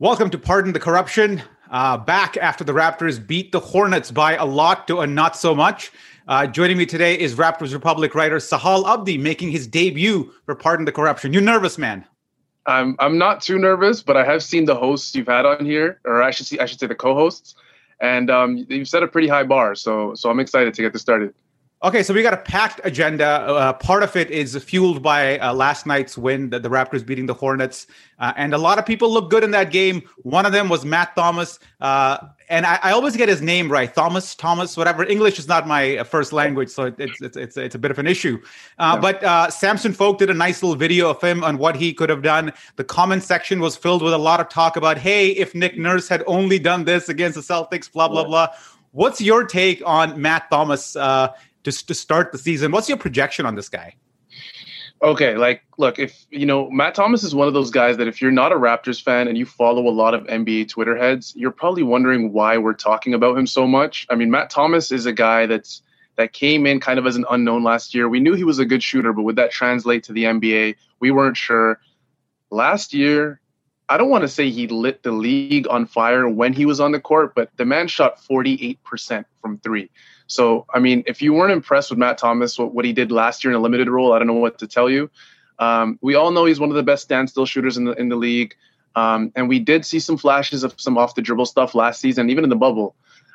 Welcome 0.00 0.30
to 0.30 0.38
Pardon 0.38 0.72
the 0.72 0.80
Corruption. 0.80 1.42
Uh, 1.70 1.98
back 1.98 2.38
after 2.38 2.64
the 2.64 2.72
Raptors 2.72 3.24
beat 3.24 3.52
the 3.52 3.60
Hornets 3.60 4.10
by 4.10 4.34
a 4.34 4.46
lot 4.46 4.88
to 4.88 5.00
a 5.00 5.06
not 5.06 5.36
so 5.36 5.54
much. 5.54 5.92
Uh, 6.26 6.46
joining 6.46 6.78
me 6.78 6.86
today 6.86 7.18
is 7.18 7.34
Raptors 7.34 7.74
Republic 7.74 8.14
writer 8.14 8.36
Sahal 8.36 8.86
Abdi 8.88 9.18
making 9.18 9.50
his 9.50 9.66
debut 9.66 10.32
for 10.46 10.54
Pardon 10.54 10.86
the 10.86 10.90
Corruption. 10.90 11.34
You 11.34 11.42
nervous, 11.42 11.76
man? 11.76 12.06
I'm 12.64 12.96
I'm 12.98 13.18
not 13.18 13.42
too 13.42 13.58
nervous, 13.58 14.02
but 14.02 14.16
I 14.16 14.24
have 14.24 14.42
seen 14.42 14.64
the 14.64 14.74
hosts 14.74 15.14
you've 15.14 15.28
had 15.28 15.44
on 15.44 15.66
here, 15.66 16.00
or 16.06 16.22
I 16.22 16.30
should 16.30 16.46
see 16.46 16.58
I 16.58 16.64
should 16.64 16.80
say 16.80 16.86
the 16.86 16.94
co-hosts, 16.94 17.54
and 18.00 18.30
um, 18.30 18.64
you've 18.70 18.88
set 18.88 19.02
a 19.02 19.06
pretty 19.06 19.28
high 19.28 19.44
bar. 19.44 19.74
So 19.74 20.14
so 20.14 20.30
I'm 20.30 20.40
excited 20.40 20.72
to 20.72 20.80
get 20.80 20.94
this 20.94 21.02
started. 21.02 21.34
Okay, 21.82 22.02
so 22.02 22.12
we 22.12 22.22
got 22.22 22.34
a 22.34 22.36
packed 22.36 22.78
agenda. 22.84 23.26
Uh, 23.26 23.72
part 23.72 24.02
of 24.02 24.14
it 24.14 24.30
is 24.30 24.54
fueled 24.62 25.02
by 25.02 25.38
uh, 25.38 25.54
last 25.54 25.86
night's 25.86 26.18
win, 26.18 26.50
the, 26.50 26.58
the, 26.58 26.68
Raptors 26.68 27.06
beating 27.06 27.24
the 27.24 27.32
Hornets, 27.32 27.86
uh, 28.18 28.34
and 28.36 28.52
a 28.52 28.58
lot 28.58 28.78
of 28.78 28.84
people 28.84 29.10
look 29.10 29.30
good 29.30 29.42
in 29.42 29.50
that 29.52 29.70
game. 29.70 30.02
One 30.18 30.44
of 30.44 30.52
them 30.52 30.68
was 30.68 30.84
Matt 30.84 31.16
Thomas, 31.16 31.58
uh, 31.80 32.18
and 32.50 32.66
I, 32.66 32.78
I, 32.82 32.92
always 32.92 33.16
get 33.16 33.30
his 33.30 33.40
name 33.40 33.72
right, 33.72 33.94
Thomas, 33.94 34.34
Thomas, 34.34 34.76
whatever. 34.76 35.06
English 35.06 35.38
is 35.38 35.48
not 35.48 35.66
my 35.66 35.96
uh, 35.96 36.04
first 36.04 36.34
language, 36.34 36.68
so 36.68 36.92
it's 36.98 37.22
it's 37.22 37.36
it's, 37.38 37.56
it's 37.56 37.74
a 37.74 37.78
bit 37.78 37.90
of 37.90 37.98
an 37.98 38.06
issue. 38.06 38.38
Uh, 38.78 39.00
yeah. 39.02 39.12
But 39.18 39.50
Samson 39.50 39.94
Folk 39.94 40.18
did 40.18 40.28
a 40.28 40.34
nice 40.34 40.62
little 40.62 40.76
video 40.76 41.08
of 41.08 41.22
him 41.22 41.42
on 41.42 41.56
what 41.56 41.76
he 41.76 41.94
could 41.94 42.10
have 42.10 42.20
done. 42.20 42.52
The 42.76 42.84
comment 42.84 43.22
section 43.22 43.58
was 43.58 43.74
filled 43.74 44.02
with 44.02 44.12
a 44.12 44.18
lot 44.18 44.38
of 44.38 44.50
talk 44.50 44.76
about, 44.76 44.98
hey, 44.98 45.30
if 45.30 45.54
Nick 45.54 45.78
Nurse 45.78 46.10
had 46.10 46.24
only 46.26 46.58
done 46.58 46.84
this 46.84 47.08
against 47.08 47.36
the 47.36 47.54
Celtics, 47.54 47.90
blah 47.90 48.08
blah 48.08 48.24
blah. 48.24 48.48
What's 48.92 49.20
your 49.20 49.44
take 49.46 49.82
on 49.86 50.20
Matt 50.20 50.50
Thomas? 50.50 50.96
To, 51.64 51.72
to 51.86 51.94
start 51.94 52.32
the 52.32 52.38
season. 52.38 52.72
What's 52.72 52.88
your 52.88 52.98
projection 52.98 53.46
on 53.46 53.54
this 53.54 53.68
guy? 53.68 53.94
Okay, 55.02 55.34
like, 55.36 55.62
look, 55.78 55.98
if 55.98 56.26
you 56.30 56.44
know, 56.44 56.70
Matt 56.70 56.94
Thomas 56.94 57.24
is 57.24 57.34
one 57.34 57.48
of 57.48 57.54
those 57.54 57.70
guys 57.70 57.96
that 57.96 58.06
if 58.06 58.20
you're 58.20 58.30
not 58.30 58.52
a 58.52 58.56
Raptors 58.56 59.02
fan 59.02 59.28
and 59.28 59.38
you 59.38 59.46
follow 59.46 59.88
a 59.88 59.90
lot 59.90 60.12
of 60.12 60.24
NBA 60.24 60.68
Twitter 60.68 60.94
heads, 60.94 61.32
you're 61.34 61.50
probably 61.50 61.82
wondering 61.82 62.34
why 62.34 62.58
we're 62.58 62.74
talking 62.74 63.14
about 63.14 63.38
him 63.38 63.46
so 63.46 63.66
much. 63.66 64.06
I 64.10 64.14
mean, 64.14 64.30
Matt 64.30 64.50
Thomas 64.50 64.92
is 64.92 65.06
a 65.06 65.12
guy 65.12 65.46
that's 65.46 65.82
that 66.16 66.34
came 66.34 66.66
in 66.66 66.80
kind 66.80 66.98
of 66.98 67.06
as 67.06 67.16
an 67.16 67.24
unknown 67.30 67.64
last 67.64 67.94
year. 67.94 68.10
We 68.10 68.20
knew 68.20 68.34
he 68.34 68.44
was 68.44 68.58
a 68.58 68.66
good 68.66 68.82
shooter, 68.82 69.14
but 69.14 69.22
would 69.22 69.36
that 69.36 69.50
translate 69.50 70.04
to 70.04 70.12
the 70.12 70.24
NBA? 70.24 70.76
We 71.00 71.10
weren't 71.10 71.36
sure. 71.36 71.80
Last 72.50 72.92
year, 72.92 73.40
I 73.88 73.96
don't 73.96 74.10
want 74.10 74.22
to 74.22 74.28
say 74.28 74.50
he 74.50 74.66
lit 74.66 75.02
the 75.02 75.12
league 75.12 75.66
on 75.68 75.86
fire 75.86 76.28
when 76.28 76.52
he 76.52 76.66
was 76.66 76.78
on 76.78 76.92
the 76.92 77.00
court, 77.00 77.34
but 77.34 77.50
the 77.56 77.64
man 77.64 77.88
shot 77.88 78.20
48% 78.20 79.24
from 79.40 79.58
three. 79.60 79.90
So, 80.30 80.64
I 80.72 80.78
mean, 80.78 81.02
if 81.08 81.22
you 81.22 81.34
weren't 81.34 81.50
impressed 81.50 81.90
with 81.90 81.98
Matt 81.98 82.16
Thomas, 82.16 82.56
what, 82.56 82.72
what 82.72 82.84
he 82.84 82.92
did 82.92 83.10
last 83.10 83.42
year 83.42 83.50
in 83.50 83.56
a 83.56 83.60
limited 83.60 83.88
role, 83.88 84.12
I 84.12 84.18
don't 84.18 84.28
know 84.28 84.34
what 84.34 84.60
to 84.60 84.68
tell 84.68 84.88
you. 84.88 85.10
Um, 85.58 85.98
we 86.02 86.14
all 86.14 86.30
know 86.30 86.44
he's 86.44 86.60
one 86.60 86.70
of 86.70 86.76
the 86.76 86.84
best 86.84 87.02
standstill 87.02 87.46
shooters 87.46 87.76
in 87.76 87.84
the 87.84 87.92
in 87.94 88.08
the 88.08 88.14
league, 88.14 88.54
um, 88.94 89.32
and 89.34 89.48
we 89.48 89.58
did 89.58 89.84
see 89.84 89.98
some 89.98 90.16
flashes 90.16 90.62
of 90.62 90.80
some 90.80 90.96
off 90.96 91.16
the 91.16 91.20
dribble 91.20 91.46
stuff 91.46 91.74
last 91.74 92.00
season, 92.00 92.30
even 92.30 92.44
in 92.44 92.50
the 92.50 92.54
bubble. 92.54 92.94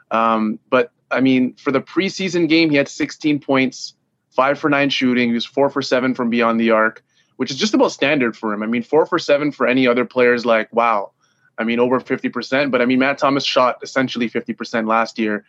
Um, 0.09 0.57
but 0.69 0.93
I 1.11 1.19
mean, 1.19 1.55
for 1.55 1.71
the 1.73 1.81
preseason 1.81 2.47
game, 2.47 2.69
he 2.69 2.77
had 2.77 2.87
16 2.87 3.41
points, 3.41 3.93
five 4.29 4.57
for 4.57 4.69
nine 4.69 4.89
shooting. 4.89 5.27
He 5.27 5.33
was 5.33 5.45
four 5.45 5.69
for 5.69 5.81
seven 5.81 6.15
from 6.15 6.29
beyond 6.29 6.61
the 6.61 6.71
arc, 6.71 7.03
which 7.35 7.51
is 7.51 7.57
just 7.57 7.73
about 7.73 7.91
standard 7.91 8.37
for 8.37 8.53
him. 8.53 8.63
I 8.63 8.67
mean, 8.67 8.83
four 8.83 9.05
for 9.05 9.19
seven 9.19 9.51
for 9.51 9.67
any 9.67 9.85
other 9.85 10.05
player 10.05 10.33
is 10.33 10.45
like 10.45 10.73
wow. 10.73 11.11
I 11.57 11.65
mean, 11.65 11.79
over 11.79 11.99
50%. 11.99 12.71
But 12.71 12.81
I 12.81 12.85
mean, 12.85 12.99
Matt 12.99 13.17
Thomas 13.17 13.45
shot 13.45 13.79
essentially 13.81 14.29
50% 14.29 14.87
last 14.87 15.19
year 15.19 15.45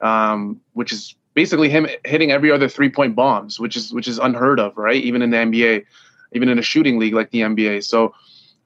um, 0.00 0.60
which 0.72 0.92
is 0.92 1.14
basically 1.34 1.68
him 1.68 1.86
hitting 2.04 2.30
every 2.30 2.50
other 2.50 2.68
three 2.68 2.88
point 2.88 3.14
bombs, 3.14 3.60
which 3.60 3.76
is 3.76 3.92
which 3.92 4.08
is 4.08 4.18
unheard 4.18 4.60
of, 4.60 4.76
right? 4.76 5.02
Even 5.02 5.22
in 5.22 5.30
the 5.30 5.36
NBA, 5.36 5.84
even 6.32 6.48
in 6.48 6.58
a 6.58 6.62
shooting 6.62 6.98
league 6.98 7.14
like 7.14 7.30
the 7.30 7.40
NBA. 7.40 7.84
So, 7.84 8.14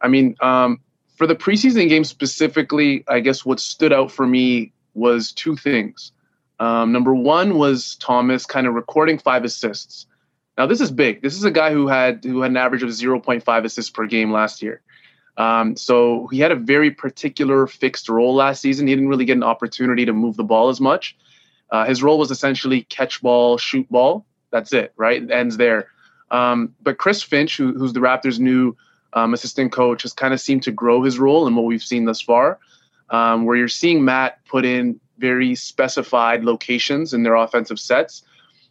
I 0.01 0.09
mean, 0.09 0.37
um, 0.41 0.81
for 1.17 1.27
the 1.27 1.35
preseason 1.35 1.89
game 1.89 2.05
specifically, 2.05 3.05
I 3.09 3.21
guess 3.21 3.45
what 3.45 3.61
stood 3.61 3.93
out 3.93 4.11
for 4.11 4.27
me 4.27 4.73
was 4.95 5.33
two 5.33 5.57
things. 5.57 6.13
Um, 6.61 6.93
number 6.93 7.15
one 7.15 7.59
was 7.59 7.97
Thomas 7.97 8.47
kind 8.47 8.67
of 8.67 8.75
recording 8.75 9.19
five 9.19 9.45
assists. 9.45 10.07
Now 10.57 10.67
this 10.67 10.81
is 10.81 10.91
big. 10.91 11.23
This 11.23 11.37
is 11.37 11.45
a 11.45 11.51
guy 11.51 11.73
who 11.73 11.89
had 11.89 12.25
who 12.25 12.43
had 12.43 12.51
an 12.51 12.57
average 12.57 12.83
of 12.83 12.91
0.5 12.91 13.65
assists 13.65 13.91
per 13.91 14.07
game 14.07 14.31
last 14.33 14.63
year. 14.63 14.83
Um, 15.37 15.77
so 15.77 16.27
he 16.29 16.41
had 16.41 16.53
a 16.53 16.57
very 16.57 16.91
particular 16.91 17.67
fixed 17.67 18.09
role 18.09 18.35
last 18.35 18.61
season. 18.61 18.87
He 18.87 18.95
didn't 18.95 19.09
really 19.09 19.25
get 19.25 19.37
an 19.37 19.43
opportunity 19.43 20.05
to 20.05 20.13
move 20.13 20.37
the 20.37 20.45
ball 20.45 20.69
as 20.69 20.81
much. 20.81 21.17
Uh, 21.71 21.87
his 21.87 22.03
role 22.03 22.19
was 22.19 22.31
essentially 22.31 22.83
catch 22.83 23.23
ball, 23.23 23.57
shoot 23.57 23.89
ball. 23.91 24.27
That's 24.51 24.73
it, 24.73 24.93
right? 24.97 25.23
It 25.23 25.31
ends 25.31 25.57
there. 25.57 25.89
Um, 26.31 26.75
but 26.83 26.99
Chris 26.99 27.23
Finch, 27.23 27.57
who, 27.57 27.73
who's 27.73 27.93
the 27.93 28.01
Raptors' 28.01 28.39
new 28.39 28.77
um, 29.15 29.33
assistant 29.33 29.73
coach, 29.73 30.03
has 30.03 30.13
kind 30.13 30.35
of 30.35 30.41
seemed 30.41 30.63
to 30.65 30.73
grow 30.73 31.03
his 31.03 31.19
role 31.19 31.47
in 31.47 31.55
what 31.55 31.65
we've 31.65 31.83
seen 31.83 32.05
thus 32.05 32.21
far, 32.21 32.59
um, 33.11 33.47
where 33.47 33.57
you're 33.57 33.69
seeing 33.69 34.05
Matt 34.05 34.45
put 34.45 34.65
in 34.65 35.01
very 35.19 35.55
specified 35.55 36.45
locations 36.45 37.15
in 37.15 37.23
their 37.23 37.37
offensive 37.37 37.79
sets 37.79 38.23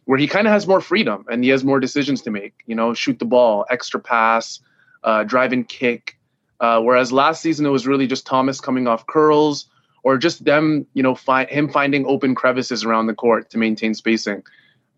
where 0.04 0.18
he 0.18 0.26
kind 0.26 0.46
of 0.46 0.52
has 0.52 0.66
more 0.66 0.80
freedom 0.80 1.24
and 1.30 1.44
he 1.44 1.50
has 1.50 1.64
more 1.64 1.80
decisions 1.80 2.22
to 2.22 2.30
make. 2.30 2.54
You 2.66 2.74
know, 2.74 2.94
shoot 2.94 3.18
the 3.18 3.24
ball, 3.24 3.64
extra 3.70 4.00
pass, 4.00 4.60
uh, 5.04 5.24
drive 5.24 5.52
and 5.52 5.66
kick. 5.66 6.18
Uh, 6.62 6.80
whereas 6.80 7.12
last 7.12 7.42
season 7.42 7.66
it 7.66 7.70
was 7.70 7.88
really 7.88 8.06
just 8.06 8.24
Thomas 8.24 8.60
coming 8.60 8.86
off 8.86 9.04
curls 9.08 9.66
or 10.04 10.16
just 10.16 10.44
them, 10.44 10.86
you 10.94 11.02
know, 11.02 11.16
find 11.16 11.50
him 11.50 11.68
finding 11.68 12.06
open 12.06 12.36
crevices 12.36 12.84
around 12.84 13.08
the 13.08 13.14
court 13.14 13.50
to 13.50 13.58
maintain 13.58 13.94
spacing. 13.94 14.44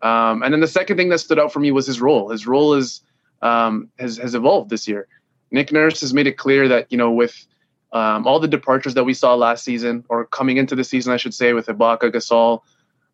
Um, 0.03 0.43
and 0.43 0.53
then 0.53 0.61
the 0.61 0.67
second 0.67 0.97
thing 0.97 1.09
that 1.09 1.19
stood 1.19 1.39
out 1.39 1.51
for 1.51 1.59
me 1.59 1.71
was 1.71 1.87
his 1.87 1.99
role. 1.99 2.29
His 2.29 2.45
role 2.45 2.75
is 2.75 3.01
um, 3.41 3.89
has 3.97 4.17
has 4.17 4.35
evolved 4.35 4.69
this 4.69 4.87
year. 4.87 5.07
Nick 5.49 5.71
Nurse 5.71 6.01
has 6.01 6.13
made 6.13 6.27
it 6.27 6.37
clear 6.37 6.67
that 6.67 6.91
you 6.91 6.99
know 6.99 7.11
with 7.11 7.47
um, 7.91 8.27
all 8.27 8.39
the 8.39 8.47
departures 8.47 8.93
that 8.93 9.03
we 9.05 9.15
saw 9.15 9.33
last 9.33 9.63
season 9.63 10.05
or 10.07 10.25
coming 10.25 10.57
into 10.57 10.75
the 10.75 10.83
season, 10.83 11.13
I 11.13 11.17
should 11.17 11.33
say, 11.33 11.53
with 11.53 11.65
Ibaka, 11.65 12.11
Gasol, 12.11 12.61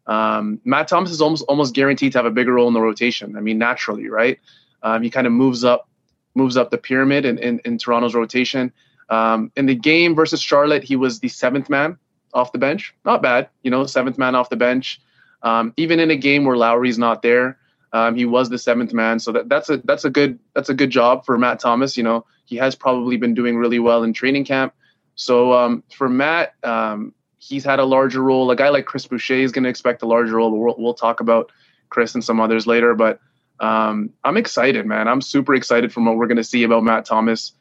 um, 0.08 0.60
Matt 0.66 0.90
Thomas 0.90 1.12
is 1.12 1.22
almost 1.22 1.46
almost 1.48 1.74
guaranteed 1.74 2.12
to 2.14 2.18
have 2.18 2.26
a 2.26 2.32
bigger 2.32 2.54
role 2.54 2.68
in 2.68 2.74
the 2.74 2.82
rotation. 2.82 3.38
I 3.38 3.40
mean, 3.40 3.58
naturally, 3.58 4.10
right? 4.10 4.40
Um, 4.84 5.04
he 5.04 5.10
kind 5.10 5.26
of 5.26 5.32
moves 5.32 5.64
up 5.64 5.88
moves 6.36 6.58
up 6.58 6.72
the 6.72 6.78
pyramid 6.78 7.26
in, 7.26 7.38
in, 7.38 7.60
in 7.66 7.78
Toronto's 7.78 8.16
rotation. 8.16 8.72
Um, 9.10 9.52
in 9.56 9.66
the 9.66 9.76
game 9.76 10.16
versus 10.16 10.42
Charlotte, 10.42 10.84
he 10.84 10.96
was 10.96 11.20
the 11.20 11.28
seventh 11.28 11.70
man 11.70 11.98
off 12.34 12.52
the 12.52 12.58
bench. 12.58 12.96
Not 13.06 13.22
bad, 13.22 13.50
you 13.64 13.72
know, 13.72 13.86
seventh 13.86 14.18
man 14.18 14.36
off 14.36 14.50
the 14.50 14.56
bench. 14.56 15.02
Um, 15.44 15.74
even 15.78 16.00
in 16.00 16.12
a 16.12 16.16
game 16.16 16.46
where 16.46 16.56
Lowry's 16.56 16.98
not 16.98 17.22
there, 17.22 17.58
um, 17.94 18.16
he 18.16 18.26
was 18.26 18.50
the 18.50 18.58
seventh 18.58 18.94
man. 18.94 19.20
So 19.20 19.32
that, 19.34 19.50
that's 19.50 19.70
a 19.70 19.78
that's 19.78 20.06
a 20.06 20.10
good 20.10 20.40
that's 20.54 20.70
a 20.70 20.74
good 20.74 20.90
job 20.90 21.26
for 21.26 21.38
Matt 21.38 21.60
Thomas. 21.60 21.98
You 21.98 22.04
know, 22.04 22.26
he 22.46 22.56
has 22.58 22.76
probably 22.76 23.18
been 23.18 23.34
doing 23.34 23.58
really 23.58 23.80
well 23.80 24.04
in 24.04 24.14
training 24.14 24.46
camp. 24.46 24.74
So 25.16 25.52
um, 25.54 25.84
for 25.94 26.08
Matt, 26.08 26.54
um, 26.64 27.14
he's 27.40 27.66
had 27.66 27.80
a 27.80 27.84
larger 27.84 28.22
role. 28.22 28.50
A 28.52 28.56
guy 28.56 28.70
like 28.70 28.86
Chris 28.86 29.06
Boucher 29.08 29.36
is 29.36 29.52
going 29.52 29.64
to 29.64 29.70
expect 29.70 30.04
a 30.04 30.08
larger 30.08 30.36
role. 30.38 30.58
We'll, 30.58 30.76
we'll 30.78 30.94
talk 30.94 31.20
about 31.20 31.52
Chris 31.90 32.16
and 32.16 32.24
some 32.24 32.40
others 32.40 32.66
later, 32.66 32.96
but 32.96 33.20
um, 33.62 34.10
I'm 34.24 34.38
excited, 34.38 34.86
man. 34.86 35.08
I'm 35.08 35.22
super 35.22 35.54
excited 35.54 35.94
from 35.94 36.06
what 36.06 36.18
we're 36.18 36.28
going 36.28 36.38
to 36.38 36.44
see 36.44 36.64
about 36.64 36.84
Matt 36.84 37.06
Thomas. 37.06 37.54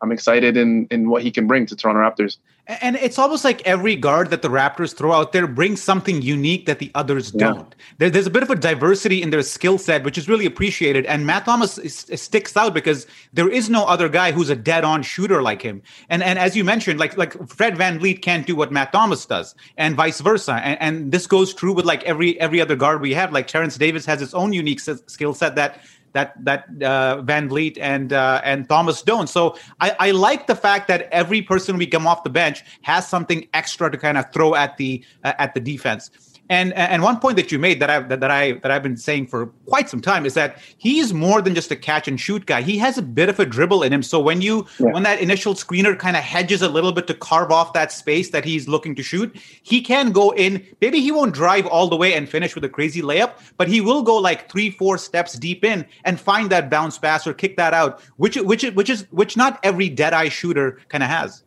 I'm 0.00 0.12
excited 0.12 0.56
in 0.56 0.86
in 0.90 1.08
what 1.10 1.22
he 1.22 1.30
can 1.30 1.46
bring 1.46 1.66
to 1.66 1.76
Toronto 1.76 2.00
Raptors. 2.00 2.38
And 2.82 2.96
it's 2.96 3.18
almost 3.18 3.44
like 3.44 3.66
every 3.66 3.96
guard 3.96 4.28
that 4.28 4.42
the 4.42 4.48
Raptors 4.48 4.94
throw 4.94 5.12
out 5.12 5.32
there 5.32 5.46
brings 5.46 5.82
something 5.82 6.20
unique 6.20 6.66
that 6.66 6.80
the 6.80 6.90
others 6.94 7.32
yeah. 7.34 7.46
don't. 7.46 7.74
There, 7.96 8.10
there's 8.10 8.26
a 8.26 8.30
bit 8.30 8.42
of 8.42 8.50
a 8.50 8.56
diversity 8.56 9.22
in 9.22 9.30
their 9.30 9.40
skill 9.40 9.78
set, 9.78 10.04
which 10.04 10.18
is 10.18 10.28
really 10.28 10.44
appreciated. 10.44 11.06
And 11.06 11.26
Matt 11.26 11.46
Thomas 11.46 11.78
is, 11.78 12.04
is 12.10 12.20
sticks 12.20 12.54
out 12.58 12.74
because 12.74 13.06
there 13.32 13.48
is 13.48 13.70
no 13.70 13.86
other 13.86 14.10
guy 14.10 14.32
who's 14.32 14.50
a 14.50 14.56
dead-on 14.56 15.02
shooter 15.02 15.40
like 15.40 15.62
him. 15.62 15.80
And 16.10 16.22
and 16.22 16.38
as 16.38 16.54
you 16.54 16.62
mentioned, 16.62 17.00
like 17.00 17.16
like 17.16 17.32
Fred 17.48 17.74
VanVleet 17.76 18.20
can't 18.20 18.46
do 18.46 18.54
what 18.54 18.70
Matt 18.70 18.92
Thomas 18.92 19.24
does, 19.24 19.54
and 19.78 19.96
vice 19.96 20.20
versa. 20.20 20.60
And, 20.62 20.78
and 20.82 21.12
this 21.12 21.26
goes 21.26 21.54
true 21.54 21.72
with 21.72 21.86
like 21.86 22.04
every 22.04 22.38
every 22.38 22.60
other 22.60 22.76
guard 22.76 23.00
we 23.00 23.14
have. 23.14 23.32
Like 23.32 23.46
Terrence 23.46 23.78
Davis 23.78 24.04
has 24.04 24.20
his 24.20 24.34
own 24.34 24.52
unique 24.52 24.80
skill 24.80 25.32
set 25.32 25.54
that 25.56 25.80
that 26.12 26.32
that 26.44 26.64
uh, 26.82 27.22
VanVleet 27.22 27.78
and 27.80 28.12
uh, 28.12 28.40
and 28.44 28.68
Thomas 28.68 29.02
don't. 29.02 29.28
So 29.28 29.56
I, 29.80 29.96
I 29.98 30.10
like 30.12 30.46
the 30.46 30.56
fact 30.56 30.88
that 30.88 31.08
every 31.12 31.42
person 31.42 31.76
we 31.76 31.86
come 31.86 32.06
off 32.06 32.24
the 32.24 32.30
bench 32.30 32.62
has 32.82 33.08
something 33.08 33.48
extra 33.54 33.90
to 33.90 33.98
kind 33.98 34.18
of 34.18 34.32
throw 34.32 34.54
at 34.54 34.76
the 34.76 35.04
uh, 35.24 35.34
at 35.38 35.54
the 35.54 35.60
defense. 35.60 36.10
And 36.50 36.72
and 36.74 37.02
one 37.02 37.20
point 37.20 37.36
that 37.36 37.52
you 37.52 37.58
made 37.58 37.78
that 37.80 37.90
I 37.90 38.00
that, 38.00 38.20
that 38.20 38.30
I 38.30 38.52
that 38.52 38.70
I've 38.70 38.82
been 38.82 38.96
saying 38.96 39.26
for 39.26 39.46
quite 39.66 39.90
some 39.90 40.00
time 40.00 40.24
is 40.24 40.32
that 40.34 40.58
he's 40.78 41.12
more 41.12 41.42
than 41.42 41.54
just 41.54 41.70
a 41.70 41.76
catch 41.76 42.08
and 42.08 42.18
shoot 42.18 42.46
guy. 42.46 42.62
He 42.62 42.78
has 42.78 42.96
a 42.96 43.02
bit 43.02 43.28
of 43.28 43.38
a 43.38 43.44
dribble 43.44 43.82
in 43.82 43.92
him. 43.92 44.02
So 44.02 44.18
when 44.18 44.40
you 44.40 44.66
yeah. 44.78 44.92
when 44.92 45.02
that 45.02 45.20
initial 45.20 45.54
screener 45.54 45.98
kind 45.98 46.16
of 46.16 46.22
hedges 46.22 46.62
a 46.62 46.68
little 46.68 46.92
bit 46.92 47.06
to 47.08 47.14
carve 47.14 47.50
off 47.50 47.74
that 47.74 47.92
space 47.92 48.30
that 48.30 48.46
he's 48.46 48.66
looking 48.66 48.94
to 48.94 49.02
shoot, 49.02 49.36
he 49.62 49.82
can 49.82 50.10
go 50.10 50.30
in. 50.30 50.64
Maybe 50.80 51.00
he 51.00 51.12
won't 51.12 51.34
drive 51.34 51.66
all 51.66 51.88
the 51.88 51.96
way 51.96 52.14
and 52.14 52.26
finish 52.28 52.54
with 52.54 52.64
a 52.64 52.68
crazy 52.68 53.02
layup, 53.02 53.34
but 53.58 53.68
he 53.68 53.82
will 53.82 54.02
go 54.02 54.16
like 54.16 54.50
three, 54.50 54.70
four 54.70 54.96
steps 54.96 55.34
deep 55.34 55.64
in 55.64 55.84
and 56.04 56.18
find 56.18 56.48
that 56.50 56.70
bounce 56.70 56.98
pass 56.98 57.26
or 57.26 57.34
kick 57.34 57.58
that 57.58 57.74
out, 57.74 58.00
which 58.16 58.36
which 58.36 58.64
which 58.70 58.88
is 58.88 59.06
which 59.10 59.36
not 59.36 59.60
every 59.62 59.90
dead 59.90 60.14
eye 60.14 60.30
shooter 60.30 60.80
kind 60.88 61.02
of 61.04 61.10
has. 61.10 61.44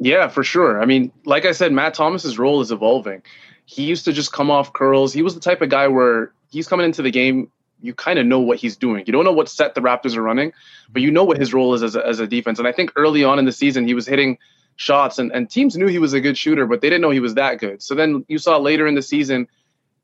Yeah, 0.00 0.26
for 0.28 0.42
sure. 0.42 0.82
I 0.82 0.86
mean, 0.86 1.12
like 1.24 1.44
I 1.44 1.52
said, 1.52 1.72
Matt 1.72 1.94
Thomas's 1.94 2.38
role 2.38 2.60
is 2.60 2.72
evolving 2.72 3.22
he 3.64 3.84
used 3.84 4.04
to 4.04 4.12
just 4.12 4.32
come 4.32 4.50
off 4.50 4.72
curls. 4.72 5.12
He 5.12 5.22
was 5.22 5.34
the 5.34 5.40
type 5.40 5.62
of 5.62 5.68
guy 5.68 5.88
where 5.88 6.32
he's 6.50 6.68
coming 6.68 6.86
into 6.86 7.02
the 7.02 7.10
game, 7.10 7.50
you 7.80 7.94
kind 7.94 8.18
of 8.18 8.26
know 8.26 8.40
what 8.40 8.58
he's 8.58 8.76
doing. 8.76 9.04
You 9.06 9.12
don't 9.12 9.24
know 9.24 9.32
what 9.32 9.48
set 9.48 9.74
the 9.74 9.80
Raptors 9.80 10.16
are 10.16 10.22
running, 10.22 10.52
but 10.90 11.02
you 11.02 11.10
know 11.10 11.24
what 11.24 11.38
his 11.38 11.52
role 11.52 11.74
is 11.74 11.82
as 11.82 11.96
a, 11.96 12.06
as 12.06 12.20
a 12.20 12.26
defense. 12.26 12.58
And 12.58 12.68
I 12.68 12.72
think 12.72 12.92
early 12.96 13.24
on 13.24 13.38
in 13.38 13.44
the 13.44 13.52
season, 13.52 13.86
he 13.86 13.94
was 13.94 14.06
hitting 14.06 14.38
shots, 14.76 15.18
and, 15.18 15.32
and 15.32 15.48
teams 15.50 15.76
knew 15.76 15.86
he 15.86 15.98
was 15.98 16.12
a 16.12 16.20
good 16.20 16.36
shooter, 16.36 16.66
but 16.66 16.80
they 16.80 16.88
didn't 16.88 17.02
know 17.02 17.10
he 17.10 17.20
was 17.20 17.34
that 17.34 17.58
good. 17.58 17.82
So 17.82 17.94
then 17.94 18.24
you 18.28 18.38
saw 18.38 18.56
later 18.58 18.86
in 18.86 18.94
the 18.94 19.02
season, 19.02 19.48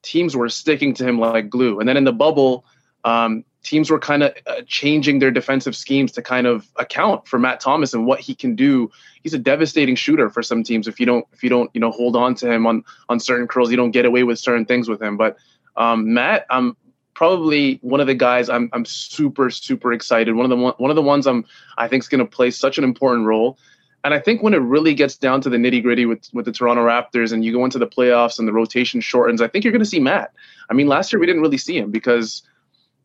teams 0.03 0.37
were 0.37 0.49
sticking 0.49 0.95
to 0.95 1.07
him 1.07 1.19
like 1.19 1.49
glue. 1.49 1.81
And 1.81 1.89
then 1.89 1.97
in 1.97 2.05
the 2.05 2.13
bubble, 2.13 2.65
um, 3.05 3.45
teams 3.63 3.91
were 3.91 3.99
kind 3.99 4.23
of 4.23 4.35
uh, 4.47 4.63
changing 4.67 5.19
their 5.19 5.31
defensive 5.31 5.77
schemes 5.77 6.13
to 6.13 6.23
kind 6.23 6.47
of 6.47 6.67
account 6.77 7.27
for 7.27 7.39
Matt 7.39 7.61
Thomas 7.61 7.93
and 7.93 8.07
what 8.07 8.21
he 8.21 8.35
can 8.35 8.55
do. 8.55 8.91
He's 9.23 9.35
a 9.35 9.39
devastating 9.39 9.97
shooter 9.97 10.31
for 10.31 10.43
some 10.43 10.63
teams. 10.63 10.89
If 10.89 10.99
you 10.99 11.07
don't, 11.07 11.27
if 11.33 11.43
you 11.43 11.51
don't, 11.51 11.71
you 11.75 11.81
know, 11.81 11.91
hold 11.91 12.17
on 12.17 12.35
to 12.37 12.51
him 12.51 12.67
on 12.67 12.85
on 13.09 13.21
certain 13.21 13.47
curls, 13.47 13.71
you 13.71 13.77
don't 13.77 13.91
get 13.91 14.07
away 14.07 14.23
with 14.23 14.39
certain 14.39 14.65
things 14.65 14.89
with 14.89 15.03
him. 15.03 15.17
But 15.17 15.37
um, 15.77 16.15
Matt, 16.15 16.47
I'm 16.51 16.77
probably 17.15 17.79
one 17.83 18.01
of 18.01 18.07
the 18.07 18.15
guys 18.15 18.49
I'm 18.49 18.71
I'm 18.73 18.85
super 18.85 19.51
super 19.51 19.93
excited. 19.93 20.35
One 20.35 20.51
of 20.51 20.59
the 20.59 20.75
one 20.79 20.91
of 20.91 20.97
the 20.97 21.03
ones 21.03 21.27
I'm 21.27 21.45
I 21.77 21.87
think 21.89 22.03
is 22.03 22.09
going 22.09 22.21
to 22.21 22.25
play 22.25 22.51
such 22.51 22.79
an 22.79 22.85
important 22.85 23.27
role. 23.27 23.59
And 24.03 24.15
I 24.15 24.19
think 24.19 24.43
when 24.43 24.55
it 24.55 24.63
really 24.63 24.95
gets 24.95 25.19
down 25.19 25.43
to 25.43 25.51
the 25.51 25.59
nitty 25.59 25.83
gritty 25.83 26.07
with, 26.07 26.27
with 26.33 26.47
the 26.47 26.53
Toronto 26.53 26.87
Raptors 26.87 27.33
and 27.33 27.45
you 27.45 27.53
go 27.53 27.67
into 27.67 27.79
the 27.79 27.87
playoffs 27.87 28.39
and 28.39 28.49
the 28.49 28.53
rotation 28.53 29.03
shortens, 29.03 29.43
I 29.43 29.49
think 29.49 29.63
you're 29.63 29.73
going 29.73 29.85
to 29.85 29.89
see 29.89 30.01
Matt. 30.01 30.33
I 30.71 30.73
mean, 30.73 30.87
last 30.87 31.13
year 31.13 31.21
we 31.21 31.27
didn't 31.27 31.43
really 31.43 31.59
see 31.59 31.77
him 31.77 31.91
because 31.91 32.43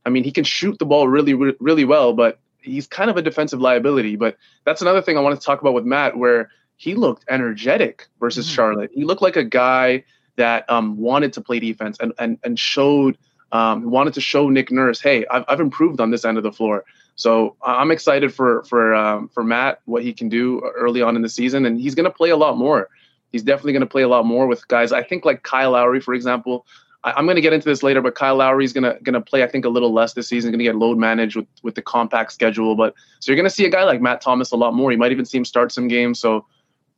I 0.06 0.10
mean, 0.10 0.24
he 0.24 0.32
can 0.32 0.44
shoot 0.44 0.78
the 0.80 0.86
ball 0.86 1.08
really, 1.08 1.34
really 1.34 1.86
well, 1.86 2.14
but 2.14 2.40
he's 2.60 2.88
kind 2.88 3.10
of 3.10 3.18
a 3.18 3.22
defensive 3.22 3.62
liability. 3.62 4.16
But 4.16 4.38
that's 4.64 4.82
another 4.82 5.02
thing 5.02 5.18
I 5.18 5.22
want 5.22 5.40
to 5.40 5.46
talk 5.46 5.62
about 5.62 5.74
with 5.74 5.86
Matt, 5.86 6.18
where 6.18 6.50
he 6.78 6.96
looked 6.96 7.26
energetic 7.30 8.08
versus 8.20 8.46
mm-hmm. 8.46 8.56
Charlotte. 8.56 8.92
He 8.94 9.04
looked 9.04 9.22
like 9.22 9.36
a 9.36 9.44
guy 9.44 10.04
that 10.36 10.70
um, 10.70 10.98
wanted 10.98 11.34
to 11.34 11.42
play 11.42 11.60
defense 11.60 11.98
and 12.00 12.14
and 12.20 12.38
and 12.44 12.60
showed 12.60 13.18
um, 13.52 13.90
wanted 13.90 14.14
to 14.16 14.22
show 14.22 14.50
Nick 14.50 14.72
Nurse, 14.72 15.00
hey, 15.00 15.26
I've, 15.28 15.46
I've 15.48 15.60
improved 15.60 16.02
on 16.02 16.12
this 16.12 16.26
end 16.26 16.38
of 16.38 16.44
the 16.44 16.52
floor. 16.52 16.84
So 17.16 17.56
I'm 17.64 17.92
excited 17.92 18.34
for 18.34 18.64
for 18.64 18.94
um, 18.94 19.30
for 19.30 19.44
Matt 19.44 19.80
what 19.86 20.04
he 20.04 20.14
can 20.14 20.28
do 20.28 20.60
early 20.76 21.02
on 21.02 21.16
in 21.16 21.22
the 21.22 21.30
season, 21.30 21.66
and 21.66 21.80
he's 21.80 21.96
going 21.96 22.06
to 22.06 22.12
play 22.12 22.30
a 22.30 22.38
lot 22.38 22.58
more. 22.58 22.90
He's 23.32 23.44
definitely 23.44 23.74
going 23.74 23.82
to 23.82 23.88
play 23.88 24.02
a 24.02 24.08
lot 24.08 24.26
more 24.26 24.48
with 24.48 24.68
guys. 24.68 24.92
I 24.92 25.04
think 25.04 25.24
like 25.24 25.44
Kyle 25.44 25.72
Lowry, 25.72 26.02
for 26.02 26.14
example, 26.14 26.66
I, 27.06 27.20
am 27.20 27.26
going 27.26 27.36
to 27.36 27.42
get 27.42 27.54
into 27.54 27.70
this 27.70 27.84
later, 27.84 28.02
but 28.02 28.16
Kyle 28.16 28.36
Lowry 28.36 28.66
is 28.66 28.74
going 28.74 28.84
to 28.84 29.00
going 29.04 29.14
to 29.14 29.22
play, 29.22 29.44
I 29.44 29.48
think, 29.48 29.64
a 29.64 29.70
little 29.70 29.94
less 29.94 30.14
this 30.14 30.28
season. 30.28 30.52
Going 30.52 30.60
to 30.60 30.66
get 30.66 30.76
load 30.76 30.98
managed 30.98 31.36
with 31.36 31.48
with 31.64 31.76
the 31.76 31.82
compact 31.82 32.34
schedule, 32.34 32.76
but 32.76 32.96
so 33.20 33.32
you're 33.32 33.38
going 33.38 33.50
to 33.50 33.56
see 33.56 33.66
a 33.66 33.70
guy 33.70 33.84
like 33.84 34.02
Matt 34.02 34.22
Thomas 34.22 34.52
a 34.52 34.58
lot 34.58 34.74
more. 34.74 34.92
You 34.92 34.98
might 34.98 35.12
even 35.12 35.26
see 35.26 35.38
him 35.38 35.46
start 35.46 35.72
some 35.72 35.88
games. 35.88 36.20
So 36.20 36.46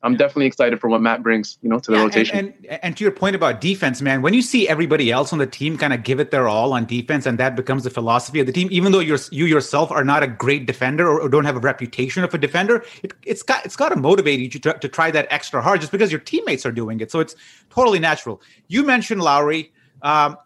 I'm 0.03 0.15
definitely 0.15 0.45
excited 0.45 0.79
for 0.79 0.89
what 0.89 1.01
Matt 1.01 1.23
brings, 1.23 1.57
you 1.63 1.69
know, 1.69 1.79
to 1.79 1.91
the 1.91 1.97
yeah, 1.97 2.03
rotation. 2.03 2.37
And, 2.37 2.53
and, 2.69 2.79
and 2.83 2.97
to 2.97 3.03
your 3.03 3.11
point 3.11 3.35
about 3.35 3.59
defense, 3.59 3.99
man, 3.99 4.21
when 4.21 4.33
you 4.33 4.43
see 4.43 4.69
everybody 4.69 5.11
else 5.11 5.33
on 5.33 5.39
the 5.39 5.47
team 5.47 5.75
kind 5.75 5.91
of 5.91 6.03
give 6.03 6.19
it 6.19 6.29
their 6.29 6.47
all 6.47 6.73
on 6.73 6.85
defense, 6.85 7.25
and 7.25 7.37
that 7.39 7.55
becomes 7.55 7.83
the 7.83 7.89
philosophy 7.89 8.39
of 8.39 8.45
the 8.45 8.53
team, 8.53 8.67
even 8.69 8.91
though 8.91 8.99
you're 8.99 9.19
you 9.31 9.45
yourself 9.45 9.89
are 9.89 10.03
not 10.03 10.21
a 10.21 10.27
great 10.27 10.67
defender 10.67 11.09
or, 11.09 11.21
or 11.21 11.29
don't 11.29 11.45
have 11.45 11.57
a 11.57 11.59
reputation 11.59 12.23
of 12.23 12.33
a 12.33 12.37
defender, 12.37 12.85
it, 13.01 13.13
has 13.27 13.41
got 13.41 13.65
it's 13.65 13.75
got 13.75 13.89
to 13.89 13.95
motivate 13.95 14.39
you 14.39 14.49
to, 14.49 14.73
to 14.73 14.87
try 14.87 15.09
that 15.09 15.27
extra 15.31 15.61
hard 15.61 15.81
just 15.81 15.91
because 15.91 16.11
your 16.11 16.21
teammates 16.21 16.65
are 16.65 16.71
doing 16.71 16.99
it. 16.99 17.11
So 17.11 17.19
it's 17.19 17.35
totally 17.71 17.99
natural. 17.99 18.41
You 18.67 18.83
mentioned 18.83 19.21
Lowry. 19.21 19.73
Um, 20.01 20.37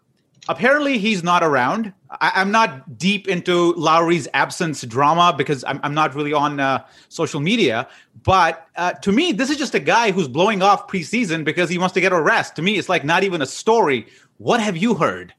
apparently 0.48 0.98
he's 0.98 1.22
not 1.22 1.42
around. 1.42 1.92
I, 2.10 2.40
am 2.40 2.50
not 2.50 2.98
deep 2.98 3.28
into 3.28 3.72
Lowry's 3.74 4.28
absence 4.34 4.82
drama 4.82 5.34
because 5.36 5.64
I'm, 5.64 5.80
I'm 5.82 5.94
not 5.94 6.14
really 6.14 6.32
on 6.32 6.60
uh, 6.60 6.84
social 7.08 7.40
media. 7.40 7.88
But 8.22 8.66
uh, 8.76 8.92
to 8.92 9.12
me, 9.12 9.32
this 9.32 9.50
is 9.50 9.56
just 9.56 9.74
a 9.74 9.80
guy 9.80 10.10
who's 10.10 10.28
blowing 10.28 10.62
off 10.62 10.88
preseason 10.88 11.44
because 11.44 11.70
he 11.70 11.78
wants 11.78 11.94
to 11.94 12.00
get 12.00 12.12
a 12.12 12.20
rest. 12.20 12.56
To 12.56 12.62
me, 12.62 12.78
it's 12.78 12.88
like 12.88 13.04
not 13.04 13.24
even 13.24 13.40
a 13.42 13.46
story. 13.46 14.06
What 14.38 14.60
have 14.60 14.76
you 14.76 14.94
heard? 14.94 15.34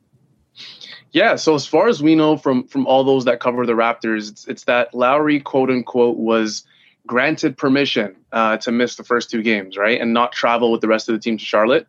Yeah, 1.11 1.35
so 1.35 1.53
as 1.53 1.67
far 1.67 1.87
as 1.89 2.01
we 2.01 2.15
know 2.15 2.37
from 2.37 2.67
from 2.67 2.87
all 2.87 3.03
those 3.03 3.25
that 3.25 3.39
cover 3.39 3.67
the 3.67 3.73
Raptors, 3.73 4.31
it's, 4.31 4.47
it's 4.47 4.63
that 4.63 4.95
Lowry 4.95 5.39
quote 5.39 5.69
unquote 5.69 6.17
was 6.17 6.63
granted 7.05 7.55
permission 7.55 8.15
uh, 8.31 8.57
to 8.57 8.71
miss 8.71 8.95
the 8.95 9.03
first 9.03 9.29
two 9.29 9.43
games, 9.43 9.77
right, 9.77 10.01
and 10.01 10.11
not 10.11 10.31
travel 10.31 10.71
with 10.71 10.81
the 10.81 10.87
rest 10.87 11.07
of 11.09 11.13
the 11.13 11.19
team 11.19 11.37
to 11.37 11.45
Charlotte. 11.45 11.87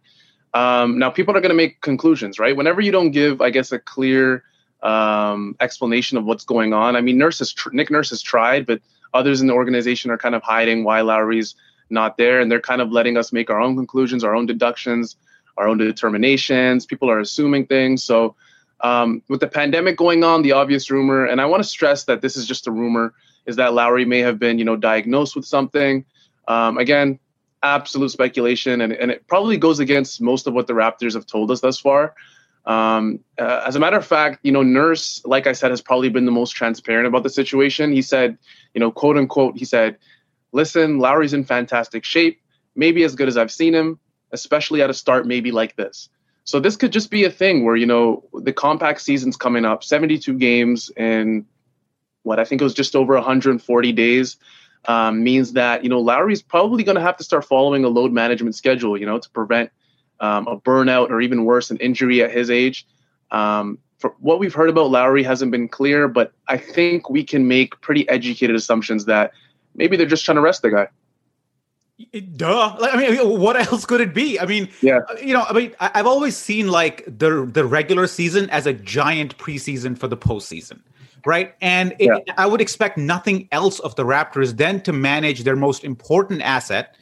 Um, 0.54 0.98
now, 0.98 1.10
people 1.10 1.36
are 1.36 1.40
going 1.40 1.50
to 1.50 1.56
make 1.56 1.80
conclusions, 1.80 2.38
right? 2.38 2.56
Whenever 2.56 2.80
you 2.80 2.92
don't 2.92 3.10
give, 3.10 3.40
I 3.40 3.50
guess, 3.50 3.72
a 3.72 3.78
clear 3.78 4.44
um, 4.82 5.56
explanation 5.60 6.16
of 6.16 6.24
what's 6.24 6.44
going 6.44 6.72
on. 6.72 6.94
I 6.94 7.00
mean, 7.00 7.18
Nurse 7.18 7.40
has 7.40 7.52
tr- 7.52 7.70
Nick 7.72 7.90
Nurse 7.90 8.10
has 8.10 8.22
tried, 8.22 8.64
but 8.64 8.80
others 9.12 9.40
in 9.40 9.48
the 9.48 9.54
organization 9.54 10.10
are 10.10 10.18
kind 10.18 10.34
of 10.34 10.42
hiding 10.42 10.84
why 10.84 11.00
Lowry's 11.00 11.56
not 11.90 12.16
there, 12.16 12.40
and 12.40 12.50
they're 12.50 12.60
kind 12.60 12.80
of 12.80 12.92
letting 12.92 13.16
us 13.16 13.32
make 13.32 13.50
our 13.50 13.60
own 13.60 13.76
conclusions, 13.76 14.22
our 14.22 14.34
own 14.34 14.46
deductions, 14.46 15.16
our 15.56 15.66
own 15.66 15.78
determinations. 15.78 16.86
People 16.86 17.10
are 17.10 17.18
assuming 17.18 17.66
things. 17.66 18.04
So, 18.04 18.36
um, 18.80 19.22
with 19.28 19.40
the 19.40 19.48
pandemic 19.48 19.96
going 19.96 20.22
on, 20.22 20.42
the 20.42 20.52
obvious 20.52 20.90
rumor, 20.90 21.24
and 21.24 21.40
I 21.40 21.46
want 21.46 21.62
to 21.62 21.68
stress 21.68 22.04
that 22.04 22.20
this 22.20 22.36
is 22.36 22.46
just 22.46 22.66
a 22.66 22.70
rumor, 22.70 23.14
is 23.46 23.56
that 23.56 23.72
Lowry 23.72 24.04
may 24.04 24.20
have 24.20 24.38
been, 24.38 24.58
you 24.58 24.64
know, 24.64 24.76
diagnosed 24.76 25.34
with 25.34 25.46
something. 25.46 26.04
Um, 26.46 26.78
again, 26.78 27.18
absolute 27.64 28.10
speculation, 28.10 28.80
and, 28.80 28.92
and 28.92 29.10
it 29.10 29.26
probably 29.26 29.56
goes 29.56 29.80
against 29.80 30.20
most 30.20 30.46
of 30.46 30.54
what 30.54 30.66
the 30.66 30.74
Raptors 30.74 31.14
have 31.14 31.26
told 31.26 31.50
us 31.50 31.60
thus 31.60 31.80
far. 31.80 32.14
Um, 32.66 33.20
uh, 33.38 33.62
as 33.66 33.76
a 33.76 33.80
matter 33.80 33.96
of 33.96 34.06
fact, 34.06 34.40
you 34.42 34.52
know, 34.52 34.62
Nurse, 34.62 35.22
like 35.24 35.46
I 35.46 35.52
said, 35.52 35.70
has 35.70 35.80
probably 35.80 36.08
been 36.08 36.24
the 36.24 36.32
most 36.32 36.50
transparent 36.50 37.06
about 37.06 37.22
the 37.22 37.30
situation. 37.30 37.92
He 37.92 38.02
said, 38.02 38.38
you 38.74 38.80
know, 38.80 38.90
quote 38.90 39.16
unquote, 39.16 39.56
he 39.56 39.64
said, 39.64 39.96
listen, 40.52 40.98
Lowry's 40.98 41.34
in 41.34 41.44
fantastic 41.44 42.04
shape, 42.04 42.40
maybe 42.74 43.02
as 43.02 43.14
good 43.14 43.28
as 43.28 43.36
I've 43.36 43.52
seen 43.52 43.74
him, 43.74 43.98
especially 44.32 44.82
at 44.82 44.90
a 44.90 44.94
start 44.94 45.26
maybe 45.26 45.50
like 45.50 45.76
this. 45.76 46.08
So 46.44 46.60
this 46.60 46.76
could 46.76 46.92
just 46.92 47.10
be 47.10 47.24
a 47.24 47.30
thing 47.30 47.64
where, 47.64 47.76
you 47.76 47.86
know, 47.86 48.22
the 48.34 48.52
compact 48.52 49.00
season's 49.00 49.36
coming 49.36 49.64
up, 49.64 49.82
72 49.82 50.32
games 50.34 50.90
in 50.96 51.46
what 52.22 52.38
I 52.38 52.44
think 52.44 52.60
it 52.60 52.64
was 52.64 52.74
just 52.74 52.96
over 52.96 53.14
140 53.14 53.92
days 53.92 54.36
um, 54.86 55.22
means 55.22 55.52
that 55.52 55.82
you 55.82 55.90
know 55.90 56.00
Lowry's 56.00 56.42
probably 56.42 56.84
going 56.84 56.96
to 56.96 57.02
have 57.02 57.16
to 57.16 57.24
start 57.24 57.44
following 57.44 57.84
a 57.84 57.88
load 57.88 58.12
management 58.12 58.54
schedule, 58.54 58.98
you 58.98 59.06
know, 59.06 59.18
to 59.18 59.30
prevent 59.30 59.70
um, 60.20 60.46
a 60.46 60.58
burnout 60.58 61.10
or 61.10 61.20
even 61.20 61.44
worse, 61.44 61.70
an 61.70 61.76
injury 61.78 62.22
at 62.22 62.30
his 62.30 62.50
age. 62.50 62.86
Um, 63.30 63.78
for 63.98 64.14
what 64.20 64.38
we've 64.38 64.54
heard 64.54 64.68
about 64.68 64.90
Lowry 64.90 65.22
hasn't 65.22 65.50
been 65.50 65.68
clear, 65.68 66.08
but 66.08 66.32
I 66.48 66.58
think 66.58 67.08
we 67.08 67.24
can 67.24 67.48
make 67.48 67.80
pretty 67.80 68.08
educated 68.08 68.54
assumptions 68.54 69.06
that 69.06 69.32
maybe 69.74 69.96
they're 69.96 70.06
just 70.06 70.24
trying 70.24 70.36
to 70.36 70.42
rest 70.42 70.62
the 70.62 70.70
guy. 70.70 70.88
Duh. 72.36 72.76
Like, 72.80 72.94
I 72.94 72.96
mean, 72.98 73.40
what 73.40 73.56
else 73.56 73.86
could 73.86 74.00
it 74.00 74.12
be? 74.12 74.38
I 74.38 74.46
mean, 74.46 74.68
yeah. 74.82 75.00
You 75.22 75.32
know, 75.32 75.44
I 75.48 75.52
mean, 75.52 75.74
I've 75.78 76.06
always 76.06 76.36
seen 76.36 76.68
like 76.68 77.04
the 77.06 77.48
the 77.50 77.64
regular 77.64 78.06
season 78.06 78.50
as 78.50 78.66
a 78.66 78.72
giant 78.72 79.38
preseason 79.38 79.96
for 79.96 80.08
the 80.08 80.16
postseason 80.16 80.80
right? 81.26 81.54
And 81.60 81.92
it, 81.98 82.22
yeah. 82.26 82.34
I 82.36 82.46
would 82.46 82.60
expect 82.60 82.98
nothing 82.98 83.48
else 83.52 83.80
of 83.80 83.94
the 83.96 84.04
Raptors 84.04 84.56
than 84.56 84.80
to 84.82 84.92
manage 84.92 85.44
their 85.44 85.56
most 85.56 85.84
important 85.84 86.42
asset. 86.42 86.96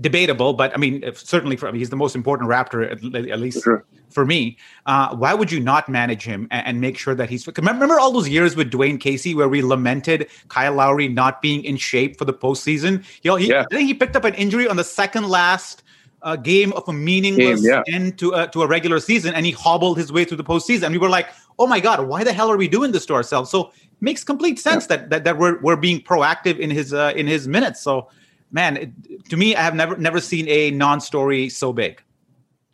Debatable, 0.00 0.52
but 0.52 0.74
I 0.74 0.78
mean, 0.78 1.04
certainly 1.14 1.54
for, 1.54 1.68
I 1.68 1.70
mean, 1.70 1.78
he's 1.78 1.90
the 1.90 1.96
most 1.96 2.16
important 2.16 2.50
Raptor, 2.50 2.90
at, 2.90 3.28
at 3.30 3.38
least 3.38 3.62
sure. 3.62 3.84
for 4.10 4.26
me. 4.26 4.58
Uh, 4.84 5.14
why 5.14 5.32
would 5.32 5.52
you 5.52 5.60
not 5.60 5.88
manage 5.88 6.24
him 6.24 6.48
and, 6.50 6.66
and, 6.66 6.80
make 6.80 6.98
sure 6.98 7.14
that 7.14 7.30
he's? 7.30 7.46
Remember 7.46 8.00
all 8.00 8.10
those 8.10 8.28
years 8.28 8.56
with 8.56 8.72
Dwane 8.72 9.00
Casey 9.00 9.32
where 9.32 9.48
we 9.48 9.62
lamented 9.62 10.28
Kyle 10.48 10.74
Lowry 10.74 11.06
not 11.06 11.40
being 11.40 11.62
in 11.62 11.76
shape 11.76 12.18
for 12.18 12.24
the 12.24 12.34
postseason. 12.34 13.04
He, 13.20 13.30
he 13.38 13.50
yeah. 13.50 13.64
I 13.70 13.76
think 13.76 13.86
he 13.86 13.94
picked 13.94 14.16
up 14.16 14.24
an 14.24 14.34
injury 14.34 14.66
on 14.66 14.74
the 14.74 14.82
second 14.82 15.28
last 15.28 15.84
uh, 16.22 16.34
game 16.34 16.72
of 16.72 16.88
a 16.88 16.92
meaningless 16.92 17.62
game, 17.62 17.70
yeah. 17.70 17.94
end 17.94 18.18
to 18.18 18.34
uh, 18.34 18.46
to 18.48 18.62
a 18.62 18.66
regular 18.66 18.98
season, 18.98 19.32
and 19.34 19.46
he 19.46 19.52
hobbled 19.52 19.96
his 19.96 20.12
way 20.12 20.24
through 20.24 20.36
the 20.36 20.44
postseason. 20.44 20.82
And 20.82 20.92
we 20.92 20.98
were 20.98 21.08
like, 21.08 21.28
oh 21.58 21.66
my 21.66 21.80
god, 21.80 22.06
why 22.06 22.24
the 22.24 22.32
hell 22.32 22.50
are 22.50 22.56
we 22.56 22.68
doing 22.68 22.92
this 22.92 23.06
to 23.06 23.14
ourselves? 23.14 23.50
So 23.50 23.72
makes 24.00 24.24
complete 24.24 24.58
sense 24.58 24.86
yeah. 24.88 24.96
that, 24.96 25.10
that 25.10 25.24
that 25.24 25.38
we're 25.38 25.58
we're 25.60 25.76
being 25.76 26.00
proactive 26.00 26.58
in 26.58 26.70
his 26.70 26.92
uh, 26.92 27.12
in 27.16 27.26
his 27.26 27.48
minutes. 27.48 27.80
So 27.82 28.08
man, 28.50 28.76
it, 28.76 29.28
to 29.30 29.36
me, 29.36 29.56
I 29.56 29.62
have 29.62 29.74
never 29.74 29.96
never 29.96 30.20
seen 30.20 30.48
a 30.48 30.70
non-story 30.70 31.48
so 31.48 31.72
big. 31.72 32.02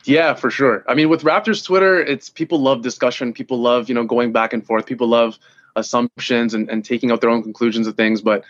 Yeah, 0.05 0.35
for 0.35 0.51
sure. 0.51 0.85
I 0.89 0.95
mean, 0.95 1.09
with 1.09 1.23
Raptors 1.23 1.65
Twitter, 1.65 2.01
it's 2.01 2.29
people 2.29 2.61
love 2.61 2.83
discussion. 2.83 3.33
People 3.33 3.61
love 3.61 3.89
you 3.89 3.95
know 3.95 4.05
going 4.05 4.33
back 4.33 4.53
and 4.53 4.65
forth. 4.65 4.87
People 4.87 5.09
love 5.09 5.39
assumptions 5.77 6.55
and, 6.55 6.69
and 6.69 6.85
taking 6.85 7.11
out 7.11 7.21
their 7.21 7.31
own 7.31 7.43
conclusions 7.43 7.87
of 7.87 7.97
things. 7.97 8.21
But 8.21 8.45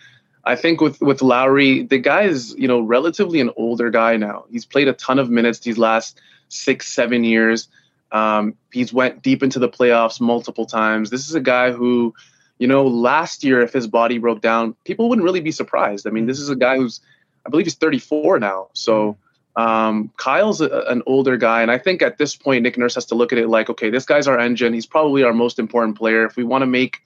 I 0.45 0.57
think 0.57 0.81
with 0.81 1.01
with 1.01 1.23
Lowry, 1.23 1.83
the 1.83 1.99
guy 1.99 2.23
is 2.23 2.55
you 2.57 2.69
know 2.69 2.81
relatively 2.81 3.41
an 3.41 3.51
older 3.57 3.91
guy 3.91 4.17
now. 4.17 4.45
He's 4.51 4.67
played 4.67 4.89
a 4.89 4.95
ton 4.95 5.19
of 5.19 5.31
minutes 5.31 5.61
these 5.61 5.79
last 5.79 6.21
six, 6.49 6.89
seven 6.89 7.25
years. 7.25 7.69
Um, 8.13 8.55
he's 8.71 8.93
went 8.93 9.23
deep 9.23 9.43
into 9.43 9.59
the 9.59 9.69
playoffs 9.69 10.21
multiple 10.21 10.67
times. 10.67 11.11
This 11.11 11.29
is 11.29 11.35
a 11.35 11.41
guy 11.41 11.73
who, 11.73 12.15
you 12.59 12.69
know, 12.69 12.87
last 12.87 13.43
year 13.43 13.63
if 13.63 13.73
his 13.73 13.87
body 13.87 14.19
broke 14.19 14.43
down, 14.43 14.77
people 14.85 15.09
wouldn't 15.09 15.25
really 15.25 15.41
be 15.41 15.51
surprised. 15.51 16.07
I 16.07 16.11
mean, 16.11 16.27
this 16.27 16.39
is 16.39 16.51
a 16.51 16.57
guy 16.57 16.77
who's, 16.77 17.01
I 17.47 17.51
believe 17.51 17.67
he's 17.67 17.75
34 17.75 18.39
now. 18.39 18.69
So 18.75 19.17
um, 19.57 20.13
Kyle's 20.19 20.61
a, 20.61 20.85
an 20.89 21.03
older 21.07 21.39
guy, 21.39 21.63
and 21.63 21.71
I 21.71 21.79
think 21.79 22.03
at 22.03 22.19
this 22.19 22.37
point 22.37 22.63
Nick 22.63 22.77
Nurse 22.77 22.95
has 22.95 23.07
to 23.07 23.15
look 23.15 23.33
at 23.33 23.39
it 23.39 23.49
like, 23.49 23.71
okay, 23.71 23.89
this 23.89 24.05
guy's 24.05 24.29
our 24.29 24.39
engine. 24.39 24.75
He's 24.75 24.87
probably 24.87 25.25
our 25.25 25.33
most 25.33 25.59
important 25.59 25.97
player. 25.97 26.27
If 26.27 26.37
we 26.37 26.45
want 26.45 26.63
to 26.63 26.67
make, 26.67 26.99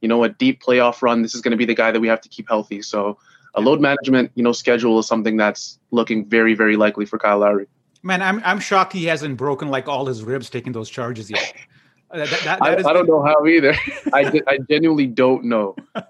you 0.00 0.08
know, 0.08 0.24
a 0.24 0.30
deep 0.30 0.62
playoff 0.62 1.02
run, 1.02 1.20
this 1.20 1.34
is 1.34 1.42
going 1.42 1.52
to 1.52 1.58
be 1.58 1.66
the 1.66 1.74
guy 1.74 1.92
that 1.92 2.00
we 2.00 2.08
have 2.08 2.22
to 2.22 2.28
keep 2.30 2.48
healthy. 2.48 2.80
So 2.80 3.18
a 3.54 3.60
load 3.60 3.80
management, 3.80 4.32
you 4.34 4.42
know, 4.42 4.52
schedule 4.52 4.98
is 4.98 5.06
something 5.06 5.36
that's 5.36 5.78
looking 5.90 6.24
very, 6.24 6.54
very 6.54 6.76
likely 6.76 7.04
for 7.04 7.18
Kyle 7.18 7.38
Lowry. 7.38 7.66
Man, 8.04 8.20
I'm 8.20 8.42
I'm 8.44 8.60
shocked 8.60 8.92
he 8.92 9.06
hasn't 9.06 9.38
broken 9.38 9.68
like 9.68 9.88
all 9.88 10.04
his 10.04 10.22
ribs 10.22 10.50
taking 10.50 10.72
those 10.72 10.90
charges 10.90 11.30
yet. 11.30 11.54
Uh, 12.10 12.18
that, 12.18 12.28
that, 12.28 12.44
that 12.44 12.62
I, 12.62 12.90
I, 12.90 12.92
don't 12.92 13.08
know 13.08 13.22
how 13.24 13.46
either. 13.46 13.74
I, 14.12 14.42
I 14.46 14.58
genuinely 14.70 15.06
don't 15.06 15.44
know. 15.44 15.74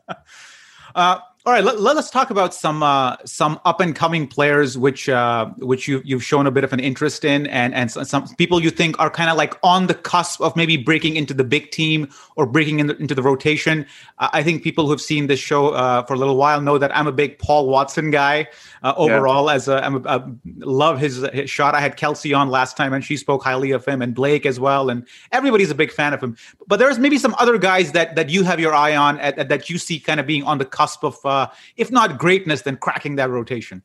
Uh, 0.97 1.19
all 1.47 1.53
right, 1.53 1.63
let, 1.63 1.97
us 1.99 2.11
talk 2.11 2.31
about 2.31 2.55
some 2.55 2.83
uh, 2.83 3.19
some 3.27 3.61
up 3.67 3.79
and 3.79 3.95
coming 3.95 4.27
players, 4.27 4.79
which 4.79 5.11
uh, 5.11 5.45
which 5.59 5.87
you 5.87 6.01
you've 6.03 6.25
shown 6.25 6.47
a 6.47 6.51
bit 6.51 6.65
of 6.65 6.73
an 6.73 6.81
interest 6.81 7.23
in, 7.23 7.47
and 7.49 7.75
and 7.75 7.91
some 7.91 8.27
people 8.37 8.63
you 8.63 8.71
think 8.71 8.99
are 8.99 9.11
kind 9.11 9.29
of 9.29 9.37
like 9.37 9.55
on 9.63 9.87
the 9.87 9.95
cusp 9.95 10.41
of 10.41 10.57
maybe 10.57 10.79
breaking 10.79 11.17
into 11.17 11.35
the 11.35 11.45
big 11.45 11.71
team 11.71 12.09
or 12.37 12.47
breaking 12.47 12.81
in 12.81 12.87
the, 12.87 12.97
into 12.97 13.15
the 13.15 13.21
rotation. 13.21 13.85
Uh, 14.19 14.31
I 14.33 14.43
think 14.43 14.63
people 14.63 14.89
who've 14.89 15.01
seen 15.01 15.27
this 15.27 15.39
show 15.39 15.69
uh, 15.75 16.03
for 16.05 16.15
a 16.15 16.17
little 16.17 16.39
while 16.39 16.63
know 16.63 16.79
that 16.79 16.97
I'm 16.97 17.07
a 17.07 17.13
big 17.13 17.39
Paul 17.39 17.69
Watson 17.69 18.11
guy 18.11 18.49
uh, 18.83 18.95
overall. 18.97 19.49
Yeah. 19.49 19.55
As 19.55 19.69
a, 19.69 19.85
I'm 19.85 19.97
a, 19.97 20.09
a, 20.09 20.33
love 20.61 20.99
his, 20.99 21.19
his 21.35 21.51
shot. 21.51 21.75
I 21.75 21.81
had 21.81 21.99
Kelsey 21.99 22.33
on 22.33 22.49
last 22.49 22.75
time, 22.79 22.95
and 22.95 23.05
she 23.05 23.19
spoke 23.19 23.45
highly 23.45 23.71
of 23.73 23.85
him, 23.85 24.01
and 24.01 24.15
Blake 24.15 24.47
as 24.47 24.59
well, 24.59 24.89
and 24.89 25.07
everybody's 25.31 25.71
a 25.71 25.75
big 25.75 25.93
fan 25.93 26.15
of 26.15 26.23
him. 26.23 26.39
But 26.67 26.79
there's 26.79 26.99
maybe 26.99 27.19
some 27.19 27.35
other 27.39 27.59
guys 27.59 27.93
that 27.93 28.17
that 28.17 28.31
you 28.31 28.45
have 28.45 28.59
your 28.59 28.73
eye 28.73 28.97
on 28.97 29.21
at, 29.21 29.51
that 29.51 29.69
you 29.69 29.77
see 29.77 30.01
kind 30.01 30.21
of 30.21 30.27
being 30.27 30.43
on 30.45 30.57
the 30.57 30.65
cusp 30.65 31.05
of 31.05 31.23
uh, 31.35 31.47
if 31.77 31.91
not 31.91 32.19
greatness, 32.19 32.63
then 32.63 32.77
cracking 32.77 33.17
that 33.17 33.31
rotation. 33.31 33.83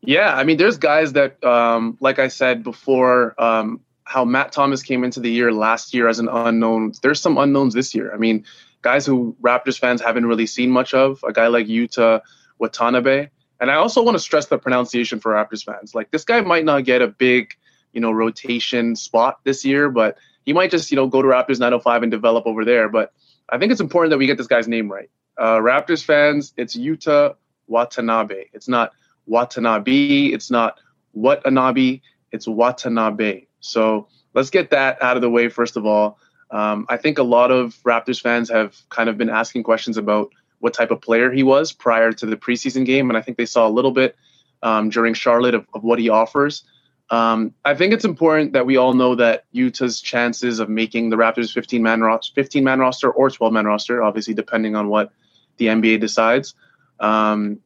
Yeah, 0.00 0.34
I 0.34 0.44
mean, 0.44 0.58
there's 0.58 0.78
guys 0.78 1.12
that, 1.14 1.42
um, 1.44 1.96
like 2.00 2.18
I 2.18 2.28
said 2.28 2.62
before, 2.62 3.34
um, 3.40 3.80
how 4.04 4.24
Matt 4.24 4.52
Thomas 4.52 4.82
came 4.82 5.04
into 5.04 5.20
the 5.20 5.30
year 5.30 5.52
last 5.52 5.92
year 5.92 6.08
as 6.08 6.18
an 6.18 6.28
unknown. 6.28 6.92
There's 7.02 7.20
some 7.20 7.36
unknowns 7.36 7.74
this 7.74 7.94
year. 7.94 8.12
I 8.14 8.16
mean, 8.16 8.44
guys 8.82 9.04
who 9.04 9.36
Raptors 9.42 9.78
fans 9.78 10.00
haven't 10.00 10.26
really 10.26 10.46
seen 10.46 10.70
much 10.70 10.94
of. 10.94 11.22
A 11.26 11.32
guy 11.32 11.48
like 11.48 11.66
Yuta 11.66 12.22
Watanabe, 12.58 13.28
and 13.60 13.70
I 13.70 13.74
also 13.74 14.02
want 14.02 14.14
to 14.14 14.20
stress 14.20 14.46
the 14.46 14.58
pronunciation 14.58 15.20
for 15.20 15.32
Raptors 15.32 15.64
fans. 15.64 15.94
Like 15.94 16.10
this 16.10 16.24
guy 16.24 16.40
might 16.40 16.64
not 16.64 16.84
get 16.84 17.02
a 17.02 17.08
big, 17.08 17.54
you 17.92 18.00
know, 18.00 18.12
rotation 18.12 18.94
spot 18.96 19.40
this 19.44 19.64
year, 19.64 19.90
but 19.90 20.16
he 20.44 20.52
might 20.52 20.70
just, 20.70 20.90
you 20.90 20.96
know, 20.96 21.08
go 21.08 21.20
to 21.20 21.28
Raptors 21.28 21.58
905 21.58 22.04
and 22.04 22.10
develop 22.10 22.46
over 22.46 22.64
there. 22.64 22.88
But 22.88 23.12
I 23.48 23.58
think 23.58 23.72
it's 23.72 23.80
important 23.80 24.10
that 24.10 24.18
we 24.18 24.26
get 24.26 24.38
this 24.38 24.46
guy's 24.46 24.68
name 24.68 24.90
right. 24.90 25.10
Uh, 25.38 25.58
Raptors 25.58 26.04
fans, 26.04 26.52
it's 26.56 26.76
Yuta 26.76 27.36
Watanabe. 27.68 28.46
It's 28.52 28.68
not 28.68 28.92
Watanabe. 29.26 30.26
It's 30.26 30.50
not 30.50 30.78
Watanabe. 31.12 32.00
It's 32.32 32.48
Watanabe. 32.48 33.46
So 33.60 34.08
let's 34.34 34.50
get 34.50 34.70
that 34.70 35.00
out 35.02 35.16
of 35.16 35.22
the 35.22 35.30
way 35.30 35.48
first 35.48 35.76
of 35.76 35.86
all. 35.86 36.18
Um, 36.50 36.86
I 36.88 36.96
think 36.96 37.18
a 37.18 37.22
lot 37.22 37.50
of 37.50 37.76
Raptors 37.84 38.20
fans 38.20 38.50
have 38.50 38.76
kind 38.88 39.08
of 39.08 39.18
been 39.18 39.28
asking 39.28 39.62
questions 39.62 39.96
about 39.96 40.30
what 40.60 40.74
type 40.74 40.90
of 40.90 41.00
player 41.00 41.30
he 41.30 41.42
was 41.42 41.72
prior 41.72 42.12
to 42.12 42.26
the 42.26 42.36
preseason 42.36 42.84
game, 42.84 43.10
and 43.10 43.16
I 43.16 43.22
think 43.22 43.36
they 43.36 43.46
saw 43.46 43.68
a 43.68 43.70
little 43.70 43.92
bit 43.92 44.16
um, 44.62 44.88
during 44.90 45.14
Charlotte 45.14 45.54
of, 45.54 45.66
of, 45.74 45.84
what 45.84 45.98
he 45.98 46.08
offers. 46.08 46.64
Um, 47.10 47.54
I 47.64 47.74
think 47.74 47.92
it's 47.92 48.04
important 48.04 48.54
that 48.54 48.66
we 48.66 48.76
all 48.76 48.92
know 48.92 49.14
that 49.14 49.44
Yuta's 49.54 50.00
chances 50.00 50.58
of 50.58 50.68
making 50.68 51.10
the 51.10 51.16
Raptors 51.16 51.52
15 51.52 51.82
man 51.82 52.00
ro- 52.00 52.18
15 52.34 52.64
man 52.64 52.80
roster 52.80 53.10
or 53.10 53.30
12 53.30 53.52
man 53.52 53.66
roster, 53.66 54.02
obviously 54.02 54.34
depending 54.34 54.74
on 54.74 54.88
what 54.88 55.12
the 55.58 55.66
NBA 55.66 56.00
decides. 56.00 56.54
Um, 57.00 57.60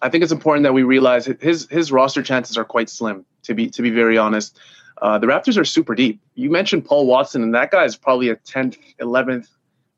I 0.00 0.08
think 0.08 0.24
it's 0.24 0.32
important 0.32 0.64
that 0.64 0.72
we 0.72 0.82
realize 0.82 1.26
his 1.40 1.68
his 1.70 1.92
roster 1.92 2.22
chances 2.22 2.58
are 2.58 2.64
quite 2.64 2.90
slim. 2.90 3.24
To 3.44 3.54
be 3.54 3.68
to 3.70 3.82
be 3.82 3.90
very 3.90 4.18
honest, 4.18 4.58
uh, 5.00 5.18
the 5.18 5.26
Raptors 5.26 5.58
are 5.58 5.64
super 5.64 5.94
deep. 5.94 6.20
You 6.34 6.50
mentioned 6.50 6.84
Paul 6.84 7.06
Watson, 7.06 7.42
and 7.42 7.54
that 7.54 7.70
guy 7.70 7.84
is 7.84 7.96
probably 7.96 8.28
a 8.28 8.36
tenth, 8.36 8.76
eleventh, 8.98 9.48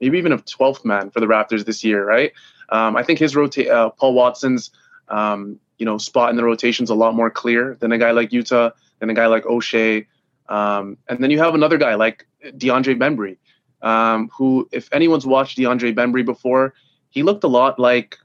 maybe 0.01 0.19
even 0.19 0.33
a 0.33 0.39
twelfth 0.39 0.85
man 0.85 1.11
for 1.11 1.21
the 1.21 1.27
Raptors 1.27 1.65
this 1.65 1.83
year, 1.83 2.07
right? 2.07 2.33
Um, 2.69 2.97
I 2.97 3.03
think 3.03 3.19
his 3.19 3.35
rotate 3.35 3.69
uh, 3.69 3.91
Paul 3.91 4.15
Watson's 4.15 4.71
um, 5.09 5.59
you 5.79 5.87
know 5.87 5.99
spot 5.99 6.31
in 6.31 6.37
the 6.37 6.45
rotation 6.45 6.85
is 6.85 6.91
a 6.91 6.95
lot 6.95 7.15
more 7.15 7.31
clear 7.31 7.77
than 7.81 7.93
a 7.93 7.99
guy 7.99 8.11
like 8.11 8.31
Yuta, 8.31 8.73
than 8.99 9.11
a 9.11 9.15
guy 9.15 9.27
like 9.27 9.45
Oshae, 9.45 10.07
um, 10.49 10.99
and 11.09 11.23
then 11.23 11.31
you 11.31 11.39
have 11.39 11.55
another 11.55 11.79
guy 11.79 11.95
like 11.95 12.27
DeAndre 12.45 12.99
Bembry, 12.99 13.37
um, 13.83 14.31
who 14.37 14.69
if 14.73 14.89
anyone's 14.93 15.27
watched 15.27 15.57
DeAndre 15.57 15.95
Bembry 15.95 16.25
before, 16.25 16.75
he 17.15 17.23
looked 17.23 17.45
a 17.45 17.49
lot 17.49 17.79
like 17.79 18.19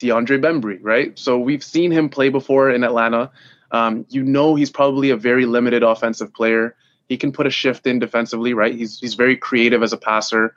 DeAndre 0.00 0.40
Bembry, 0.40 0.78
right? 0.80 1.18
So 1.18 1.38
we've 1.38 1.64
seen 1.64 1.90
him 1.90 2.08
play 2.08 2.28
before 2.28 2.70
in 2.70 2.84
Atlanta. 2.84 3.30
Um, 3.72 4.06
you 4.08 4.22
know 4.22 4.54
he's 4.54 4.70
probably 4.70 5.10
a 5.10 5.16
very 5.16 5.44
limited 5.44 5.82
offensive 5.82 6.32
player. 6.32 6.76
He 7.08 7.16
can 7.16 7.32
put 7.32 7.46
a 7.46 7.50
shift 7.50 7.86
in 7.86 7.98
defensively, 7.98 8.54
right? 8.54 8.74
He's 8.74 8.98
he's 9.00 9.14
very 9.14 9.36
creative 9.36 9.82
as 9.82 9.92
a 9.92 9.96
passer. 9.96 10.54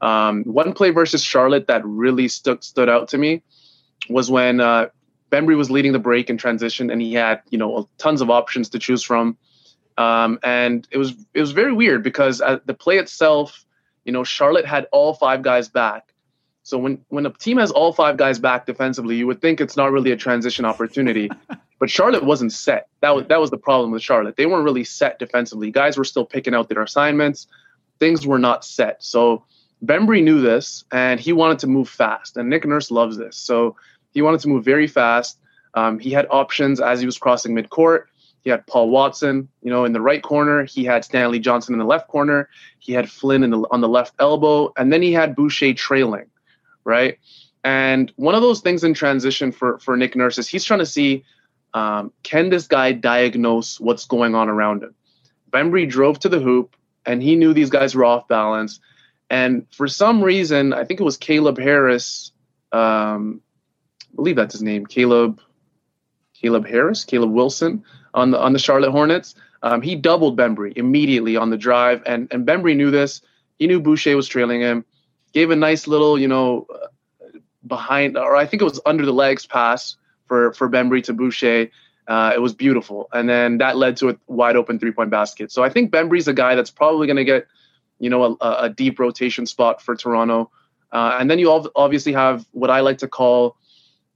Um, 0.00 0.44
one 0.44 0.72
play 0.72 0.90
versus 0.90 1.22
Charlotte 1.22 1.66
that 1.66 1.84
really 1.84 2.28
stood 2.28 2.62
stood 2.62 2.88
out 2.88 3.08
to 3.08 3.18
me 3.18 3.42
was 4.08 4.30
when 4.30 4.60
uh, 4.60 4.88
Bembry 5.30 5.56
was 5.56 5.70
leading 5.70 5.92
the 5.92 5.98
break 5.98 6.30
in 6.30 6.38
transition, 6.38 6.90
and 6.90 7.02
he 7.02 7.14
had 7.14 7.42
you 7.50 7.58
know 7.58 7.88
tons 7.98 8.20
of 8.20 8.30
options 8.30 8.68
to 8.70 8.78
choose 8.78 9.02
from. 9.02 9.36
Um, 9.98 10.38
and 10.42 10.86
it 10.90 10.98
was 10.98 11.14
it 11.34 11.40
was 11.40 11.52
very 11.52 11.72
weird 11.72 12.02
because 12.02 12.40
uh, 12.40 12.58
the 12.64 12.74
play 12.74 12.98
itself, 12.98 13.64
you 14.04 14.12
know, 14.12 14.24
Charlotte 14.24 14.66
had 14.66 14.86
all 14.92 15.14
five 15.14 15.42
guys 15.42 15.68
back, 15.68 16.11
so 16.62 16.78
when 16.78 17.04
when 17.08 17.26
a 17.26 17.30
team 17.30 17.58
has 17.58 17.70
all 17.70 17.92
five 17.92 18.16
guys 18.16 18.38
back 18.38 18.66
defensively, 18.66 19.16
you 19.16 19.26
would 19.26 19.40
think 19.40 19.60
it's 19.60 19.76
not 19.76 19.90
really 19.90 20.12
a 20.12 20.16
transition 20.16 20.64
opportunity. 20.64 21.30
but 21.80 21.90
Charlotte 21.90 22.24
wasn't 22.24 22.52
set. 22.52 22.88
That 23.00 23.14
was 23.16 23.26
that 23.26 23.40
was 23.40 23.50
the 23.50 23.58
problem 23.58 23.90
with 23.90 24.02
Charlotte. 24.02 24.36
They 24.36 24.46
weren't 24.46 24.64
really 24.64 24.84
set 24.84 25.18
defensively. 25.18 25.70
Guys 25.70 25.96
were 25.96 26.04
still 26.04 26.24
picking 26.24 26.54
out 26.54 26.68
their 26.68 26.82
assignments. 26.82 27.48
Things 27.98 28.26
were 28.26 28.38
not 28.38 28.64
set. 28.64 29.02
So 29.02 29.44
Bembry 29.84 30.22
knew 30.22 30.40
this 30.40 30.84
and 30.92 31.18
he 31.18 31.32
wanted 31.32 31.58
to 31.60 31.66
move 31.66 31.88
fast. 31.88 32.36
And 32.36 32.48
Nick 32.48 32.64
Nurse 32.64 32.90
loves 32.90 33.16
this. 33.16 33.36
So 33.36 33.76
he 34.12 34.22
wanted 34.22 34.40
to 34.40 34.48
move 34.48 34.64
very 34.64 34.86
fast. 34.86 35.38
Um, 35.74 35.98
he 35.98 36.10
had 36.10 36.26
options 36.30 36.80
as 36.80 37.00
he 37.00 37.06
was 37.06 37.18
crossing 37.18 37.54
midcourt. 37.54 38.04
He 38.42 38.50
had 38.50 38.66
Paul 38.66 38.90
Watson, 38.90 39.48
you 39.62 39.70
know, 39.70 39.84
in 39.84 39.92
the 39.92 40.00
right 40.00 40.22
corner. 40.22 40.64
He 40.64 40.84
had 40.84 41.04
Stanley 41.04 41.38
Johnson 41.38 41.74
in 41.74 41.78
the 41.78 41.84
left 41.84 42.08
corner. 42.08 42.48
He 42.80 42.92
had 42.92 43.10
Flynn 43.10 43.42
in 43.44 43.50
the, 43.50 43.66
on 43.70 43.80
the 43.80 43.88
left 43.88 44.14
elbow, 44.18 44.72
and 44.76 44.92
then 44.92 45.00
he 45.00 45.12
had 45.12 45.36
Boucher 45.36 45.74
trailing 45.74 46.26
right? 46.84 47.18
And 47.64 48.12
one 48.16 48.34
of 48.34 48.42
those 48.42 48.60
things 48.60 48.84
in 48.84 48.94
transition 48.94 49.52
for 49.52 49.78
for 49.78 49.96
Nick 49.96 50.16
Nurse 50.16 50.38
is 50.38 50.48
he's 50.48 50.64
trying 50.64 50.80
to 50.80 50.86
see 50.86 51.24
um, 51.74 52.12
can 52.22 52.50
this 52.50 52.66
guy 52.66 52.92
diagnose 52.92 53.80
what's 53.80 54.04
going 54.04 54.34
on 54.34 54.48
around 54.48 54.82
him. 54.82 54.94
Bembry 55.50 55.88
drove 55.88 56.18
to 56.20 56.28
the 56.28 56.40
hoop 56.40 56.76
and 57.06 57.22
he 57.22 57.36
knew 57.36 57.52
these 57.52 57.70
guys 57.70 57.94
were 57.94 58.04
off 58.04 58.28
balance. 58.28 58.80
And 59.30 59.66
for 59.70 59.88
some 59.88 60.22
reason, 60.22 60.72
I 60.72 60.84
think 60.84 61.00
it 61.00 61.04
was 61.04 61.16
Caleb 61.16 61.58
Harris. 61.58 62.32
Um, 62.72 63.40
I 64.12 64.16
believe 64.16 64.36
that's 64.36 64.54
his 64.54 64.62
name, 64.62 64.86
Caleb. 64.86 65.40
Caleb 66.34 66.66
Harris, 66.66 67.04
Caleb 67.04 67.30
Wilson 67.30 67.84
on 68.14 68.32
the 68.32 68.40
on 68.40 68.52
the 68.52 68.58
Charlotte 68.58 68.90
Hornets. 68.90 69.34
Um, 69.62 69.80
he 69.80 69.94
doubled 69.94 70.36
Bembry 70.36 70.76
immediately 70.76 71.36
on 71.36 71.50
the 71.50 71.56
drive, 71.56 72.02
and 72.04 72.26
and 72.32 72.44
Bembry 72.44 72.74
knew 72.74 72.90
this. 72.90 73.22
He 73.58 73.68
knew 73.68 73.80
Boucher 73.80 74.16
was 74.16 74.26
trailing 74.26 74.60
him 74.60 74.84
gave 75.32 75.50
a 75.50 75.56
nice 75.56 75.86
little, 75.86 76.18
you 76.18 76.28
know, 76.28 76.66
behind, 77.66 78.16
or 78.16 78.36
I 78.36 78.46
think 78.46 78.62
it 78.62 78.64
was 78.64 78.80
under 78.86 79.04
the 79.04 79.12
legs 79.12 79.46
pass 79.46 79.96
for 80.26 80.52
for 80.52 80.68
Bembry 80.68 81.02
to 81.04 81.12
Boucher. 81.12 81.68
Uh, 82.08 82.32
it 82.34 82.40
was 82.40 82.52
beautiful, 82.52 83.08
and 83.12 83.28
then 83.28 83.58
that 83.58 83.76
led 83.76 83.96
to 83.98 84.10
a 84.10 84.16
wide 84.26 84.56
open 84.56 84.78
three 84.78 84.90
point 84.90 85.10
basket. 85.10 85.52
So 85.52 85.62
I 85.62 85.68
think 85.68 85.92
Bembry's 85.92 86.28
a 86.28 86.32
guy 86.32 86.54
that's 86.54 86.70
probably 86.70 87.06
going 87.06 87.16
to 87.16 87.24
get, 87.24 87.46
you 88.00 88.10
know, 88.10 88.36
a, 88.40 88.56
a, 88.64 88.68
deep 88.68 88.98
rotation 88.98 89.46
spot 89.46 89.80
for 89.80 89.94
Toronto. 89.94 90.50
Uh, 90.90 91.16
and 91.20 91.30
then 91.30 91.38
you 91.38 91.70
obviously 91.76 92.12
have 92.12 92.44
what 92.50 92.70
I 92.70 92.80
like 92.80 92.98
to 92.98 93.08
call 93.08 93.56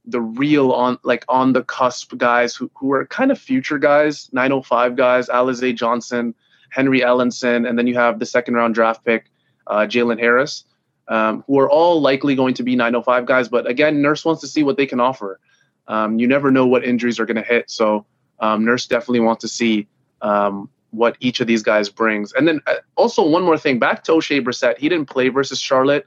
the 0.05 0.21
real 0.21 0.71
on 0.71 0.99
like 1.03 1.23
on 1.29 1.53
the 1.53 1.63
cusp 1.63 2.15
guys 2.17 2.55
who, 2.55 2.69
who 2.75 2.91
are 2.91 3.05
kind 3.05 3.31
of 3.31 3.39
future 3.39 3.79
guys, 3.79 4.29
905 4.33 4.95
guys, 4.95 5.27
Alize 5.29 5.73
Johnson, 5.73 6.35
Henry 6.69 6.99
Ellenson, 6.99 7.67
and 7.67 7.79
then 7.79 7.87
you 7.87 7.95
have 7.95 8.19
the 8.19 8.25
second 8.25 8.55
round 8.55 8.75
draft 8.75 9.03
pick, 9.05 9.31
uh, 9.67 9.87
Jalen 9.87 10.19
Harris 10.19 10.65
um, 11.07 11.43
who 11.47 11.59
are 11.59 11.69
all 11.69 12.01
likely 12.01 12.35
going 12.35 12.53
to 12.55 12.63
be 12.63 12.75
905 12.75 13.25
guys. 13.25 13.47
But 13.47 13.67
again, 13.67 14.01
Nurse 14.01 14.25
wants 14.25 14.41
to 14.41 14.47
see 14.47 14.63
what 14.63 14.77
they 14.77 14.85
can 14.85 14.99
offer. 14.99 15.39
Um, 15.87 16.19
you 16.19 16.27
never 16.27 16.51
know 16.51 16.67
what 16.67 16.83
injuries 16.83 17.19
are 17.19 17.25
going 17.25 17.37
to 17.37 17.43
hit. 17.43 17.69
So 17.69 18.05
um, 18.39 18.65
Nurse 18.65 18.87
definitely 18.87 19.21
wants 19.21 19.41
to 19.41 19.47
see 19.47 19.87
um, 20.21 20.69
what 20.91 21.15
each 21.19 21.39
of 21.39 21.47
these 21.47 21.63
guys 21.63 21.89
brings. 21.89 22.33
And 22.33 22.47
then 22.47 22.61
uh, 22.67 22.75
also 22.95 23.25
one 23.25 23.43
more 23.43 23.57
thing, 23.57 23.79
back 23.79 24.03
to 24.05 24.13
Oshae 24.13 24.43
Brissett, 24.43 24.77
he 24.77 24.89
didn't 24.89 25.07
play 25.07 25.29
versus 25.29 25.59
Charlotte. 25.59 26.05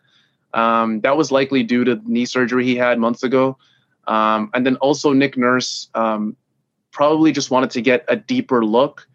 Um, 0.53 1.01
that 1.01 1.17
was 1.17 1.31
likely 1.31 1.63
due 1.63 1.85
to 1.85 2.01
knee 2.05 2.27
surgery 2.27 2.65
he 2.65 2.77
had 2.77 2.99
months 2.99 3.23
ago. 3.23 3.57
Um, 4.07 4.51
and 4.53 4.67
then 4.67 4.77
also 4.77 5.13
Nick 5.13 5.37
Nurse 5.37 5.89
probably 6.93 7.33
just 7.33 7.51
wanted 7.51 7.71
to 7.71 7.81
get 7.81 8.05
a 8.09 8.17
deeper 8.17 8.65
look 8.65 9.07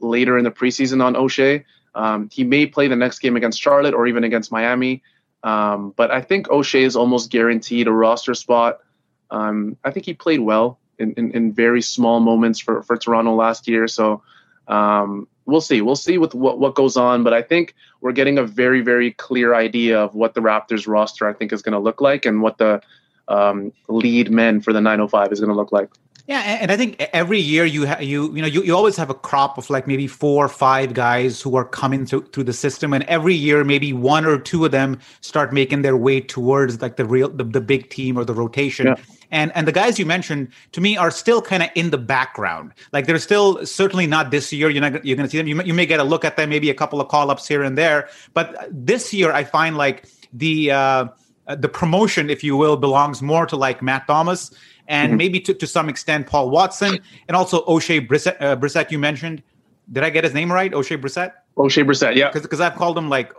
later 0.00 0.38
in 0.38 0.44
the 0.44 0.50
preseason 0.50 1.04
on 1.04 1.14
Oshae. 1.14 1.64
Um, 1.98 2.30
he 2.32 2.44
may 2.44 2.64
play 2.64 2.86
the 2.86 2.94
next 2.94 3.18
game 3.18 3.36
against 3.36 3.60
Charlotte 3.60 3.92
or 3.92 4.06
even 4.06 4.22
against 4.22 4.52
Miami. 4.52 5.02
Um, 5.42 5.92
but 5.96 6.12
I 6.12 6.20
think 6.22 6.46
Oshae 6.46 6.82
is 6.82 6.94
almost 6.94 7.30
guaranteed 7.30 7.88
a 7.88 7.92
roster 7.92 8.34
spot. 8.34 8.78
Um, 9.32 9.76
I 9.82 9.90
think 9.90 10.06
he 10.06 10.14
played 10.14 10.38
well 10.38 10.78
in, 11.00 11.12
in, 11.14 11.32
in, 11.32 11.52
very 11.52 11.82
small 11.82 12.20
moments 12.20 12.60
for, 12.60 12.82
for 12.84 12.96
Toronto 12.96 13.34
last 13.34 13.66
year. 13.66 13.88
So 13.88 14.22
um, 14.68 15.26
we'll 15.44 15.60
see. 15.60 15.80
We'll 15.80 15.96
see 15.96 16.18
with 16.18 16.34
what, 16.34 16.60
what 16.60 16.76
goes 16.76 16.96
on. 16.96 17.24
But 17.24 17.34
I 17.34 17.42
think 17.42 17.74
we're 18.00 18.12
getting 18.12 18.38
a 18.38 18.44
very, 18.44 18.80
very 18.80 19.10
clear 19.10 19.54
idea 19.54 20.00
of 20.00 20.14
what 20.14 20.34
the 20.34 20.40
Raptors 20.40 20.86
roster 20.86 21.28
I 21.28 21.32
think 21.32 21.52
is 21.52 21.62
going 21.62 21.72
to 21.72 21.80
look 21.80 22.00
like 22.00 22.26
and 22.26 22.42
what 22.42 22.58
the 22.58 22.80
um, 23.26 23.72
lead 23.88 24.30
men 24.30 24.60
for 24.60 24.72
the 24.72 24.80
905 24.80 25.32
is 25.32 25.40
going 25.40 25.50
to 25.50 25.56
look 25.56 25.72
like. 25.72 25.90
Yeah, 26.28 26.40
and 26.40 26.70
I 26.70 26.76
think 26.76 27.00
every 27.14 27.38
year 27.38 27.64
you 27.64 27.86
ha- 27.86 28.00
you 28.00 28.34
you 28.34 28.42
know 28.42 28.48
you, 28.48 28.62
you 28.62 28.76
always 28.76 28.98
have 28.98 29.08
a 29.08 29.14
crop 29.14 29.56
of 29.56 29.70
like 29.70 29.86
maybe 29.86 30.06
four 30.06 30.44
or 30.44 30.48
five 30.50 30.92
guys 30.92 31.40
who 31.40 31.56
are 31.56 31.64
coming 31.64 32.04
through 32.04 32.26
through 32.26 32.44
the 32.44 32.52
system, 32.52 32.92
and 32.92 33.02
every 33.04 33.32
year 33.32 33.64
maybe 33.64 33.94
one 33.94 34.26
or 34.26 34.38
two 34.38 34.66
of 34.66 34.70
them 34.70 35.00
start 35.22 35.54
making 35.54 35.80
their 35.80 35.96
way 35.96 36.20
towards 36.20 36.82
like 36.82 36.96
the 36.96 37.06
real 37.06 37.30
the, 37.30 37.44
the 37.44 37.62
big 37.62 37.88
team 37.88 38.18
or 38.18 38.26
the 38.26 38.34
rotation. 38.34 38.88
Yeah. 38.88 38.96
And 39.30 39.52
and 39.54 39.66
the 39.66 39.72
guys 39.72 39.98
you 39.98 40.04
mentioned 40.04 40.52
to 40.72 40.82
me 40.82 40.98
are 40.98 41.10
still 41.10 41.40
kind 41.40 41.62
of 41.62 41.70
in 41.74 41.88
the 41.88 41.98
background. 41.98 42.74
Like 42.92 43.06
they're 43.06 43.18
still 43.18 43.64
certainly 43.64 44.06
not 44.06 44.30
this 44.30 44.52
year. 44.52 44.68
You're 44.68 44.82
not 44.82 45.02
you're 45.06 45.16
going 45.16 45.26
to 45.26 45.30
see 45.30 45.38
them. 45.38 45.48
You 45.48 45.56
may, 45.56 45.64
you 45.64 45.72
may 45.72 45.86
get 45.86 45.98
a 45.98 46.04
look 46.04 46.26
at 46.26 46.36
them, 46.36 46.50
maybe 46.50 46.68
a 46.68 46.74
couple 46.74 47.00
of 47.00 47.08
call 47.08 47.30
ups 47.30 47.48
here 47.48 47.62
and 47.62 47.76
there. 47.78 48.10
But 48.34 48.68
this 48.70 49.14
year, 49.14 49.32
I 49.32 49.44
find 49.44 49.78
like 49.78 50.04
the 50.34 50.72
uh, 50.72 51.06
the 51.56 51.70
promotion, 51.70 52.28
if 52.28 52.44
you 52.44 52.54
will, 52.54 52.76
belongs 52.76 53.22
more 53.22 53.46
to 53.46 53.56
like 53.56 53.80
Matt 53.80 54.06
Thomas 54.06 54.50
and 54.88 55.10
mm-hmm. 55.10 55.16
maybe 55.18 55.40
to, 55.40 55.54
to 55.54 55.66
some 55.66 55.88
extent 55.88 56.26
Paul 56.26 56.50
Watson, 56.50 56.98
and 57.28 57.36
also 57.36 57.64
Oshae 57.66 58.06
Brissett, 58.06 58.40
uh, 58.40 58.56
Brissett. 58.56 58.90
You 58.90 58.98
mentioned. 58.98 59.42
Did 59.90 60.04
I 60.04 60.10
get 60.10 60.22
his 60.22 60.34
name 60.34 60.52
right? 60.52 60.70
Oshae 60.70 61.00
Brissett. 61.00 61.32
Oshae 61.56 61.82
Brissett, 61.82 62.14
yeah. 62.14 62.30
Because 62.30 62.60
I've 62.60 62.74
called 62.74 62.98
him 62.98 63.08
like 63.08 63.32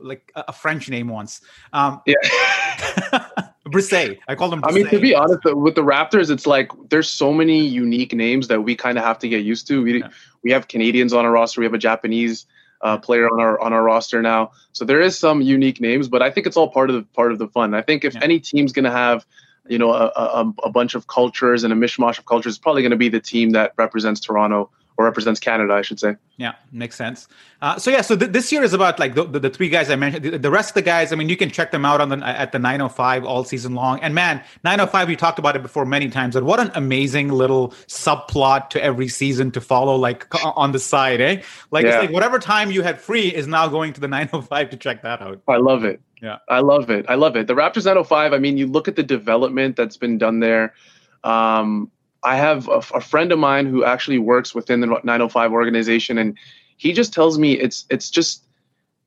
like 0.00 0.30
a 0.36 0.52
French 0.52 0.88
name 0.88 1.08
once. 1.08 1.40
Um, 1.72 2.00
yeah. 2.06 2.14
Brissett. 3.66 4.18
I 4.28 4.34
called 4.34 4.52
him. 4.52 4.62
Brissett. 4.62 4.70
I 4.70 4.74
mean, 4.74 4.88
to 4.88 5.00
be 5.00 5.14
honest, 5.14 5.40
with 5.44 5.74
the 5.74 5.82
Raptors, 5.82 6.30
it's 6.30 6.46
like 6.46 6.70
there's 6.90 7.08
so 7.08 7.32
many 7.32 7.66
unique 7.66 8.12
names 8.12 8.48
that 8.48 8.62
we 8.62 8.76
kind 8.76 8.98
of 8.98 9.04
have 9.04 9.18
to 9.20 9.28
get 9.28 9.44
used 9.44 9.66
to. 9.68 9.82
We 9.82 10.00
yeah. 10.00 10.08
we 10.42 10.52
have 10.52 10.68
Canadians 10.68 11.12
on 11.12 11.24
our 11.24 11.32
roster. 11.32 11.60
We 11.60 11.66
have 11.66 11.74
a 11.74 11.78
Japanese 11.78 12.46
uh, 12.82 12.98
player 12.98 13.28
on 13.28 13.40
our 13.40 13.60
on 13.60 13.72
our 13.72 13.82
roster 13.82 14.22
now. 14.22 14.52
So 14.72 14.84
there 14.84 15.00
is 15.00 15.18
some 15.18 15.40
unique 15.42 15.80
names, 15.80 16.08
but 16.08 16.22
I 16.22 16.30
think 16.30 16.46
it's 16.46 16.56
all 16.56 16.70
part 16.70 16.90
of 16.90 16.96
the 16.96 17.02
part 17.02 17.32
of 17.32 17.38
the 17.38 17.48
fun. 17.48 17.74
I 17.74 17.82
think 17.82 18.04
if 18.04 18.14
yeah. 18.14 18.20
any 18.22 18.38
team's 18.38 18.72
going 18.72 18.84
to 18.84 18.90
have 18.90 19.26
you 19.68 19.78
know, 19.78 19.92
a, 19.92 20.06
a, 20.16 20.52
a, 20.64 20.70
bunch 20.70 20.94
of 20.94 21.06
cultures 21.06 21.64
and 21.64 21.72
a 21.72 21.76
mishmash 21.76 22.18
of 22.18 22.26
cultures 22.26 22.54
is 22.54 22.58
probably 22.58 22.82
going 22.82 22.90
to 22.90 22.96
be 22.96 23.08
the 23.08 23.20
team 23.20 23.50
that 23.50 23.72
represents 23.76 24.20
Toronto 24.20 24.70
or 24.98 25.04
represents 25.04 25.38
Canada, 25.40 25.74
I 25.74 25.82
should 25.82 26.00
say. 26.00 26.16
Yeah, 26.38 26.54
makes 26.72 26.96
sense. 26.96 27.28
Uh, 27.60 27.78
so 27.78 27.90
yeah, 27.90 28.00
so 28.00 28.16
th- 28.16 28.30
this 28.30 28.50
year 28.50 28.62
is 28.62 28.72
about 28.72 28.98
like 28.98 29.14
the, 29.14 29.24
the, 29.24 29.40
the, 29.40 29.50
three 29.50 29.68
guys 29.68 29.90
I 29.90 29.96
mentioned. 29.96 30.24
The, 30.24 30.38
the, 30.38 30.50
rest 30.50 30.70
of 30.70 30.74
the 30.74 30.82
guys, 30.82 31.12
I 31.12 31.16
mean, 31.16 31.28
you 31.28 31.36
can 31.36 31.50
check 31.50 31.70
them 31.70 31.84
out 31.84 32.00
on 32.00 32.08
the 32.08 32.26
at 32.26 32.52
the 32.52 32.58
905 32.58 33.24
all 33.24 33.44
season 33.44 33.74
long. 33.74 34.00
And 34.00 34.14
man, 34.14 34.42
905, 34.64 35.08
we 35.08 35.16
talked 35.16 35.38
about 35.38 35.56
it 35.56 35.62
before 35.62 35.84
many 35.84 36.08
times. 36.08 36.34
But 36.34 36.44
what 36.44 36.60
an 36.60 36.70
amazing 36.74 37.28
little 37.28 37.70
subplot 37.88 38.70
to 38.70 38.82
every 38.82 39.08
season 39.08 39.50
to 39.52 39.60
follow, 39.60 39.96
like 39.96 40.26
on 40.44 40.72
the 40.72 40.78
side, 40.78 41.20
eh? 41.20 41.42
Like 41.70 41.84
yeah. 41.84 41.94
it's 41.94 42.06
like 42.06 42.10
whatever 42.12 42.38
time 42.38 42.70
you 42.70 42.82
had 42.82 43.00
free 43.00 43.28
is 43.28 43.46
now 43.46 43.68
going 43.68 43.92
to 43.94 44.00
the 44.00 44.08
905 44.08 44.70
to 44.70 44.76
check 44.76 45.02
that 45.02 45.20
out. 45.20 45.40
I 45.48 45.56
love 45.56 45.84
it. 45.84 46.00
Yeah, 46.22 46.38
I 46.48 46.60
love 46.60 46.90
it. 46.90 47.06
I 47.08 47.14
love 47.14 47.36
it. 47.36 47.46
The 47.46 47.54
Raptors 47.54 47.84
905. 47.84 48.32
I 48.32 48.38
mean, 48.38 48.56
you 48.56 48.66
look 48.66 48.88
at 48.88 48.96
the 48.96 49.02
development 49.02 49.76
that's 49.76 49.96
been 49.96 50.18
done 50.18 50.40
there. 50.40 50.74
Um, 51.22 51.90
I 52.22 52.36
have 52.36 52.68
a, 52.68 52.80
a, 52.94 53.00
friend 53.00 53.32
of 53.32 53.38
mine 53.38 53.66
who 53.66 53.84
actually 53.84 54.18
works 54.18 54.54
within 54.54 54.80
the 54.80 54.86
905 54.86 55.52
organization, 55.52 56.18
and 56.18 56.36
he 56.76 56.92
just 56.92 57.12
tells 57.12 57.38
me 57.38 57.52
it's 57.52 57.84
it's 57.90 58.10
just 58.10 58.46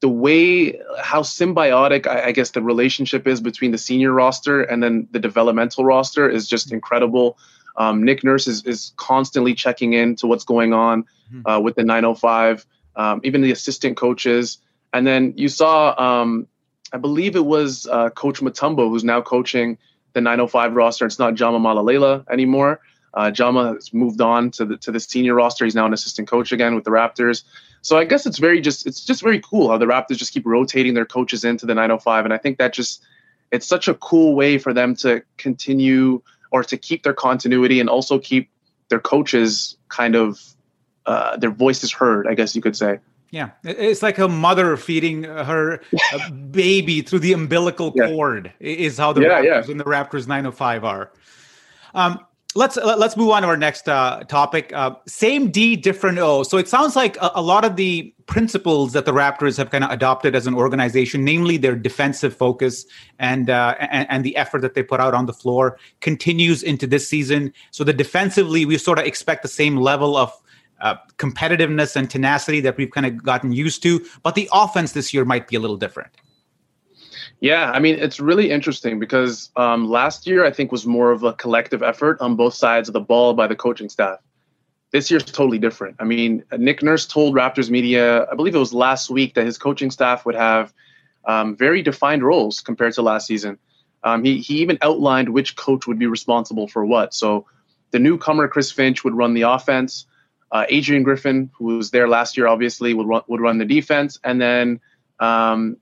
the 0.02 0.10
way 0.10 0.80
how 1.02 1.22
symbiotic 1.22 2.08
I, 2.08 2.28
I, 2.28 2.32
guess 2.32 2.52
the 2.52 2.62
relationship 2.62 3.28
is 3.28 3.42
between 3.42 3.72
the 3.72 3.78
senior 3.78 4.14
roster 4.14 4.62
and 4.62 4.82
then 4.82 5.08
the 5.12 5.20
developmental 5.20 5.84
roster 5.84 6.30
is 6.30 6.48
just 6.48 6.72
incredible. 6.72 7.38
Um, 7.76 8.04
Nick 8.04 8.24
Nurse 8.24 8.48
is, 8.48 8.66
is 8.66 8.94
constantly 8.96 9.54
checking 9.54 9.94
in 9.94 10.16
to 10.18 10.28
what's 10.28 10.46
going 10.46 10.74
on 10.74 11.06
hmm. 11.30 11.42
uh, 11.46 11.60
with 11.60 11.76
the 11.76 11.84
905, 11.84 12.66
um, 12.96 13.22
even 13.24 13.42
the 13.42 13.52
assistant 13.52 13.98
coaches. 13.98 14.60
And 14.94 15.06
then 15.06 15.34
you 15.36 15.50
saw 15.50 15.96
um, 16.02 16.48
I 16.92 16.98
believe 16.98 17.36
it 17.36 17.46
was 17.46 17.88
uh, 17.88 18.10
Coach 18.10 18.42
Mutombo, 18.42 18.90
who's 18.90 19.04
now 19.04 19.22
coaching 19.22 19.78
the 20.14 20.22
905 20.22 20.76
roster. 20.76 21.06
It's 21.06 21.20
not 21.20 21.36
Jama 21.36 21.60
Mahlalela 21.60 22.26
anymore. 22.30 22.82
Uh, 23.14 23.32
Jama 23.32 23.74
has 23.74 23.94
moved 23.94 24.22
on 24.22 24.52
to 24.52 24.66
the 24.66 24.78
to 24.78 24.92
the 24.92 25.00
senior 25.00 25.34
roster. 25.34 25.66
He's 25.66 25.76
now 25.76 25.86
an 25.86 25.94
assistant 25.94 26.28
coach 26.28 26.52
again 26.52 26.76
with 26.76 26.84
the 26.84 26.92
Raptors. 26.92 27.44
So 27.82 27.98
I 27.98 28.06
guess 28.06 28.26
it's 28.26 28.38
very 28.38 28.62
just 28.62 28.86
it's 28.86 29.04
just 29.04 29.22
very 29.22 29.40
cool 29.40 29.70
how 29.70 29.78
the 29.78 29.86
Raptors 29.86 30.18
just 30.18 30.34
keep 30.34 30.46
rotating 30.46 30.94
their 30.94 31.06
coaches 31.06 31.44
into 31.44 31.66
the 31.66 31.74
905, 31.74 32.26
and 32.26 32.34
I 32.34 32.38
think 32.38 32.58
that 32.60 32.74
just 32.74 33.04
it's 33.52 33.66
such 33.66 33.88
a 33.88 33.96
cool 33.96 34.36
way 34.36 34.58
for 34.58 34.74
them 34.74 34.96
to 34.98 35.24
continue 35.38 36.22
or 36.52 36.64
to 36.64 36.78
keep 36.78 37.04
their 37.04 37.14
continuity 37.14 37.80
and 37.80 37.90
also 37.90 38.20
keep 38.20 38.50
their 38.90 39.00
coaches 39.00 39.78
kind 39.88 40.16
of 40.16 40.40
uh, 41.06 41.38
their 41.38 41.52
voices 41.52 41.92
heard. 41.92 42.28
I 42.28 42.36
guess 42.36 42.56
you 42.56 42.62
could 42.62 42.76
say. 42.76 43.00
Yeah, 43.32 43.52
it's 43.64 44.02
like 44.02 44.18
a 44.18 44.28
mother 44.28 44.76
feeding 44.76 45.24
her 45.24 45.82
baby 46.50 47.02
through 47.02 47.20
the 47.20 47.34
umbilical 47.34 47.94
yeah. 47.96 48.08
cord. 48.08 48.52
Is 48.60 48.98
how 48.98 49.14
the 49.14 49.22
yeah, 49.22 49.42
Raptors 49.42 49.66
yeah. 49.66 49.72
and 49.72 49.80
the 49.80 49.84
Raptors 49.84 50.28
905 50.28 50.84
are. 50.84 51.12
Um, 51.94 52.20
let's 52.56 52.78
let's 52.78 53.16
move 53.16 53.30
on 53.30 53.44
to 53.44 53.48
our 53.48 53.58
next 53.58 53.88
uh, 53.88 54.24
topic. 54.28 54.74
Uh, 54.74 54.96
same 55.08 55.52
D, 55.52 55.76
different 55.76 56.18
O. 56.18 56.44
So 56.44 56.58
it 56.58 56.68
sounds 56.68 56.96
like 56.96 57.16
a, 57.18 57.32
a, 57.36 57.42
lot 57.42 57.64
of 57.64 57.76
the 57.76 58.14
principles 58.26 58.94
that 58.94 59.06
the 59.06 59.12
Raptors 59.12 59.58
have 59.58 59.70
kind 59.70 59.84
of 59.84 59.92
adopted 59.92 60.36
as 60.36 60.48
an 60.48 60.56
organization, 60.56 61.24
namely 61.24 61.58
their 61.58 61.76
defensive 61.76 62.36
focus 62.36 62.86
and, 63.20 63.50
uh, 63.50 63.76
and, 63.80 64.08
and 64.10 64.24
the 64.24 64.36
effort 64.36 64.62
that 64.62 64.74
they 64.74 64.84
put 64.84 65.00
out 65.00 65.14
on 65.14 65.26
the 65.26 65.34
floor, 65.34 65.78
continues 66.02 66.64
into 66.64 66.88
this 66.88 67.08
season. 67.08 67.54
So 67.72 67.84
the 67.84 67.94
defensively, 67.94 68.66
we 68.66 68.78
sort 68.78 69.00
of 69.00 69.06
expect 69.06 69.44
the 69.44 69.48
same 69.48 69.78
level 69.78 70.18
of 70.18 70.34
uh, 70.82 70.96
competitiveness 71.18 71.96
and 71.96 72.10
tenacity 72.10 72.60
that 72.62 72.78
we've 72.78 72.92
kind 72.92 73.06
of 73.06 73.24
gotten 73.24 73.52
used 73.52 73.84
to. 73.84 74.06
But 74.24 74.36
the 74.36 74.50
offense 74.54 74.94
this 74.94 75.14
year 75.14 75.26
might 75.26 75.48
be 75.48 75.56
a 75.56 75.60
little 75.60 75.78
different. 75.78 76.12
Yeah, 77.42 77.72
I 77.72 77.80
mean, 77.80 77.96
it's 77.96 78.20
really 78.20 78.52
interesting 78.52 79.00
because 79.00 79.50
um, 79.56 79.88
last 79.90 80.28
year 80.28 80.46
I 80.46 80.52
think 80.52 80.72
was 80.72 80.86
more 80.86 81.12
of 81.12 81.24
a 81.24 81.34
collective 81.34 81.82
effort 81.82 82.20
on 82.20 82.36
both 82.36 82.54
sides 82.54 82.90
of 82.90 82.94
the 82.94 83.00
ball 83.00 83.34
by 83.34 83.48
the 83.48 83.56
coaching 83.56 83.88
staff. 83.88 84.20
This 84.92 85.10
year's 85.10 85.24
totally 85.24 85.60
different. 85.60 85.96
I 86.00 86.04
mean, 86.04 86.44
Nick 86.58 86.84
Nurse 86.84 87.06
told 87.06 87.36
Raptors 87.36 87.70
media, 87.70 88.26
I 88.30 88.36
believe 88.36 88.56
it 88.56 88.60
was 88.60 88.74
last 88.74 89.10
week, 89.10 89.36
that 89.36 89.46
his 89.46 89.58
coaching 89.58 89.92
staff 89.92 90.26
would 90.26 90.36
have 90.36 90.74
um, 91.26 91.56
very 91.56 91.82
defined 91.82 92.24
roles 92.24 92.60
compared 92.60 92.94
to 92.94 93.02
last 93.02 93.28
season. 93.28 93.58
Um, 94.04 94.24
he, 94.24 94.40
he 94.40 94.56
even 94.62 94.78
outlined 94.82 95.30
which 95.30 95.56
coach 95.56 95.88
would 95.88 96.00
be 96.00 96.08
responsible 96.08 96.68
for 96.68 96.86
what. 96.86 97.14
So 97.14 97.46
the 97.92 98.00
newcomer, 98.00 98.48
Chris 98.48 98.72
Finch, 98.72 99.04
would 99.04 99.16
run 99.16 99.34
the 99.34 99.44
offense. 99.44 100.06
Uh, 100.52 100.66
Adrian 100.70 101.04
Griffin, 101.04 101.52
who 101.58 101.78
was 101.78 101.92
there 101.92 102.08
last 102.08 102.38
year, 102.38 102.48
obviously 102.48 102.94
would 102.94 103.08
run, 103.08 103.22
would 103.28 103.42
run 103.42 103.58
the 103.58 103.66
defense, 103.66 104.20
and 104.24 104.42
then 104.42 104.80
um, 105.20 105.78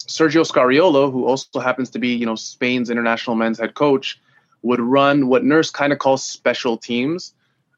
Sergio 0.00 0.46
Scariolo, 0.46 1.12
who 1.12 1.26
also 1.26 1.60
happens 1.60 1.90
to 1.90 1.98
be, 1.98 2.08
you 2.08 2.26
know, 2.26 2.34
Spain's 2.34 2.90
international 2.90 3.36
men's 3.36 3.58
head 3.58 3.74
coach, 3.74 4.20
would 4.62 4.80
run 4.80 5.28
what 5.28 5.44
Nurse 5.44 5.70
kind 5.70 5.92
of 5.92 5.98
calls 5.98 6.24
special 6.24 6.76
teams. 6.76 7.34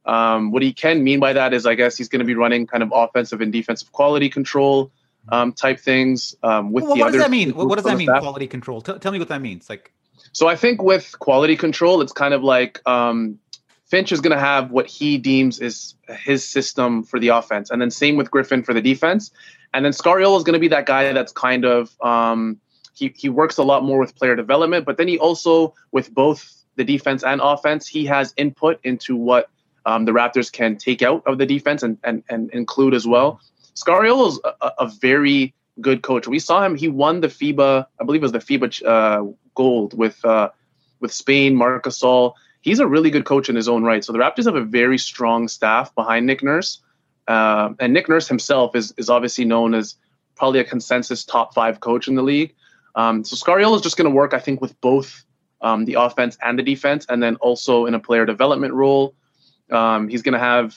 Um, 0.07 0.51
what 0.51 0.63
he 0.63 0.73
can 0.73 1.05
mean 1.05 1.21
by 1.21 1.35
that 1.35 1.53
is, 1.53 1.67
I 1.67 1.75
guess, 1.75 1.97
he's 1.97 2.09
going 2.09 2.21
to 2.21 2.25
be 2.25 2.35
running 2.35 2.67
kind 2.67 2.83
of 2.83 2.93
offensive 2.95 3.41
and 3.41 3.53
defensive 3.53 3.93
quality 3.93 4.31
control 4.31 4.91
um, 5.29 5.53
type 5.53 5.79
things. 5.81 6.35
Um, 6.43 6.73
with 6.73 6.85
well, 6.85 6.95
the 6.95 7.01
what 7.01 7.13
does 7.13 7.23
that 7.23 7.31
mean? 7.31 7.51
What 7.51 7.75
does 7.77 7.85
that 7.85 7.99
mean? 7.99 8.09
Staff. 8.09 8.23
Quality 8.23 8.47
control. 8.47 8.81
T- 8.81 8.99
tell 8.99 9.13
me 9.13 9.19
what 9.19 9.29
that 9.29 9.43
means. 9.43 9.69
Like, 9.69 9.93
so 10.33 10.49
I 10.49 10.57
think 10.57 10.83
with 10.83 11.19
quality 11.19 11.57
control, 11.57 12.01
it's 12.01 12.13
kind 12.13 12.33
of 12.33 12.43
like 12.43 12.81
um, 12.89 13.39
Finch 13.91 14.13
is 14.13 14.21
going 14.21 14.35
to 14.37 14.43
have 14.43 14.71
what 14.71 14.87
he 14.87 15.19
deems 15.19 15.59
is 15.59 15.95
his 16.09 16.49
system 16.49 17.03
for 17.03 17.19
the 17.19 17.29
offense, 17.29 17.71
and 17.71 17.83
then 17.83 17.91
same 17.91 18.17
with 18.17 18.31
Griffin 18.31 18.63
for 18.63 18.73
the 18.73 18.81
defense. 18.81 19.33
And 19.75 19.85
then 19.85 19.93
Scariolo 19.93 20.37
is 20.37 20.45
going 20.45 20.55
to 20.55 20.61
be 20.61 20.69
that 20.69 20.87
guy 20.87 21.13
that's 21.13 21.33
kind 21.33 21.65
of 21.65 22.01
um, 22.01 22.61
he 22.95 23.13
he 23.17 23.29
works 23.29 23.59
a 23.59 23.65
lot 23.65 23.83
more 23.83 23.99
with 23.99 24.15
player 24.15 24.37
development, 24.37 24.87
but 24.87 24.97
then 24.97 25.09
he 25.09 25.19
also 25.19 25.75
with 25.91 26.15
both 26.15 26.65
the 26.77 26.85
defense 26.85 27.25
and 27.25 27.41
offense, 27.41 27.89
he 27.89 28.07
has 28.07 28.33
input 28.37 28.79
into 28.85 29.17
what 29.17 29.51
um, 29.85 30.05
the 30.05 30.13
Raptors 30.13 30.53
can 30.53 30.77
take 30.77 31.03
out 31.03 31.25
of 31.27 31.39
the 31.39 31.47
defense 31.47 31.83
and 31.83 31.99
and, 32.05 32.23
and 32.29 32.51
include 32.53 32.95
as 32.95 33.09
well. 33.09 33.41
Scariolo 33.75 34.29
is 34.29 34.41
a, 34.45 34.73
a, 34.79 34.87
very 34.87 35.53
good 35.81 36.03
coach. 36.03 36.29
We 36.29 36.39
saw 36.39 36.65
him; 36.65 36.77
he 36.77 36.87
won 36.87 37.21
the 37.21 37.29
FIBA, 37.29 37.87
I 38.01 38.05
believe 38.05 38.23
it 38.23 38.31
was 38.31 38.33
the 38.33 38.39
FIBA 38.39 38.87
uh, 38.87 39.33
gold 39.57 39.99
with 39.99 40.25
uh, 40.25 40.51
with 41.01 41.13
Spain, 41.13 41.57
Marc 41.57 41.85
Gasol 41.85 42.35
he's 42.61 42.79
a 42.79 42.87
really 42.87 43.11
good 43.11 43.25
coach 43.25 43.49
in 43.49 43.57
his 43.57 43.69
own 43.69 43.83
right. 43.85 44.05
So 44.05 44.13
the 44.13 44.19
Raptors 44.19 44.47
have 44.47 44.55
a 44.55 44.65
very 44.65 44.99
strong 44.99 45.49
staff 45.49 45.95
behind 45.95 46.27
Nick 46.27 46.43
Nurse. 46.43 46.81
Uh, 47.27 47.71
and 47.79 47.93
Nick 47.93 48.09
Nurse 48.09 48.29
himself 48.29 48.75
is, 48.75 48.93
is 48.97 49.09
obviously 49.09 49.45
known 49.45 49.75
as 49.75 49.97
probably 50.37 50.61
a 50.61 50.65
consensus 50.65 51.25
top 51.25 51.55
five 51.55 51.81
coach 51.81 52.09
in 52.09 52.15
the 52.15 52.23
league. 52.23 52.55
Um, 52.95 53.25
so 53.25 53.37
Scariolo 53.37 53.77
is 53.77 53.83
just 53.83 53.97
going 53.97 54.11
to 54.11 54.15
work, 54.15 54.35
I 54.35 54.41
think, 54.41 54.61
with 54.61 54.79
both 54.81 55.25
um, 55.61 55.85
the 55.85 55.95
offense 55.95 56.37
and 56.43 56.59
the 56.59 56.63
defense, 56.63 57.07
and 57.09 57.23
then 57.23 57.37
also 57.37 57.87
in 57.87 57.95
a 57.95 58.01
player 58.01 58.27
development 58.27 58.75
role. 58.75 59.15
Um, 59.71 60.09
he's 60.09 60.23
going 60.23 60.33
to 60.33 60.39
have 60.39 60.77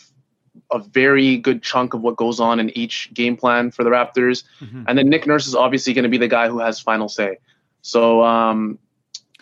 a 0.72 0.80
very 0.80 1.38
good 1.38 1.64
chunk 1.64 1.94
of 1.94 2.02
what 2.02 2.16
goes 2.16 2.40
on 2.40 2.60
in 2.60 2.70
each 2.78 3.12
game 3.14 3.36
plan 3.36 3.72
for 3.72 3.84
the 3.84 3.90
Raptors. 3.90 4.44
Mm-hmm. 4.62 4.84
And 4.88 4.98
then 4.98 5.10
Nick 5.10 5.26
Nurse 5.26 5.48
is 5.48 5.56
obviously 5.56 5.94
going 5.94 6.04
to 6.04 6.10
be 6.10 6.18
the 6.18 6.28
guy 6.28 6.48
who 6.50 6.60
has 6.60 6.80
final 6.80 7.10
say. 7.10 7.38
So 7.82 8.24
um, 8.24 8.78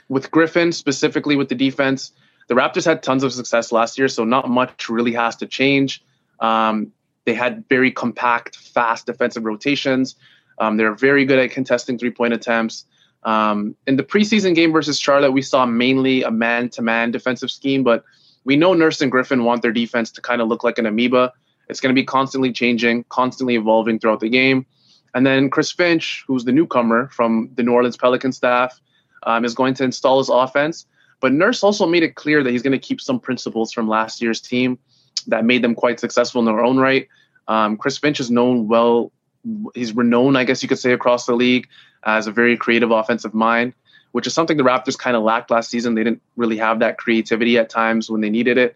with 0.08 0.32
Griffin, 0.32 0.72
specifically 0.72 1.36
with 1.36 1.50
the 1.50 1.56
defense, 1.56 2.14
the 2.48 2.56
Raptors 2.56 2.86
had 2.86 3.04
tons 3.04 3.24
of 3.24 3.34
success 3.34 3.72
last 3.72 3.98
year, 3.98 4.08
so 4.08 4.24
not 4.24 4.50
much 4.50 4.90
really 4.90 5.14
has 5.14 5.36
to 5.38 5.48
change. 5.48 6.04
Um, 6.40 6.92
they 7.26 7.34
had 7.34 7.68
very 7.70 7.92
compact, 7.92 8.56
fast 8.56 9.06
defensive 9.06 9.46
rotations. 9.46 10.16
Um, 10.58 10.78
they're 10.78 10.96
very 10.96 11.26
good 11.26 11.40
at 11.40 11.52
contesting 11.52 11.98
three 11.98 12.12
point 12.12 12.34
attempts. 12.34 12.86
Um, 13.24 13.76
in 13.86 13.96
the 13.98 14.04
preseason 14.04 14.56
game 14.56 14.72
versus 14.72 15.00
Charlotte, 15.00 15.32
we 15.32 15.42
saw 15.42 15.66
mainly 15.66 16.24
a 16.24 16.32
man 16.32 16.70
to 16.70 16.82
man 16.82 17.12
defensive 17.12 17.52
scheme, 17.52 17.84
but 17.84 18.04
we 18.44 18.56
know 18.56 18.74
Nurse 18.74 19.02
and 19.02 19.12
Griffin 19.12 19.44
want 19.44 19.62
their 19.62 19.72
defense 19.72 20.12
to 20.12 20.22
kind 20.22 20.42
of 20.42 20.48
look 20.48 20.64
like 20.64 20.80
an 20.80 20.86
amoeba. 20.86 21.32
It's 21.70 21.80
going 21.80 21.94
to 21.94 22.00
be 22.00 22.06
constantly 22.06 22.52
changing, 22.52 23.06
constantly 23.10 23.56
evolving 23.56 24.00
throughout 24.00 24.20
the 24.20 24.30
game. 24.30 24.66
And 25.14 25.26
then 25.26 25.50
Chris 25.50 25.72
Finch, 25.72 26.24
who's 26.28 26.46
the 26.46 26.52
newcomer 26.52 27.10
from 27.10 27.52
the 27.56 27.64
New 27.64 27.74
Orleans 27.74 27.98
Pelican 27.98 28.32
staff, 28.32 28.80
um, 29.24 29.46
is 29.46 29.54
going 29.54 29.76
to 29.76 29.84
install 29.84 30.18
his 30.18 30.30
offense. 30.30 30.86
But 31.22 31.32
Nurse 31.32 31.64
also 31.64 31.86
made 31.86 32.04
it 32.04 32.16
clear 32.16 32.44
that 32.44 32.52
he's 32.52 32.64
going 32.64 32.78
to 32.78 32.80
keep 32.80 33.00
some 33.00 33.20
principles 33.20 33.72
from 33.72 33.88
last 33.88 34.22
year's 34.22 34.42
team 34.42 34.78
that 35.28 35.46
made 35.46 35.64
them 35.64 35.76
quite 35.76 36.00
successful 36.00 36.40
in 36.40 36.46
their 36.46 36.64
own 36.64 36.78
right. 36.78 37.08
Um, 37.48 37.78
Chris 37.78 37.98
Finch 37.98 38.20
is 38.20 38.30
known 38.30 38.68
well, 38.68 39.12
he's 39.76 39.96
renowned, 39.96 40.38
I 40.38 40.44
guess 40.44 40.62
you 40.62 40.70
could 40.70 40.80
say, 40.80 40.92
across 40.94 41.26
the 41.26 41.36
league 41.36 41.68
as 42.04 42.28
a 42.28 42.32
very 42.32 42.58
creative 42.58 42.92
offensive 42.92 43.34
mind, 43.34 43.74
which 44.12 44.26
is 44.26 44.34
something 44.34 44.58
the 44.58 44.64
Raptors 44.64 44.98
kind 44.98 45.16
of 45.16 45.24
lacked 45.24 45.52
last 45.52 45.70
season. 45.70 45.94
They 45.94 46.04
didn't 46.04 46.22
really 46.36 46.58
have 46.58 46.80
that 46.80 46.98
creativity 46.98 47.58
at 47.58 47.70
times 47.70 48.10
when 48.10 48.22
they 48.22 48.30
needed 48.30 48.58
it. 48.58 48.76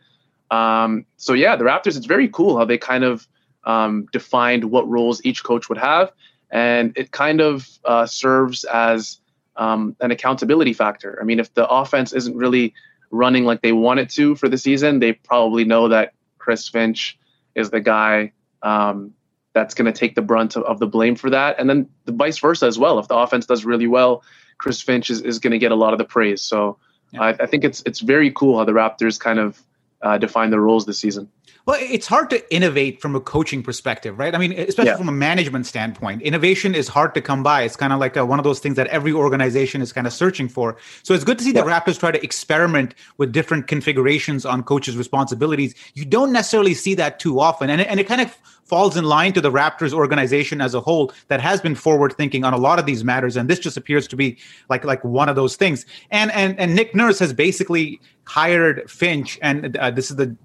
Um, 0.52 1.06
so, 1.18 1.34
yeah, 1.34 1.56
the 1.56 1.64
Raptors, 1.64 1.98
it's 1.98 2.06
very 2.06 2.28
cool 2.30 2.58
how 2.58 2.66
they 2.66 2.78
kind 2.78 3.04
of 3.04 3.28
um, 3.64 4.08
defined 4.12 4.66
what 4.66 4.88
roles 4.88 5.24
each 5.26 5.44
coach 5.44 5.68
would 5.70 5.80
have. 5.80 6.12
And 6.52 6.96
it 6.96 7.12
kind 7.12 7.42
of 7.42 7.68
uh, 7.84 8.06
serves 8.06 8.64
as 8.66 9.20
um, 9.58 9.96
an 10.00 10.12
accountability 10.12 10.74
factor. 10.74 11.18
I 11.22 11.24
mean, 11.24 11.40
if 11.40 11.54
the 11.54 11.68
offense 11.68 12.14
isn't 12.14 12.36
really 12.36 12.74
running 13.12 13.46
like 13.46 13.62
they 13.62 13.72
want 13.72 14.00
it 14.00 14.10
to 14.12 14.36
for 14.36 14.50
the 14.50 14.58
season, 14.58 15.00
they 15.00 15.14
probably 15.14 15.64
know 15.64 15.88
that 15.90 16.14
Chris 16.38 16.68
Finch 16.68 17.18
is 17.56 17.70
the 17.70 17.80
guy 17.80 18.32
um, 18.62 19.14
that's 19.54 19.74
going 19.74 19.92
to 19.92 19.98
take 19.98 20.16
the 20.16 20.22
brunt 20.22 20.56
of, 20.56 20.64
of, 20.64 20.80
the 20.80 20.88
blame 20.88 21.16
for 21.16 21.30
that. 21.30 21.58
And 21.60 21.70
then 21.70 21.88
the 22.04 22.12
vice 22.12 22.38
versa 22.40 22.66
as 22.66 22.78
well. 22.78 23.00
If 23.00 23.08
the 23.08 23.16
offense 23.16 23.46
does 23.46 23.64
really 23.64 23.88
well, 23.88 24.24
Chris 24.58 24.82
Finch 24.82 25.10
is, 25.10 25.22
is 25.22 25.40
going 25.40 25.52
to 25.52 25.60
get 25.60 25.72
a 25.72 25.76
lot 25.76 25.94
of 25.94 26.00
the 26.00 26.06
praise. 26.06 26.42
So 26.42 26.78
yeah. 27.12 27.22
I, 27.22 27.30
I, 27.30 27.46
think 27.46 27.64
it's 27.64 27.82
it's 27.86 28.00
very 28.00 28.32
cool 28.32 28.58
how 28.58 28.66
the 28.66 28.74
Raptors 28.74 29.20
kind 29.20 29.40
of 29.40 29.62
uh, 30.06 30.18
define 30.18 30.52
the 30.52 30.60
rules 30.60 30.86
this 30.86 31.00
season. 31.00 31.30
Well, 31.66 31.80
it's 31.82 32.06
hard 32.06 32.30
to 32.30 32.54
innovate 32.54 33.02
from 33.02 33.16
a 33.16 33.20
coaching 33.20 33.64
perspective, 33.64 34.20
right? 34.20 34.36
I 34.36 34.38
mean, 34.38 34.52
especially 34.52 34.92
yeah. 34.92 34.98
from 34.98 35.10
a 35.10 35.14
management 35.14 35.66
standpoint, 35.66 36.22
innovation 36.22 36.76
is 36.76 36.88
hard 36.88 37.16
to 37.16 37.22
come 37.22 37.42
by. 37.42 37.64
It's 37.64 37.76
kind 37.76 37.92
of 37.92 38.00
like 38.00 38.16
a, 38.16 38.24
one 38.24 38.38
of 38.38 38.44
those 38.44 38.60
things 38.60 38.76
that 38.76 38.86
every 38.88 39.12
organization 39.12 39.82
is 39.82 39.92
kind 39.92 40.06
of 40.06 40.14
searching 40.14 40.48
for. 40.48 40.78
So 41.02 41.16
it's 41.16 41.24
good 41.24 41.40
to 41.40 41.44
see 41.44 41.54
yeah. 41.54 41.64
the 41.64 41.68
Raptors 41.68 42.00
try 42.00 42.12
to 42.12 42.24
experiment 42.24 42.94
with 43.18 43.32
different 43.32 43.66
configurations 43.66 44.46
on 44.46 44.62
coaches' 44.62 44.96
responsibilities. 44.96 45.74
You 45.96 46.06
don't 46.06 46.32
necessarily 46.32 46.76
see 46.76 46.94
that 46.96 47.20
too 47.20 47.40
often, 47.40 47.72
and 47.72 47.82
it, 47.82 47.88
and 47.88 48.00
it 48.00 48.08
kind 48.08 48.22
of 48.22 48.38
falls 48.66 48.98
in 48.98 49.06
line 49.06 49.32
to 49.34 49.42
the 49.42 49.52
Raptors 49.52 49.94
organization 49.94 50.60
as 50.60 50.74
a 50.74 50.82
whole 50.82 51.14
that 51.28 51.40
has 51.40 51.62
been 51.62 51.76
forward 51.76 52.14
thinking 52.14 52.44
on 52.44 52.54
a 52.54 52.58
lot 52.58 52.80
of 52.80 52.86
these 52.86 53.04
matters, 53.04 53.38
and 53.38 53.50
this 53.50 53.60
just 53.60 53.78
appears 53.78 54.08
to 54.10 54.16
be 54.16 54.38
like 54.70 54.84
like 54.84 55.04
one 55.04 55.30
of 55.30 55.36
those 55.36 55.56
things. 55.56 55.86
And 56.12 56.32
and 56.32 56.60
and 56.60 56.76
Nick 56.76 56.94
Nurse 56.96 57.20
has 57.20 57.32
basically 57.32 58.02
hired 58.26 58.90
Finch, 58.90 59.40
and 59.42 59.78
uh, 59.78 59.92
this 59.92 60.10
is 60.10 60.18
the 60.18 60.36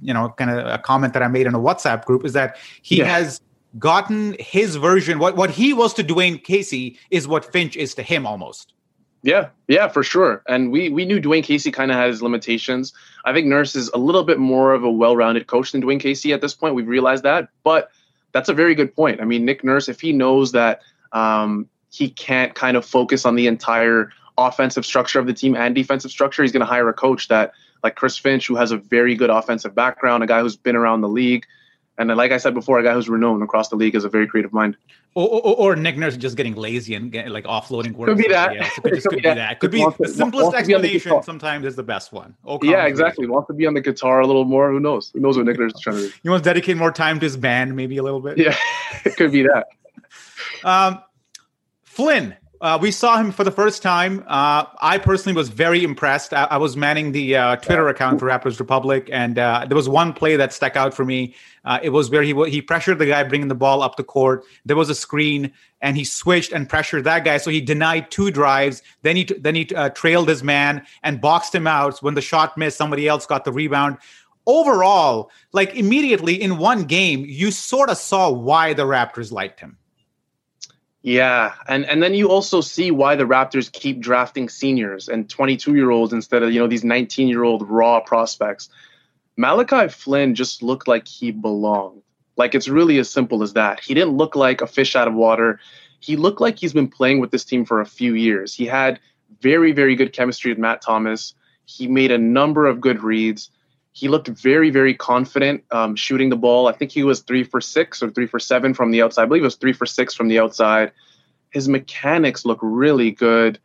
you 0.00 0.14
know 0.14 0.30
kind 0.36 0.50
of 0.50 0.66
a 0.66 0.78
comment 0.78 1.14
that 1.14 1.22
I 1.22 1.28
made 1.28 1.46
in 1.46 1.54
a 1.54 1.60
WhatsApp 1.60 2.04
group 2.04 2.24
is 2.24 2.34
that 2.34 2.56
he 2.82 2.98
yeah. 2.98 3.06
has 3.06 3.40
gotten 3.78 4.36
his 4.38 4.76
version. 4.76 5.18
What 5.18 5.36
what 5.36 5.50
he 5.50 5.72
was 5.72 5.94
to 5.94 6.04
Dwane 6.04 6.42
Casey 6.42 6.98
is 7.10 7.26
what 7.26 7.44
Finch 7.44 7.76
is 7.76 7.94
to 7.94 8.02
him 8.02 8.26
almost. 8.26 8.74
Yeah, 9.22 9.50
yeah, 9.68 9.86
for 9.86 10.02
sure. 10.02 10.42
And 10.48 10.72
we 10.72 10.88
we 10.88 11.04
knew 11.04 11.20
Dwane 11.20 11.44
Casey 11.44 11.70
kind 11.70 11.92
of 11.92 11.96
had 11.96 12.08
his 12.08 12.22
limitations. 12.22 12.92
I 13.24 13.32
think 13.32 13.46
Nurse 13.46 13.76
is 13.76 13.88
a 13.94 13.98
little 13.98 14.24
bit 14.24 14.38
more 14.38 14.72
of 14.72 14.82
a 14.82 14.90
well-rounded 14.90 15.46
coach 15.46 15.72
than 15.72 15.82
Dwane 15.82 16.00
Casey 16.00 16.32
at 16.32 16.40
this 16.40 16.54
point. 16.54 16.74
We've 16.74 16.88
realized 16.88 17.22
that, 17.22 17.48
but 17.62 17.90
that's 18.32 18.48
a 18.48 18.54
very 18.54 18.74
good 18.74 18.94
point. 18.94 19.20
I 19.20 19.24
mean, 19.24 19.44
Nick 19.44 19.62
Nurse, 19.62 19.88
if 19.88 20.00
he 20.00 20.12
knows 20.12 20.52
that 20.52 20.80
um, 21.12 21.68
he 21.90 22.10
can't 22.10 22.54
kind 22.54 22.76
of 22.76 22.84
focus 22.84 23.24
on 23.24 23.36
the 23.36 23.46
entire 23.46 24.10
offensive 24.38 24.84
structure 24.84 25.20
of 25.20 25.26
the 25.26 25.34
team 25.34 25.54
and 25.54 25.74
defensive 25.74 26.10
structure, 26.10 26.42
he's 26.42 26.50
going 26.50 26.60
to 26.60 26.66
hire 26.66 26.88
a 26.88 26.94
coach 26.94 27.28
that 27.28 27.52
like 27.84 27.94
Chris 27.94 28.18
Finch, 28.18 28.46
who 28.46 28.56
has 28.56 28.72
a 28.72 28.76
very 28.76 29.14
good 29.14 29.30
offensive 29.30 29.74
background, 29.74 30.24
a 30.24 30.26
guy 30.26 30.40
who's 30.40 30.56
been 30.56 30.76
around 30.76 31.00
the 31.00 31.08
league. 31.08 31.46
And 31.98 32.08
like 32.16 32.32
I 32.32 32.38
said 32.38 32.54
before, 32.54 32.78
a 32.78 32.82
guy 32.82 32.94
who's 32.94 33.08
renowned 33.08 33.42
across 33.42 33.68
the 33.68 33.76
league 33.76 33.94
as 33.94 34.04
a 34.04 34.08
very 34.08 34.26
creative 34.26 34.52
mind. 34.52 34.76
Or, 35.14 35.28
or, 35.28 35.56
or 35.56 35.76
Nick 35.76 35.98
Nurse 35.98 36.16
just 36.16 36.38
getting 36.38 36.54
lazy 36.54 36.94
and 36.94 37.12
getting, 37.12 37.32
like 37.32 37.44
offloading 37.44 37.92
work. 37.92 38.08
Could 38.08 38.16
be 38.16 38.28
that. 38.28 38.54
Yeah, 38.54 38.68
could, 38.82 38.94
just, 38.94 39.06
could, 39.06 39.16
be 39.16 39.22
that. 39.22 39.34
that. 39.34 39.60
Could 39.60 39.70
be 39.70 39.84
the 39.98 40.08
simplest 40.08 40.54
explanation. 40.54 41.16
The 41.16 41.22
sometimes 41.22 41.66
is 41.66 41.76
the 41.76 41.82
best 41.82 42.12
one. 42.12 42.34
yeah, 42.62 42.86
exactly. 42.86 43.26
Wants 43.26 43.48
to 43.48 43.52
be 43.52 43.66
on 43.66 43.74
the 43.74 43.82
guitar 43.82 44.20
a 44.20 44.26
little 44.26 44.46
more. 44.46 44.70
Who 44.70 44.80
knows? 44.80 45.10
Who 45.12 45.20
knows 45.20 45.36
what 45.36 45.44
Nick 45.44 45.58
Nurse 45.58 45.74
is 45.74 45.80
trying 45.80 45.96
to 45.96 46.02
do? 46.02 46.12
He 46.22 46.28
wants 46.30 46.44
to 46.44 46.50
dedicate 46.50 46.78
more 46.78 46.92
time 46.92 47.20
to 47.20 47.26
his 47.26 47.36
band, 47.36 47.76
maybe 47.76 47.98
a 47.98 48.02
little 48.02 48.20
bit. 48.20 48.38
Yeah, 48.38 48.56
it 49.04 49.16
could 49.16 49.32
be 49.32 49.42
that. 49.42 49.66
Um, 50.64 51.02
Flynn, 51.82 52.34
uh, 52.62 52.78
we 52.80 52.92
saw 52.92 53.16
him 53.16 53.32
for 53.32 53.42
the 53.42 53.50
first 53.50 53.82
time. 53.82 54.22
Uh, 54.28 54.64
I 54.80 54.96
personally 54.96 55.36
was 55.36 55.48
very 55.48 55.82
impressed. 55.82 56.32
I, 56.32 56.44
I 56.44 56.56
was 56.58 56.76
manning 56.76 57.10
the 57.10 57.34
uh, 57.34 57.56
Twitter 57.56 57.88
account 57.88 58.20
for 58.20 58.26
Raptors 58.26 58.60
Republic, 58.60 59.10
and 59.12 59.36
uh, 59.36 59.66
there 59.66 59.74
was 59.74 59.88
one 59.88 60.12
play 60.12 60.36
that 60.36 60.52
stuck 60.52 60.76
out 60.76 60.94
for 60.94 61.04
me. 61.04 61.34
Uh, 61.64 61.80
it 61.82 61.90
was 61.90 62.08
where 62.08 62.22
he 62.22 62.32
he 62.48 62.62
pressured 62.62 63.00
the 63.00 63.06
guy 63.06 63.24
bringing 63.24 63.48
the 63.48 63.56
ball 63.56 63.82
up 63.82 63.96
the 63.96 64.04
court. 64.04 64.44
There 64.64 64.76
was 64.76 64.88
a 64.90 64.94
screen, 64.94 65.52
and 65.80 65.96
he 65.96 66.04
switched 66.04 66.52
and 66.52 66.68
pressured 66.68 67.02
that 67.02 67.24
guy. 67.24 67.38
So 67.38 67.50
he 67.50 67.60
denied 67.60 68.12
two 68.12 68.30
drives. 68.30 68.80
Then 69.02 69.16
he 69.16 69.24
then 69.24 69.56
he 69.56 69.68
uh, 69.74 69.88
trailed 69.88 70.28
his 70.28 70.44
man 70.44 70.86
and 71.02 71.20
boxed 71.20 71.52
him 71.52 71.66
out. 71.66 72.00
When 72.00 72.14
the 72.14 72.22
shot 72.22 72.56
missed, 72.56 72.78
somebody 72.78 73.08
else 73.08 73.26
got 73.26 73.44
the 73.44 73.52
rebound 73.52 73.98
overall, 74.46 75.30
like 75.52 75.74
immediately 75.74 76.40
in 76.40 76.58
one 76.58 76.84
game, 76.84 77.24
you 77.26 77.50
sort 77.50 77.90
of 77.90 77.96
saw 77.96 78.30
why 78.30 78.72
the 78.72 78.84
Raptors 78.84 79.32
liked 79.32 79.58
him. 79.58 79.78
Yeah, 81.02 81.54
and 81.66 81.84
and 81.84 82.00
then 82.00 82.14
you 82.14 82.28
also 82.28 82.60
see 82.60 82.92
why 82.92 83.16
the 83.16 83.24
Raptors 83.24 83.70
keep 83.70 83.98
drafting 83.98 84.48
seniors 84.48 85.08
and 85.08 85.28
22 85.28 85.74
year 85.74 85.90
olds 85.90 86.12
instead 86.12 86.44
of 86.44 86.52
you 86.52 86.60
know 86.60 86.68
these 86.68 86.84
19 86.84 87.26
year 87.26 87.42
old 87.42 87.68
raw 87.68 88.00
prospects. 88.00 88.68
Malachi 89.36 89.88
Flynn 89.88 90.34
just 90.36 90.62
looked 90.62 90.86
like 90.86 91.08
he 91.08 91.32
belonged. 91.32 92.02
Like 92.36 92.54
it's 92.54 92.68
really 92.68 92.98
as 92.98 93.10
simple 93.10 93.42
as 93.42 93.54
that. 93.54 93.80
He 93.80 93.94
didn't 93.94 94.16
look 94.16 94.36
like 94.36 94.60
a 94.60 94.66
fish 94.66 94.94
out 94.94 95.08
of 95.08 95.14
water. 95.14 95.58
He 95.98 96.16
looked 96.16 96.40
like 96.40 96.58
he's 96.58 96.72
been 96.72 96.88
playing 96.88 97.18
with 97.18 97.32
this 97.32 97.44
team 97.44 97.64
for 97.64 97.80
a 97.80 97.86
few 97.86 98.14
years. 98.14 98.54
He 98.54 98.66
had 98.66 99.00
very 99.40 99.72
very 99.72 99.96
good 99.96 100.12
chemistry 100.12 100.52
with 100.52 100.58
Matt 100.58 100.82
Thomas. 100.82 101.34
He 101.64 101.88
made 101.88 102.12
a 102.12 102.18
number 102.18 102.66
of 102.66 102.80
good 102.80 103.02
reads. 103.02 103.50
He 103.92 104.08
looked 104.08 104.28
very, 104.28 104.70
very 104.70 104.94
confident 104.94 105.64
um, 105.70 105.96
shooting 105.96 106.30
the 106.30 106.36
ball. 106.36 106.66
I 106.66 106.72
think 106.72 106.90
he 106.90 107.04
was 107.04 107.20
three 107.20 107.44
for 107.44 107.60
six 107.60 108.02
or 108.02 108.10
three 108.10 108.26
for 108.26 108.38
seven 108.38 108.72
from 108.72 108.90
the 108.90 109.02
outside. 109.02 109.22
I 109.22 109.26
believe 109.26 109.42
it 109.42 109.44
was 109.44 109.56
three 109.56 109.74
for 109.74 109.86
six 109.86 110.14
from 110.14 110.28
the 110.28 110.38
outside. 110.38 110.92
His 111.50 111.68
mechanics 111.68 112.44
look 112.46 112.58
really 112.62 113.10
good. 113.10 113.58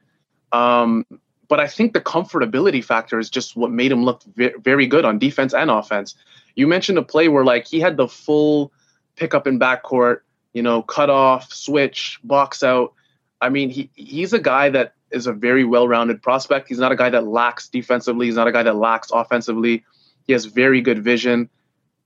Um, 0.52 1.06
but 1.48 1.60
I 1.60 1.68
think 1.68 1.94
the 1.94 2.02
comfortability 2.02 2.84
factor 2.84 3.20
is 3.20 3.30
just 3.30 3.56
what 3.56 3.72
made 3.72 3.92
him 3.92 4.04
look 4.04 4.22
very 4.36 4.86
good 4.88 5.06
on 5.06 5.18
defense 5.18 5.54
and 5.54 5.72
offense. 5.72 6.16
You 6.56 6.68
mentioned 6.68 6.98
a 6.98 7.04
play 7.04 7.30
where 7.30 7.46
like 7.46 7.68
he 7.68 7.80
had 7.80 7.96
the 7.98 8.08
full 8.08 8.74
pickup 9.16 9.48
in 9.48 9.60
backcourt, 9.60 10.20
you 10.54 10.62
know, 10.62 10.82
cut 10.82 11.10
off, 11.10 11.54
switch, 11.54 12.20
box 12.24 12.64
out. 12.64 12.94
I 13.40 13.50
mean, 13.50 13.70
he 13.70 13.90
he's 13.94 14.34
a 14.34 14.40
guy 14.40 14.70
that 14.72 14.94
is 15.12 15.28
a 15.28 15.34
very 15.34 15.64
well-rounded 15.64 16.22
prospect. 16.22 16.68
He's 16.68 16.80
not 16.80 16.92
a 16.92 16.96
guy 16.96 17.10
that 17.10 17.26
lacks 17.26 17.70
defensively. 17.70 18.26
He's 18.26 18.36
not 18.36 18.48
a 18.48 18.52
guy 18.52 18.64
that 18.64 18.76
lacks 18.76 19.10
offensively. 19.12 19.86
He 20.28 20.34
has 20.34 20.46
very 20.46 20.82
good 20.82 21.04
vision. 21.04 21.50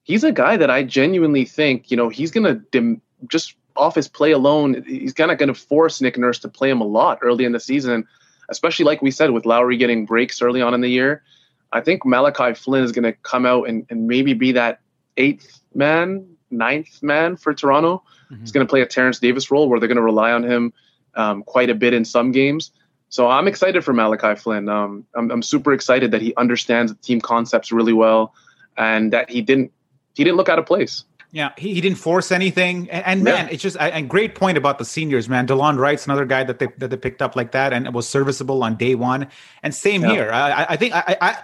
He's 0.03 0.23
a 0.23 0.31
guy 0.31 0.57
that 0.57 0.69
I 0.69 0.83
genuinely 0.83 1.45
think, 1.45 1.91
you 1.91 1.97
know, 1.97 2.09
he's 2.09 2.31
going 2.31 2.45
to 2.45 2.55
dim- 2.71 3.01
just 3.27 3.55
off 3.75 3.95
his 3.95 4.07
play 4.07 4.31
alone, 4.31 4.83
he's 4.85 5.13
kind 5.13 5.31
of 5.31 5.37
going 5.37 5.47
to 5.47 5.53
force 5.53 6.01
Nick 6.01 6.17
Nurse 6.17 6.39
to 6.39 6.49
play 6.49 6.69
him 6.69 6.81
a 6.81 6.85
lot 6.85 7.19
early 7.21 7.45
in 7.45 7.51
the 7.51 7.59
season, 7.59 8.07
especially 8.49 8.85
like 8.85 9.01
we 9.01 9.11
said 9.11 9.31
with 9.31 9.45
Lowry 9.45 9.77
getting 9.77 10.05
breaks 10.05 10.41
early 10.41 10.61
on 10.61 10.73
in 10.73 10.81
the 10.81 10.89
year. 10.89 11.23
I 11.71 11.81
think 11.81 12.05
Malachi 12.05 12.53
Flynn 12.53 12.83
is 12.83 12.91
going 12.91 13.03
to 13.03 13.13
come 13.13 13.45
out 13.45 13.69
and, 13.69 13.85
and 13.89 14.07
maybe 14.07 14.33
be 14.33 14.51
that 14.53 14.81
eighth 15.17 15.61
man, 15.73 16.27
ninth 16.49 17.01
man 17.01 17.37
for 17.37 17.53
Toronto. 17.53 18.03
Mm-hmm. 18.29 18.41
He's 18.41 18.51
going 18.51 18.65
to 18.65 18.69
play 18.69 18.81
a 18.81 18.85
Terrence 18.85 19.19
Davis 19.19 19.49
role 19.49 19.69
where 19.69 19.79
they're 19.79 19.87
going 19.87 19.95
to 19.95 20.01
rely 20.01 20.31
on 20.31 20.43
him 20.43 20.73
um, 21.15 21.43
quite 21.43 21.69
a 21.69 21.75
bit 21.75 21.93
in 21.93 22.03
some 22.03 22.31
games. 22.31 22.71
So 23.11 23.27
I'm 23.27 23.45
excited 23.45 23.83
for 23.83 23.91
Malachi 23.91 24.39
Flynn. 24.39 24.69
Um, 24.69 25.05
I'm, 25.15 25.29
I'm 25.29 25.43
super 25.43 25.73
excited 25.73 26.11
that 26.11 26.21
he 26.21 26.33
understands 26.37 26.93
the 26.93 26.97
team 26.99 27.19
concepts 27.19 27.71
really 27.71 27.91
well, 27.91 28.33
and 28.77 29.11
that 29.11 29.29
he 29.29 29.41
didn't 29.41 29.71
he 30.15 30.23
didn't 30.23 30.37
look 30.37 30.47
out 30.47 30.57
of 30.57 30.65
place. 30.65 31.03
Yeah, 31.33 31.51
he, 31.57 31.73
he 31.73 31.81
didn't 31.81 31.97
force 31.97 32.31
anything. 32.31 32.89
And, 32.89 33.05
and 33.05 33.23
man, 33.23 33.47
yeah. 33.47 33.53
it's 33.53 33.63
just 33.63 33.75
a, 33.75 33.97
a, 33.97 34.01
great 34.01 34.35
point 34.35 34.57
about 34.57 34.79
the 34.79 34.85
seniors, 34.85 35.29
man. 35.29 35.45
Delon 35.45 35.77
Wright's 35.77 36.05
another 36.05 36.25
guy 36.25 36.43
that 36.45 36.59
they 36.59 36.67
that 36.77 36.89
they 36.89 36.97
picked 36.97 37.21
up 37.21 37.35
like 37.35 37.51
that 37.51 37.73
and 37.73 37.93
was 37.93 38.07
serviceable 38.07 38.63
on 38.63 38.75
day 38.75 38.95
one. 38.95 39.27
And 39.61 39.75
same 39.75 40.03
yeah. 40.03 40.11
here. 40.11 40.31
I, 40.31 40.65
I 40.69 40.75
think 40.77 40.93
I, 40.95 41.17
I 41.19 41.43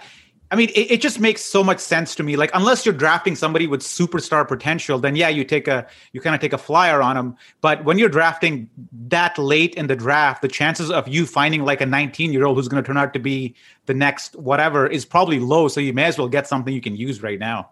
I 0.50 0.56
mean, 0.56 0.70
it, 0.70 0.92
it, 0.92 1.00
just 1.02 1.20
makes 1.20 1.42
so 1.42 1.62
much 1.62 1.78
sense 1.78 2.14
to 2.14 2.22
me. 2.22 2.36
Like, 2.36 2.50
unless 2.54 2.86
you're 2.86 2.94
drafting 2.94 3.36
somebody 3.36 3.66
with 3.66 3.82
superstar 3.82 4.48
potential, 4.48 4.98
then 4.98 5.14
yeah, 5.14 5.28
you 5.28 5.44
take 5.44 5.68
a 5.68 5.86
you 6.12 6.22
kind 6.22 6.34
of 6.34 6.40
take 6.40 6.54
a 6.54 6.58
flyer 6.58 7.02
on 7.02 7.16
them. 7.16 7.36
But 7.60 7.84
when 7.84 7.98
you're 7.98 8.08
drafting 8.08 8.70
that 9.08 9.36
late 9.36 9.74
in 9.74 9.88
the 9.88 9.96
draft, 9.96 10.40
the 10.40 10.48
chances 10.48 10.90
of 10.90 11.06
you 11.06 11.26
finding 11.26 11.64
like 11.64 11.82
a 11.82 11.86
19 11.86 12.32
year 12.32 12.46
old 12.46 12.56
who's 12.56 12.68
going 12.68 12.82
to 12.82 12.86
turn 12.86 12.96
out 12.96 13.12
to 13.12 13.18
be 13.18 13.54
the 13.84 13.94
next 13.94 14.36
whatever 14.36 14.86
is 14.86 15.04
probably 15.04 15.38
low. 15.38 15.68
So 15.68 15.80
you 15.80 15.92
may 15.92 16.04
as 16.04 16.16
well 16.16 16.28
get 16.28 16.46
something 16.46 16.72
you 16.72 16.80
can 16.80 16.96
use 16.96 17.22
right 17.22 17.38
now. 17.38 17.70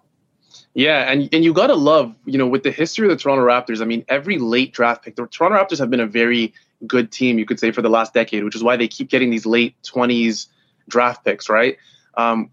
Yeah, 0.75 1.11
and 1.11 1.31
and 1.33 1.43
you 1.43 1.55
gotta 1.55 1.75
love, 1.75 2.15
you 2.27 2.37
know, 2.37 2.47
with 2.47 2.63
the 2.63 2.71
history 2.71 3.07
of 3.07 3.11
the 3.11 3.17
Toronto 3.17 3.47
Raptors. 3.47 3.81
I 3.81 3.87
mean, 3.87 4.05
every 4.09 4.37
late 4.39 4.75
draft 4.75 5.03
pick, 5.03 5.17
the 5.17 5.27
Toronto 5.27 5.57
Raptors 5.57 5.79
have 5.79 5.89
been 5.89 6.01
a 6.01 6.07
very 6.07 6.53
good 6.87 7.11
team, 7.11 7.39
you 7.39 7.47
could 7.47 7.59
say, 7.59 7.71
for 7.71 7.81
the 7.81 7.89
last 7.89 8.13
decade, 8.13 8.45
which 8.45 8.55
is 8.55 8.63
why 8.63 8.77
they 8.77 8.87
keep 8.87 9.09
getting 9.09 9.31
these 9.31 9.47
late 9.47 9.75
20s 9.85 10.49
draft 10.89 11.25
picks, 11.25 11.49
right? 11.49 11.79
Um, 12.19 12.51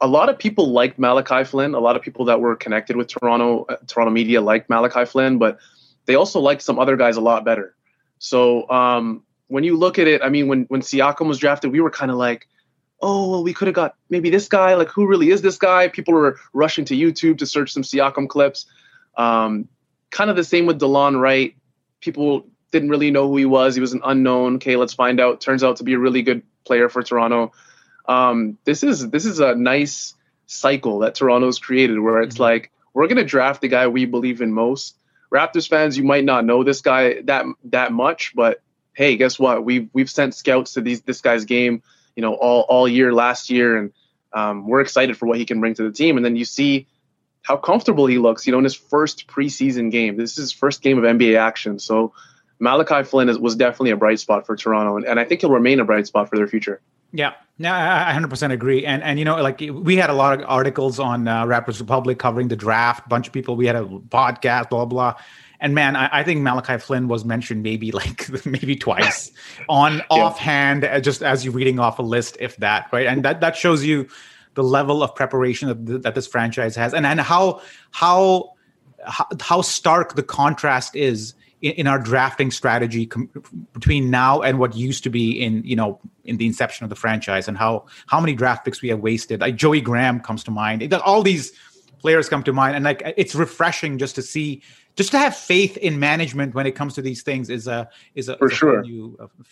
a 0.00 0.06
lot 0.06 0.28
of 0.28 0.38
people 0.38 0.72
liked 0.72 0.98
Malachi 0.98 1.44
Flynn. 1.44 1.74
A 1.74 1.80
lot 1.80 1.96
of 1.96 2.02
people 2.02 2.26
that 2.26 2.40
were 2.40 2.56
connected 2.56 2.96
with 2.96 3.08
Toronto 3.08 3.64
uh, 3.68 3.76
Toronto 3.86 4.12
media 4.12 4.40
liked 4.40 4.68
Malachi 4.68 5.04
Flynn, 5.04 5.38
but 5.38 5.58
they 6.06 6.14
also 6.14 6.40
liked 6.40 6.62
some 6.62 6.78
other 6.78 6.96
guys 6.96 7.16
a 7.16 7.20
lot 7.20 7.44
better. 7.44 7.74
So 8.18 8.68
um, 8.70 9.22
when 9.48 9.64
you 9.64 9.76
look 9.76 9.98
at 9.98 10.06
it, 10.06 10.22
I 10.22 10.28
mean, 10.28 10.48
when 10.48 10.64
when 10.64 10.82
Siakam 10.82 11.26
was 11.26 11.38
drafted, 11.38 11.72
we 11.72 11.80
were 11.80 11.90
kind 11.90 12.10
of 12.10 12.18
like, 12.18 12.46
oh, 13.00 13.30
well, 13.30 13.42
we 13.42 13.54
could 13.54 13.68
have 13.68 13.74
got 13.74 13.96
maybe 14.10 14.30
this 14.30 14.48
guy. 14.48 14.74
Like, 14.74 14.88
who 14.88 15.06
really 15.06 15.30
is 15.30 15.42
this 15.42 15.56
guy? 15.56 15.88
People 15.88 16.14
were 16.14 16.38
rushing 16.52 16.84
to 16.86 16.94
YouTube 16.94 17.38
to 17.38 17.46
search 17.46 17.72
some 17.72 17.82
Siakam 17.82 18.28
clips. 18.28 18.66
Um, 19.16 19.68
kind 20.10 20.28
of 20.28 20.36
the 20.36 20.44
same 20.44 20.66
with 20.66 20.78
Delon 20.78 21.20
Wright. 21.20 21.54
People 22.00 22.46
didn't 22.70 22.90
really 22.90 23.10
know 23.10 23.28
who 23.28 23.36
he 23.38 23.46
was. 23.46 23.74
He 23.74 23.80
was 23.80 23.94
an 23.94 24.02
unknown. 24.04 24.56
Okay, 24.56 24.76
let's 24.76 24.92
find 24.92 25.20
out. 25.20 25.40
Turns 25.40 25.64
out 25.64 25.76
to 25.76 25.84
be 25.84 25.94
a 25.94 25.98
really 25.98 26.20
good 26.20 26.42
player 26.64 26.90
for 26.90 27.02
Toronto 27.02 27.52
um, 28.08 28.58
this 28.64 28.82
is 28.82 29.08
this 29.10 29.24
is 29.24 29.40
a 29.40 29.54
nice 29.54 30.14
cycle 30.46 31.00
that 31.00 31.14
Toronto's 31.14 31.58
created 31.58 31.98
where 31.98 32.22
it's 32.22 32.34
mm-hmm. 32.34 32.42
like 32.44 32.72
we're 32.94 33.08
gonna 33.08 33.24
draft 33.24 33.60
the 33.60 33.68
guy 33.68 33.88
we 33.88 34.06
believe 34.06 34.40
in 34.40 34.52
most. 34.52 34.96
Raptors 35.32 35.68
fans, 35.68 35.98
you 35.98 36.04
might 36.04 36.24
not 36.24 36.44
know 36.44 36.62
this 36.62 36.80
guy 36.80 37.20
that 37.22 37.44
that 37.64 37.92
much, 37.92 38.32
but 38.34 38.62
hey, 38.92 39.16
guess 39.16 39.38
what? 39.38 39.64
We've 39.64 39.88
we've 39.92 40.10
sent 40.10 40.34
scouts 40.34 40.74
to 40.74 40.80
these 40.80 41.02
this 41.02 41.20
guy's 41.20 41.44
game, 41.44 41.82
you 42.14 42.22
know, 42.22 42.34
all 42.34 42.62
all 42.62 42.88
year 42.88 43.12
last 43.12 43.50
year, 43.50 43.76
and 43.76 43.92
um, 44.32 44.66
we're 44.66 44.80
excited 44.80 45.16
for 45.16 45.26
what 45.26 45.38
he 45.38 45.44
can 45.44 45.60
bring 45.60 45.74
to 45.74 45.82
the 45.82 45.92
team. 45.92 46.16
And 46.16 46.24
then 46.24 46.36
you 46.36 46.44
see 46.44 46.86
how 47.42 47.56
comfortable 47.56 48.06
he 48.06 48.18
looks, 48.18 48.46
you 48.46 48.52
know, 48.52 48.58
in 48.58 48.64
his 48.64 48.74
first 48.74 49.26
preseason 49.28 49.90
game. 49.90 50.16
This 50.16 50.32
is 50.32 50.36
his 50.36 50.52
first 50.52 50.82
game 50.82 50.98
of 50.98 51.04
NBA 51.04 51.38
action. 51.38 51.78
So 51.78 52.12
Malachi 52.58 53.04
Flynn 53.04 53.28
is, 53.28 53.38
was 53.38 53.56
definitely 53.56 53.90
a 53.90 53.96
bright 53.96 54.18
spot 54.18 54.46
for 54.46 54.56
Toronto, 54.56 54.96
and, 54.96 55.06
and 55.06 55.20
I 55.20 55.24
think 55.24 55.42
he'll 55.42 55.50
remain 55.50 55.80
a 55.80 55.84
bright 55.84 56.06
spot 56.06 56.28
for 56.28 56.36
their 56.36 56.48
future. 56.48 56.80
Yeah, 57.12 57.32
no, 57.58 57.72
I 57.72 58.14
100% 58.14 58.52
agree. 58.52 58.84
And 58.84 59.02
and 59.02 59.18
you 59.18 59.24
know, 59.24 59.40
like 59.40 59.60
we 59.60 59.96
had 59.96 60.10
a 60.10 60.12
lot 60.12 60.38
of 60.38 60.46
articles 60.46 60.98
on 60.98 61.26
uh, 61.26 61.44
Raptors 61.44 61.80
Republic 61.80 62.18
covering 62.18 62.48
the 62.48 62.56
draft. 62.56 63.08
Bunch 63.08 63.26
of 63.26 63.32
people. 63.32 63.56
We 63.56 63.66
had 63.66 63.76
a 63.76 63.84
podcast, 63.84 64.70
blah 64.70 64.84
blah. 64.84 65.14
And 65.58 65.74
man, 65.74 65.96
I, 65.96 66.20
I 66.20 66.22
think 66.22 66.42
Malachi 66.42 66.76
Flynn 66.78 67.08
was 67.08 67.24
mentioned 67.24 67.62
maybe 67.62 67.92
like 67.92 68.28
maybe 68.44 68.76
twice 68.76 69.32
on 69.68 69.96
yeah. 69.96 70.04
offhand, 70.10 70.84
uh, 70.84 71.00
just 71.00 71.22
as 71.22 71.44
you're 71.44 71.54
reading 71.54 71.78
off 71.78 71.98
a 71.98 72.02
list, 72.02 72.36
if 72.40 72.56
that, 72.58 72.88
right? 72.92 73.06
And 73.06 73.24
that 73.24 73.40
that 73.40 73.56
shows 73.56 73.84
you 73.84 74.08
the 74.54 74.62
level 74.62 75.02
of 75.02 75.14
preparation 75.14 75.68
that, 75.68 76.02
that 76.02 76.14
this 76.14 76.26
franchise 76.26 76.76
has, 76.76 76.92
and 76.92 77.06
and 77.06 77.20
how 77.20 77.62
how 77.90 78.52
how 79.40 79.62
stark 79.62 80.14
the 80.14 80.22
contrast 80.22 80.94
is 80.94 81.34
in, 81.62 81.72
in 81.72 81.86
our 81.86 81.98
drafting 81.98 82.50
strategy 82.50 83.06
com- 83.06 83.30
between 83.72 84.10
now 84.10 84.42
and 84.42 84.58
what 84.58 84.76
used 84.76 85.02
to 85.04 85.10
be 85.10 85.32
in 85.32 85.62
you 85.64 85.76
know 85.76 86.00
in 86.24 86.36
the 86.36 86.46
inception 86.46 86.84
of 86.84 86.90
the 86.90 86.96
franchise 86.96 87.48
and 87.48 87.56
how 87.56 87.86
how 88.06 88.20
many 88.20 88.34
draft 88.34 88.64
picks 88.64 88.82
we 88.82 88.88
have 88.88 89.00
wasted. 89.00 89.40
Like 89.40 89.56
joey 89.56 89.80
graham 89.80 90.20
comes 90.20 90.44
to 90.44 90.50
mind. 90.50 90.92
All 90.94 91.22
these 91.22 91.52
players 91.98 92.28
come 92.28 92.42
to 92.44 92.52
mind. 92.52 92.76
And 92.76 92.84
like 92.84 93.02
it's 93.16 93.34
refreshing 93.34 93.98
just 93.98 94.14
to 94.16 94.22
see 94.22 94.62
just 94.96 95.10
to 95.10 95.18
have 95.18 95.36
faith 95.36 95.76
in 95.76 95.98
management 95.98 96.54
when 96.54 96.66
it 96.66 96.72
comes 96.72 96.94
to 96.94 97.02
these 97.02 97.22
things 97.22 97.50
is 97.50 97.66
a 97.66 97.88
is 98.14 98.28
a 98.28 98.36
for 98.38 98.46
is 98.46 98.52
a 98.52 98.56
sure. 98.56 98.84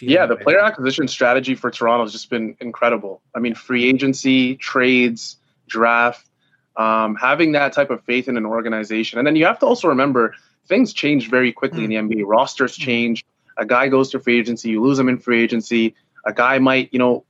yeah 0.00 0.24
the 0.24 0.36
player 0.36 0.60
acquisition 0.60 1.06
strategy 1.06 1.54
for 1.54 1.70
toronto 1.70 2.04
has 2.04 2.12
just 2.12 2.30
been 2.30 2.56
incredible. 2.60 3.22
I 3.34 3.40
mean 3.40 3.54
free 3.54 3.88
agency 3.88 4.56
trades 4.56 5.36
draft 5.68 6.28
um, 6.76 7.14
having 7.14 7.52
that 7.52 7.72
type 7.72 7.90
of 7.90 8.02
faith 8.04 8.28
in 8.28 8.36
an 8.36 8.46
organization. 8.46 9.18
And 9.18 9.26
then 9.26 9.36
you 9.36 9.44
have 9.46 9.58
to 9.60 9.66
also 9.66 9.88
remember 9.88 10.34
things 10.66 10.92
change 10.92 11.31
very 11.31 11.53
quickly 11.53 11.87
mm. 11.87 11.96
in 11.96 12.09
the 12.09 12.16
NBA. 12.16 12.24
Rosters 12.27 12.77
hmm. 12.77 12.83
change. 12.83 13.24
A 13.57 13.64
guy 13.64 13.88
goes 13.88 14.11
to 14.11 14.18
free 14.18 14.38
agency, 14.38 14.70
you 14.70 14.83
lose 14.83 14.98
him 14.98 15.09
in 15.09 15.18
free 15.18 15.42
agency. 15.42 15.94
A 16.27 16.33
guy 16.33 16.59
might, 16.59 16.88
you 16.92 16.98
know, 16.98 17.24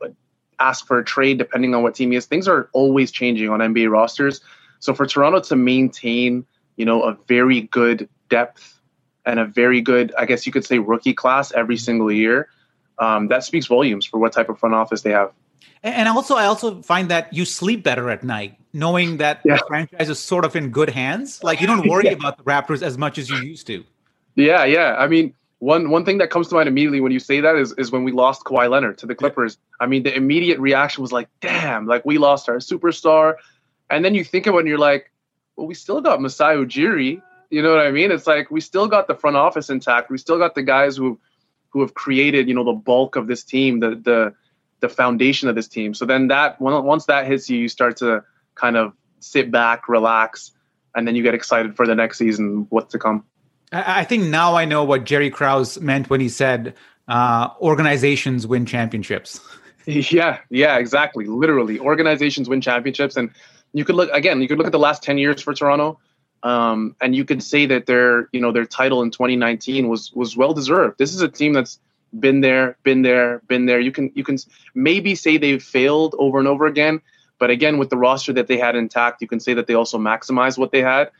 ask 0.58 0.86
for 0.86 0.98
a 0.98 1.04
trade 1.04 1.36
depending 1.38 1.74
on 1.74 1.82
what 1.82 1.94
team 1.94 2.12
he 2.12 2.16
is. 2.16 2.26
Things 2.26 2.48
are 2.48 2.70
always 2.72 3.10
changing 3.10 3.50
on 3.50 3.60
NBA 3.60 3.90
rosters. 3.90 4.40
So 4.78 4.94
for 4.94 5.06
Toronto 5.06 5.40
to 5.40 5.56
maintain, 5.56 6.46
you 6.76 6.84
know, 6.84 7.02
a 7.02 7.16
very 7.26 7.62
good 7.62 8.08
depth 8.28 8.80
and 9.26 9.38
a 9.38 9.44
very 9.44 9.80
good, 9.80 10.14
I 10.16 10.26
guess 10.26 10.46
you 10.46 10.52
could 10.52 10.64
say, 10.64 10.78
rookie 10.78 11.14
class 11.14 11.52
every 11.52 11.76
single 11.76 12.10
year, 12.10 12.48
um, 12.98 13.28
that 13.28 13.44
speaks 13.44 13.66
volumes 13.66 14.06
for 14.06 14.18
what 14.18 14.32
type 14.32 14.48
of 14.48 14.58
front 14.58 14.74
office 14.74 15.02
they 15.02 15.10
have. 15.10 15.32
And 15.82 16.08
also, 16.08 16.34
I 16.34 16.46
also 16.46 16.80
find 16.80 17.10
that 17.10 17.32
you 17.32 17.44
sleep 17.44 17.82
better 17.82 18.08
at 18.08 18.24
night, 18.24 18.58
knowing 18.72 19.18
that 19.18 19.40
yeah. 19.44 19.56
the 19.56 19.64
franchise 19.66 20.08
is 20.08 20.18
sort 20.18 20.46
of 20.46 20.56
in 20.56 20.70
good 20.70 20.88
hands. 20.88 21.44
Like 21.44 21.60
you 21.60 21.66
don't 21.66 21.86
worry 21.90 22.06
yeah. 22.06 22.12
about 22.12 22.38
the 22.38 22.44
Raptors 22.44 22.82
as 22.82 22.96
much 22.96 23.18
as 23.18 23.28
you 23.28 23.36
used 23.36 23.66
to. 23.66 23.84
Yeah, 24.34 24.64
yeah. 24.64 24.96
I 24.98 25.06
mean, 25.06 25.34
one 25.58 25.90
one 25.90 26.04
thing 26.04 26.18
that 26.18 26.30
comes 26.30 26.48
to 26.48 26.54
mind 26.54 26.68
immediately 26.68 27.00
when 27.00 27.12
you 27.12 27.20
say 27.20 27.40
that 27.40 27.56
is 27.56 27.72
is 27.76 27.92
when 27.92 28.02
we 28.02 28.12
lost 28.12 28.44
Kawhi 28.44 28.70
Leonard 28.70 28.98
to 28.98 29.06
the 29.06 29.14
Clippers. 29.14 29.58
I 29.78 29.86
mean, 29.86 30.02
the 30.02 30.14
immediate 30.14 30.58
reaction 30.58 31.02
was 31.02 31.12
like, 31.12 31.28
"Damn!" 31.40 31.86
Like 31.86 32.04
we 32.04 32.18
lost 32.18 32.48
our 32.48 32.56
superstar. 32.56 33.36
And 33.90 34.02
then 34.02 34.14
you 34.14 34.24
think 34.24 34.46
of 34.46 34.54
it, 34.54 34.60
and 34.60 34.68
you're 34.68 34.78
like, 34.78 35.12
"Well, 35.56 35.66
we 35.66 35.74
still 35.74 36.00
got 36.00 36.20
Masai 36.20 36.56
Ujiri." 36.56 37.20
You 37.50 37.62
know 37.62 37.70
what 37.70 37.86
I 37.86 37.90
mean? 37.90 38.10
It's 38.10 38.26
like 38.26 38.50
we 38.50 38.60
still 38.60 38.88
got 38.88 39.06
the 39.06 39.14
front 39.14 39.36
office 39.36 39.68
intact. 39.68 40.10
We 40.10 40.18
still 40.18 40.38
got 40.38 40.54
the 40.54 40.62
guys 40.62 40.96
who 40.96 41.18
who 41.68 41.80
have 41.80 41.94
created, 41.94 42.48
you 42.48 42.54
know, 42.54 42.64
the 42.64 42.72
bulk 42.72 43.16
of 43.16 43.26
this 43.26 43.44
team, 43.44 43.80
the 43.80 43.90
the 43.90 44.34
the 44.80 44.88
foundation 44.88 45.48
of 45.48 45.54
this 45.54 45.68
team. 45.68 45.94
So 45.94 46.04
then 46.04 46.28
that 46.28 46.60
once 46.60 47.06
that 47.06 47.26
hits 47.26 47.48
you, 47.48 47.58
you 47.58 47.68
start 47.68 47.96
to 47.98 48.22
kind 48.54 48.76
of 48.76 48.92
sit 49.20 49.50
back, 49.50 49.88
relax, 49.88 50.52
and 50.94 51.06
then 51.08 51.14
you 51.14 51.22
get 51.22 51.34
excited 51.34 51.76
for 51.76 51.86
the 51.86 51.94
next 51.94 52.18
season, 52.18 52.66
what's 52.70 52.92
to 52.92 52.98
come. 52.98 53.24
I 53.72 54.04
think 54.04 54.24
now 54.24 54.54
I 54.54 54.64
know 54.64 54.84
what 54.84 55.04
Jerry 55.04 55.30
Krause 55.30 55.80
meant 55.80 56.08
when 56.08 56.20
he 56.20 56.28
said 56.28 56.74
uh, 57.08 57.48
organizations 57.60 58.46
win 58.46 58.66
championships. 58.66 59.40
Yeah, 59.86 60.38
yeah, 60.48 60.78
exactly. 60.78 61.26
Literally, 61.26 61.78
organizations 61.78 62.48
win 62.48 62.62
championships, 62.62 63.18
and 63.18 63.28
you 63.74 63.84
could 63.84 63.96
look 63.96 64.08
again. 64.14 64.40
You 64.40 64.48
could 64.48 64.56
look 64.56 64.66
at 64.66 64.72
the 64.72 64.78
last 64.78 65.02
ten 65.02 65.18
years 65.18 65.42
for 65.42 65.52
Toronto, 65.52 66.00
um, 66.42 66.96
and 67.02 67.14
you 67.14 67.26
could 67.26 67.42
say 67.42 67.66
that 67.66 67.84
their, 67.84 68.30
you 68.32 68.40
know, 68.40 68.50
their 68.50 68.64
title 68.64 69.02
in 69.02 69.10
2019 69.10 69.88
was 69.88 70.10
was 70.14 70.38
well 70.38 70.54
deserved. 70.54 70.96
This 70.96 71.12
is 71.14 71.20
a 71.20 71.28
team 71.28 71.52
that's 71.52 71.80
been 72.18 72.40
there, 72.40 72.76
been 72.82 73.02
there, 73.02 73.42
been 73.48 73.66
there. 73.66 73.80
You 73.80 73.92
can 73.92 74.10
you 74.14 74.24
can 74.24 74.38
maybe 74.74 75.14
say 75.14 75.36
they've 75.36 75.62
failed 75.62 76.14
over 76.18 76.38
and 76.38 76.48
over 76.48 76.66
again, 76.66 77.00
but 77.38 77.50
again, 77.50 77.78
with 77.78 77.90
the 77.90 77.96
roster 77.96 78.32
that 78.32 78.46
they 78.46 78.58
had 78.58 78.76
intact, 78.76 79.20
you 79.20 79.28
can 79.28 79.40
say 79.40 79.54
that 79.54 79.66
they 79.66 79.74
also 79.74 79.98
maximized 79.98 80.58
what 80.58 80.72
they 80.72 80.82
had. 80.82 81.10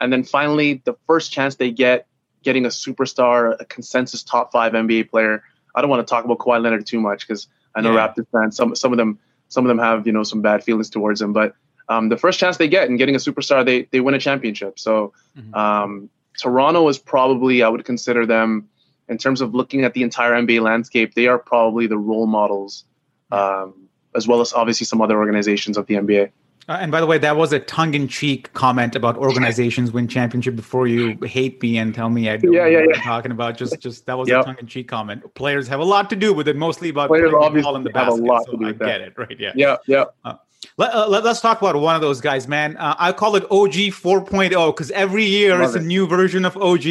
And 0.00 0.12
then 0.12 0.24
finally, 0.24 0.82
the 0.84 0.94
first 1.06 1.32
chance 1.32 1.56
they 1.56 1.70
get 1.70 2.06
getting 2.42 2.64
a 2.66 2.68
superstar, 2.68 3.56
a 3.58 3.64
consensus 3.64 4.22
top 4.22 4.52
five 4.52 4.72
NBA 4.72 5.10
player. 5.10 5.42
I 5.74 5.80
don't 5.80 5.90
want 5.90 6.06
to 6.06 6.10
talk 6.10 6.24
about 6.24 6.38
Kawhi 6.38 6.62
Leonard 6.62 6.86
too 6.86 7.00
much 7.00 7.26
because 7.26 7.48
I 7.74 7.80
know 7.80 7.92
yeah. 7.92 8.08
Raptors 8.08 8.26
fans. 8.30 8.56
Some 8.56 8.74
some 8.74 8.92
of 8.92 8.98
them 8.98 9.18
some 9.48 9.64
of 9.64 9.68
them 9.68 9.78
have 9.78 10.06
you 10.06 10.12
know 10.12 10.22
some 10.22 10.42
bad 10.42 10.62
feelings 10.62 10.90
towards 10.90 11.20
him, 11.20 11.32
but 11.32 11.54
um, 11.88 12.08
the 12.08 12.16
first 12.16 12.38
chance 12.38 12.56
they 12.56 12.68
get 12.68 12.88
in 12.88 12.96
getting 12.96 13.14
a 13.14 13.18
superstar, 13.18 13.64
they 13.64 13.82
they 13.90 14.00
win 14.00 14.14
a 14.14 14.18
championship. 14.18 14.78
So 14.78 15.12
mm-hmm. 15.36 15.54
um, 15.54 16.10
Toronto 16.38 16.88
is 16.88 16.98
probably 16.98 17.62
I 17.62 17.68
would 17.68 17.84
consider 17.84 18.26
them 18.26 18.68
in 19.08 19.18
terms 19.18 19.40
of 19.40 19.54
looking 19.54 19.84
at 19.84 19.94
the 19.94 20.02
entire 20.02 20.32
NBA 20.32 20.62
landscape, 20.62 21.14
they 21.14 21.26
are 21.26 21.38
probably 21.38 21.86
the 21.86 21.98
role 21.98 22.26
models, 22.26 22.84
um, 23.30 23.88
as 24.14 24.26
well 24.26 24.40
as 24.40 24.52
obviously 24.52 24.86
some 24.86 25.00
other 25.00 25.18
organizations 25.18 25.76
of 25.76 25.86
the 25.86 25.94
NBA. 25.94 26.30
Uh, 26.66 26.78
and 26.80 26.90
by 26.90 27.00
the 27.00 27.06
way, 27.06 27.18
that 27.18 27.36
was 27.36 27.52
a 27.52 27.58
tongue-in-cheek 27.58 28.52
comment 28.54 28.96
about 28.96 29.18
organizations 29.18 29.92
win 29.92 30.08
championship. 30.08 30.56
Before 30.56 30.86
you 30.86 31.18
hate 31.22 31.60
me 31.62 31.76
and 31.76 31.94
tell 31.94 32.08
me 32.08 32.30
I 32.30 32.38
don't 32.38 32.52
yeah, 32.52 32.60
know 32.60 32.66
yeah, 32.68 32.80
what 32.80 32.88
yeah. 32.88 32.96
I'm 32.96 33.02
talking 33.02 33.32
about, 33.32 33.58
just 33.58 33.78
just 33.80 34.06
that 34.06 34.16
was 34.16 34.28
yep. 34.28 34.42
a 34.42 34.44
tongue-in-cheek 34.44 34.88
comment. 34.88 35.34
Players 35.34 35.68
have 35.68 35.80
a 35.80 35.84
lot 35.84 36.08
to 36.10 36.16
do 36.16 36.32
with 36.32 36.48
it, 36.48 36.56
mostly 36.56 36.88
about 36.88 37.08
players 37.08 37.32
obviously 37.34 37.64
ball 37.64 37.76
in 37.76 37.82
the 37.82 37.90
basket. 37.90 38.14
Have 38.14 38.20
a 38.20 38.26
lot 38.26 38.46
so 38.46 38.52
to 38.52 38.58
do 38.58 38.68
I 38.68 38.72
get 38.72 39.02
it, 39.02 39.12
right? 39.18 39.38
Yeah, 39.38 39.52
yeah, 39.54 39.76
yeah. 39.86 40.04
Uh, 40.24 40.36
let, 40.78 40.94
uh, 40.94 41.06
let, 41.06 41.26
us 41.26 41.42
talk 41.42 41.60
about 41.60 41.76
one 41.76 41.94
of 41.94 42.00
those 42.00 42.22
guys, 42.22 42.48
man. 42.48 42.76
Uh, 42.78 42.94
I 42.98 43.12
call 43.12 43.36
it 43.36 43.44
OG 43.50 43.92
4.0 43.92 44.74
because 44.74 44.90
every 44.92 45.24
year 45.24 45.58
Love 45.58 45.68
is 45.68 45.76
it. 45.76 45.82
a 45.82 45.84
new 45.84 46.06
version 46.06 46.46
of 46.46 46.56
OG. 46.56 46.84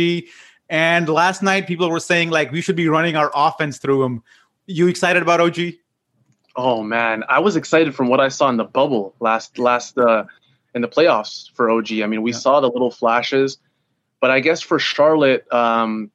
And 0.70 1.08
last 1.10 1.44
night, 1.44 1.68
people 1.68 1.90
were 1.90 2.00
saying 2.00 2.30
like 2.30 2.52
we 2.52 2.62
should 2.62 2.76
be 2.76 2.88
running 2.88 3.16
our 3.16 3.32
offense 3.36 3.78
through 3.78 4.04
him. 4.04 4.24
You 4.66 4.88
excited 4.88 5.22
about 5.22 5.42
OG? 5.42 5.60
Oh 6.56 6.84
man, 6.84 7.24
I 7.28 7.40
was 7.40 7.56
excited 7.56 7.96
from 7.96 8.08
what 8.08 8.20
I 8.20 8.28
saw 8.28 8.50
in 8.50 8.58
the 8.58 8.64
bubble 8.64 9.16
last 9.20 9.58
last 9.58 9.98
uh, 9.98 10.26
in 10.76 10.82
the 10.82 10.88
playoffs 10.88 11.52
for 11.54 11.70
OG. 11.70 11.94
I 12.04 12.08
mean, 12.08 12.22
we 12.22 12.32
yeah. 12.32 12.38
saw 12.38 12.60
the 12.60 12.70
little 12.70 12.92
flashes, 12.92 13.58
but 14.22 14.32
I 14.32 14.40
guess 14.40 14.62
for 14.62 14.80
Charlotte, 14.80 15.52
um, 15.52 16.12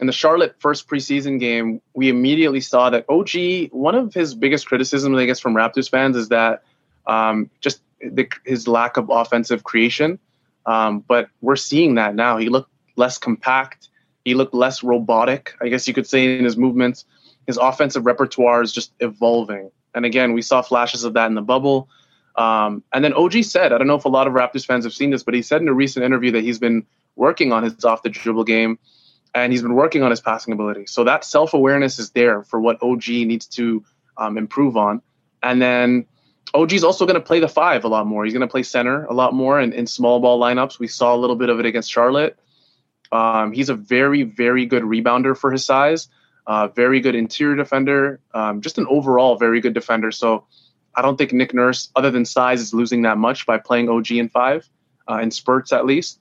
in 0.00 0.06
the 0.06 0.12
Charlotte 0.12 0.54
first 0.58 0.88
preseason 0.88 1.38
game, 1.38 1.82
we 1.94 2.08
immediately 2.08 2.60
saw 2.60 2.88
that 2.90 3.04
OG. 3.08 3.70
One 3.72 3.94
of 3.94 4.14
his 4.14 4.34
biggest 4.34 4.66
criticisms, 4.66 5.18
I 5.18 5.26
guess, 5.26 5.40
from 5.40 5.54
Raptors 5.54 5.90
fans 5.90 6.16
is 6.16 6.28
that 6.30 6.62
um, 7.06 7.50
just 7.60 7.82
the, 8.00 8.28
his 8.46 8.66
lack 8.66 8.96
of 8.96 9.10
offensive 9.10 9.64
creation. 9.64 10.18
Um, 10.66 11.04
but 11.06 11.28
we're 11.42 11.56
seeing 11.56 11.96
that 11.96 12.14
now. 12.14 12.38
He 12.38 12.48
looked 12.48 12.70
less 12.96 13.18
compact. 13.18 13.89
He 14.24 14.34
looked 14.34 14.54
less 14.54 14.82
robotic, 14.82 15.54
I 15.60 15.68
guess 15.68 15.88
you 15.88 15.94
could 15.94 16.06
say, 16.06 16.38
in 16.38 16.44
his 16.44 16.56
movements. 16.56 17.04
His 17.46 17.56
offensive 17.56 18.06
repertoire 18.06 18.62
is 18.62 18.72
just 18.72 18.92
evolving. 19.00 19.70
And 19.94 20.04
again, 20.04 20.32
we 20.32 20.42
saw 20.42 20.62
flashes 20.62 21.04
of 21.04 21.14
that 21.14 21.26
in 21.26 21.34
the 21.34 21.42
bubble. 21.42 21.88
Um, 22.36 22.84
and 22.92 23.04
then 23.04 23.12
OG 23.14 23.44
said, 23.44 23.72
I 23.72 23.78
don't 23.78 23.86
know 23.86 23.96
if 23.96 24.04
a 24.04 24.10
lot 24.10 24.26
of 24.26 24.34
Raptors 24.34 24.64
fans 24.64 24.84
have 24.84 24.92
seen 24.92 25.10
this, 25.10 25.22
but 25.22 25.34
he 25.34 25.42
said 25.42 25.62
in 25.62 25.68
a 25.68 25.74
recent 25.74 26.04
interview 26.04 26.32
that 26.32 26.42
he's 26.42 26.58
been 26.58 26.86
working 27.16 27.52
on 27.52 27.62
his 27.62 27.84
off 27.84 28.02
the 28.02 28.08
dribble 28.08 28.44
game 28.44 28.78
and 29.34 29.52
he's 29.52 29.62
been 29.62 29.74
working 29.74 30.02
on 30.02 30.10
his 30.10 30.20
passing 30.20 30.52
ability. 30.52 30.86
So 30.86 31.04
that 31.04 31.24
self 31.24 31.54
awareness 31.54 31.98
is 31.98 32.10
there 32.10 32.42
for 32.42 32.60
what 32.60 32.82
OG 32.82 33.08
needs 33.08 33.46
to 33.48 33.84
um, 34.16 34.38
improve 34.38 34.76
on. 34.76 35.02
And 35.42 35.60
then 35.60 36.06
OG 36.54 36.72
is 36.72 36.84
also 36.84 37.06
going 37.06 37.14
to 37.14 37.20
play 37.20 37.40
the 37.40 37.48
five 37.48 37.84
a 37.84 37.88
lot 37.88 38.06
more. 38.06 38.24
He's 38.24 38.34
going 38.34 38.46
to 38.46 38.50
play 38.50 38.62
center 38.62 39.04
a 39.04 39.14
lot 39.14 39.34
more 39.34 39.60
in, 39.60 39.72
in 39.72 39.86
small 39.86 40.20
ball 40.20 40.40
lineups. 40.40 40.78
We 40.78 40.88
saw 40.88 41.14
a 41.14 41.18
little 41.18 41.36
bit 41.36 41.48
of 41.48 41.60
it 41.60 41.66
against 41.66 41.90
Charlotte. 41.90 42.38
Um, 43.12 43.52
he's 43.52 43.68
a 43.68 43.74
very, 43.74 44.22
very 44.22 44.66
good 44.66 44.82
rebounder 44.82 45.36
for 45.36 45.50
his 45.50 45.64
size, 45.64 46.08
uh, 46.46 46.68
very 46.68 47.00
good 47.00 47.14
interior 47.14 47.56
defender, 47.56 48.20
um, 48.34 48.60
just 48.60 48.78
an 48.78 48.86
overall 48.88 49.36
very 49.36 49.60
good 49.60 49.74
defender. 49.74 50.10
So 50.10 50.46
I 50.94 51.02
don't 51.02 51.16
think 51.16 51.32
Nick 51.32 51.54
Nurse, 51.54 51.90
other 51.96 52.10
than 52.10 52.24
size, 52.24 52.60
is 52.60 52.74
losing 52.74 53.02
that 53.02 53.18
much 53.18 53.46
by 53.46 53.58
playing 53.58 53.88
OG 53.88 54.12
in 54.12 54.28
five, 54.28 54.68
uh, 55.08 55.18
in 55.18 55.30
spurts 55.30 55.72
at 55.72 55.86
least. 55.86 56.20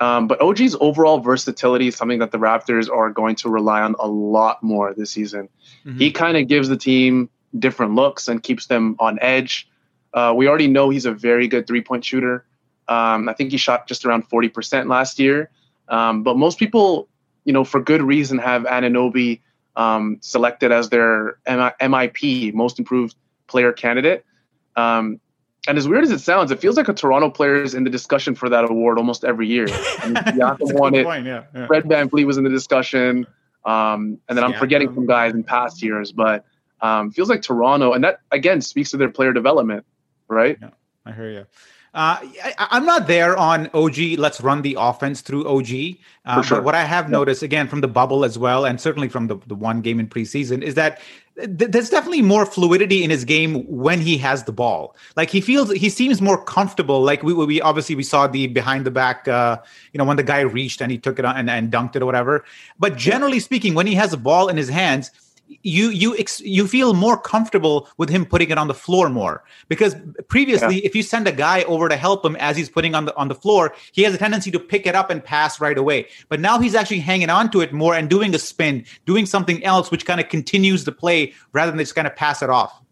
Um, 0.00 0.28
but 0.28 0.40
OG's 0.40 0.76
overall 0.80 1.18
versatility 1.18 1.88
is 1.88 1.96
something 1.96 2.20
that 2.20 2.30
the 2.30 2.38
Raptors 2.38 2.88
are 2.88 3.10
going 3.10 3.34
to 3.36 3.48
rely 3.48 3.82
on 3.82 3.96
a 3.98 4.06
lot 4.06 4.62
more 4.62 4.94
this 4.94 5.10
season. 5.10 5.48
Mm-hmm. 5.84 5.98
He 5.98 6.12
kind 6.12 6.36
of 6.36 6.46
gives 6.46 6.68
the 6.68 6.76
team 6.76 7.30
different 7.58 7.94
looks 7.94 8.28
and 8.28 8.42
keeps 8.42 8.66
them 8.66 8.96
on 9.00 9.18
edge. 9.20 9.68
Uh, 10.14 10.34
we 10.36 10.46
already 10.46 10.68
know 10.68 10.88
he's 10.90 11.06
a 11.06 11.12
very 11.12 11.48
good 11.48 11.66
three 11.66 11.80
point 11.80 12.04
shooter. 12.04 12.44
Um, 12.86 13.28
I 13.28 13.34
think 13.34 13.50
he 13.50 13.56
shot 13.58 13.88
just 13.88 14.04
around 14.04 14.28
40% 14.28 14.88
last 14.88 15.18
year. 15.18 15.50
Um, 15.88 16.22
but 16.22 16.36
most 16.36 16.58
people, 16.58 17.08
you 17.44 17.52
know, 17.52 17.64
for 17.64 17.80
good 17.80 18.02
reason, 18.02 18.38
have 18.38 18.64
Anunoby 18.64 19.40
um, 19.76 20.18
selected 20.20 20.72
as 20.72 20.90
their 20.90 21.38
MIP, 21.46 22.52
most 22.54 22.78
improved 22.78 23.14
player 23.46 23.72
candidate. 23.72 24.24
Um, 24.76 25.20
and 25.66 25.76
as 25.76 25.86
weird 25.88 26.04
as 26.04 26.10
it 26.10 26.20
sounds, 26.20 26.50
it 26.50 26.60
feels 26.60 26.76
like 26.76 26.88
a 26.88 26.94
Toronto 26.94 27.30
player 27.30 27.62
is 27.62 27.74
in 27.74 27.84
the 27.84 27.90
discussion 27.90 28.34
for 28.34 28.48
that 28.48 28.64
award 28.64 28.98
almost 28.98 29.24
every 29.24 29.46
year. 29.46 29.66
I 29.98 30.08
mean, 30.08 30.56
won 30.60 30.94
it. 30.94 31.04
Point, 31.04 31.26
yeah, 31.26 31.44
yeah. 31.54 31.66
Fred 31.66 31.84
was 32.24 32.38
in 32.38 32.44
the 32.44 32.50
discussion. 32.50 33.26
Um, 33.64 34.18
and 34.28 34.38
then 34.38 34.44
I'm 34.44 34.54
forgetting 34.54 34.94
some 34.94 35.06
guys 35.06 35.34
in 35.34 35.44
past 35.44 35.82
years, 35.82 36.10
but 36.12 36.44
um, 36.80 37.10
feels 37.10 37.28
like 37.28 37.42
Toronto, 37.42 37.92
and 37.92 38.02
that 38.04 38.20
again 38.30 38.60
speaks 38.60 38.90
to 38.92 38.96
their 38.96 39.10
player 39.10 39.32
development, 39.32 39.84
right? 40.28 40.56
Yeah, 40.60 40.70
I 41.04 41.12
hear 41.12 41.30
you. 41.30 41.46
Uh, 41.98 42.16
I, 42.44 42.76
am 42.76 42.86
not 42.86 43.08
there 43.08 43.36
on 43.36 43.68
OG. 43.74 43.98
Let's 44.18 44.40
run 44.40 44.62
the 44.62 44.76
offense 44.78 45.20
through 45.20 45.48
OG. 45.48 45.96
Uh, 46.24 46.42
sure. 46.42 46.58
But 46.58 46.64
what 46.64 46.76
I 46.76 46.84
have 46.84 47.06
yeah. 47.06 47.10
noticed, 47.10 47.42
again, 47.42 47.66
from 47.66 47.80
the 47.80 47.88
bubble 47.88 48.24
as 48.24 48.38
well, 48.38 48.64
and 48.64 48.80
certainly 48.80 49.08
from 49.08 49.26
the, 49.26 49.36
the 49.48 49.56
one 49.56 49.80
game 49.80 49.98
in 49.98 50.06
preseason, 50.06 50.62
is 50.62 50.76
that 50.76 51.00
th- 51.34 51.72
there's 51.72 51.90
definitely 51.90 52.22
more 52.22 52.46
fluidity 52.46 53.02
in 53.02 53.10
his 53.10 53.24
game 53.24 53.64
when 53.66 54.00
he 54.00 54.16
has 54.18 54.44
the 54.44 54.52
ball. 54.52 54.94
Like 55.16 55.28
he 55.28 55.40
feels, 55.40 55.72
he 55.72 55.88
seems 55.88 56.22
more 56.22 56.40
comfortable. 56.40 57.02
Like 57.02 57.24
we, 57.24 57.32
we 57.34 57.60
obviously 57.60 57.96
we 57.96 58.04
saw 58.04 58.28
the 58.28 58.46
behind 58.46 58.86
the 58.86 58.92
back, 58.92 59.26
uh, 59.26 59.58
you 59.92 59.98
know, 59.98 60.04
when 60.04 60.16
the 60.16 60.22
guy 60.22 60.42
reached 60.42 60.80
and 60.80 60.92
he 60.92 60.98
took 60.98 61.18
it 61.18 61.24
on 61.24 61.36
and, 61.36 61.50
and 61.50 61.72
dunked 61.72 61.96
it 61.96 62.02
or 62.02 62.06
whatever. 62.06 62.44
But 62.78 62.96
generally 62.96 63.40
speaking, 63.40 63.74
when 63.74 63.88
he 63.88 63.96
has 63.96 64.12
a 64.12 64.16
ball 64.18 64.46
in 64.46 64.56
his 64.56 64.68
hands, 64.68 65.10
you 65.62 65.90
you 65.90 66.16
ex- 66.16 66.40
you 66.40 66.66
feel 66.66 66.94
more 66.94 67.18
comfortable 67.18 67.88
with 67.96 68.08
him 68.08 68.24
putting 68.24 68.50
it 68.50 68.58
on 68.58 68.68
the 68.68 68.74
floor 68.74 69.08
more. 69.08 69.44
Because 69.68 69.96
previously 70.28 70.76
yeah. 70.76 70.86
if 70.86 70.94
you 70.94 71.02
send 71.02 71.26
a 71.26 71.32
guy 71.32 71.62
over 71.64 71.88
to 71.88 71.96
help 71.96 72.24
him 72.24 72.36
as 72.36 72.56
he's 72.56 72.68
putting 72.68 72.94
on 72.94 73.06
the 73.06 73.16
on 73.16 73.28
the 73.28 73.34
floor 73.34 73.74
he 73.92 74.02
has 74.02 74.14
a 74.14 74.18
tendency 74.18 74.50
to 74.50 74.58
pick 74.58 74.86
it 74.86 74.94
up 74.94 75.10
and 75.10 75.22
pass 75.22 75.60
right 75.60 75.78
away. 75.78 76.06
But 76.28 76.40
now 76.40 76.58
he's 76.58 76.74
actually 76.74 77.00
hanging 77.00 77.30
on 77.30 77.50
to 77.52 77.60
it 77.60 77.72
more 77.72 77.94
and 77.94 78.08
doing 78.08 78.34
a 78.34 78.38
spin 78.38 78.84
doing 79.06 79.26
something 79.26 79.62
else 79.64 79.90
which 79.90 80.06
kind 80.06 80.20
of 80.20 80.28
continues 80.28 80.84
the 80.84 80.92
play 80.92 81.32
rather 81.52 81.70
than 81.70 81.78
just 81.78 81.94
kind 81.94 82.06
of 82.06 82.14
pass 82.14 82.42
it 82.42 82.50
off. 82.50 82.82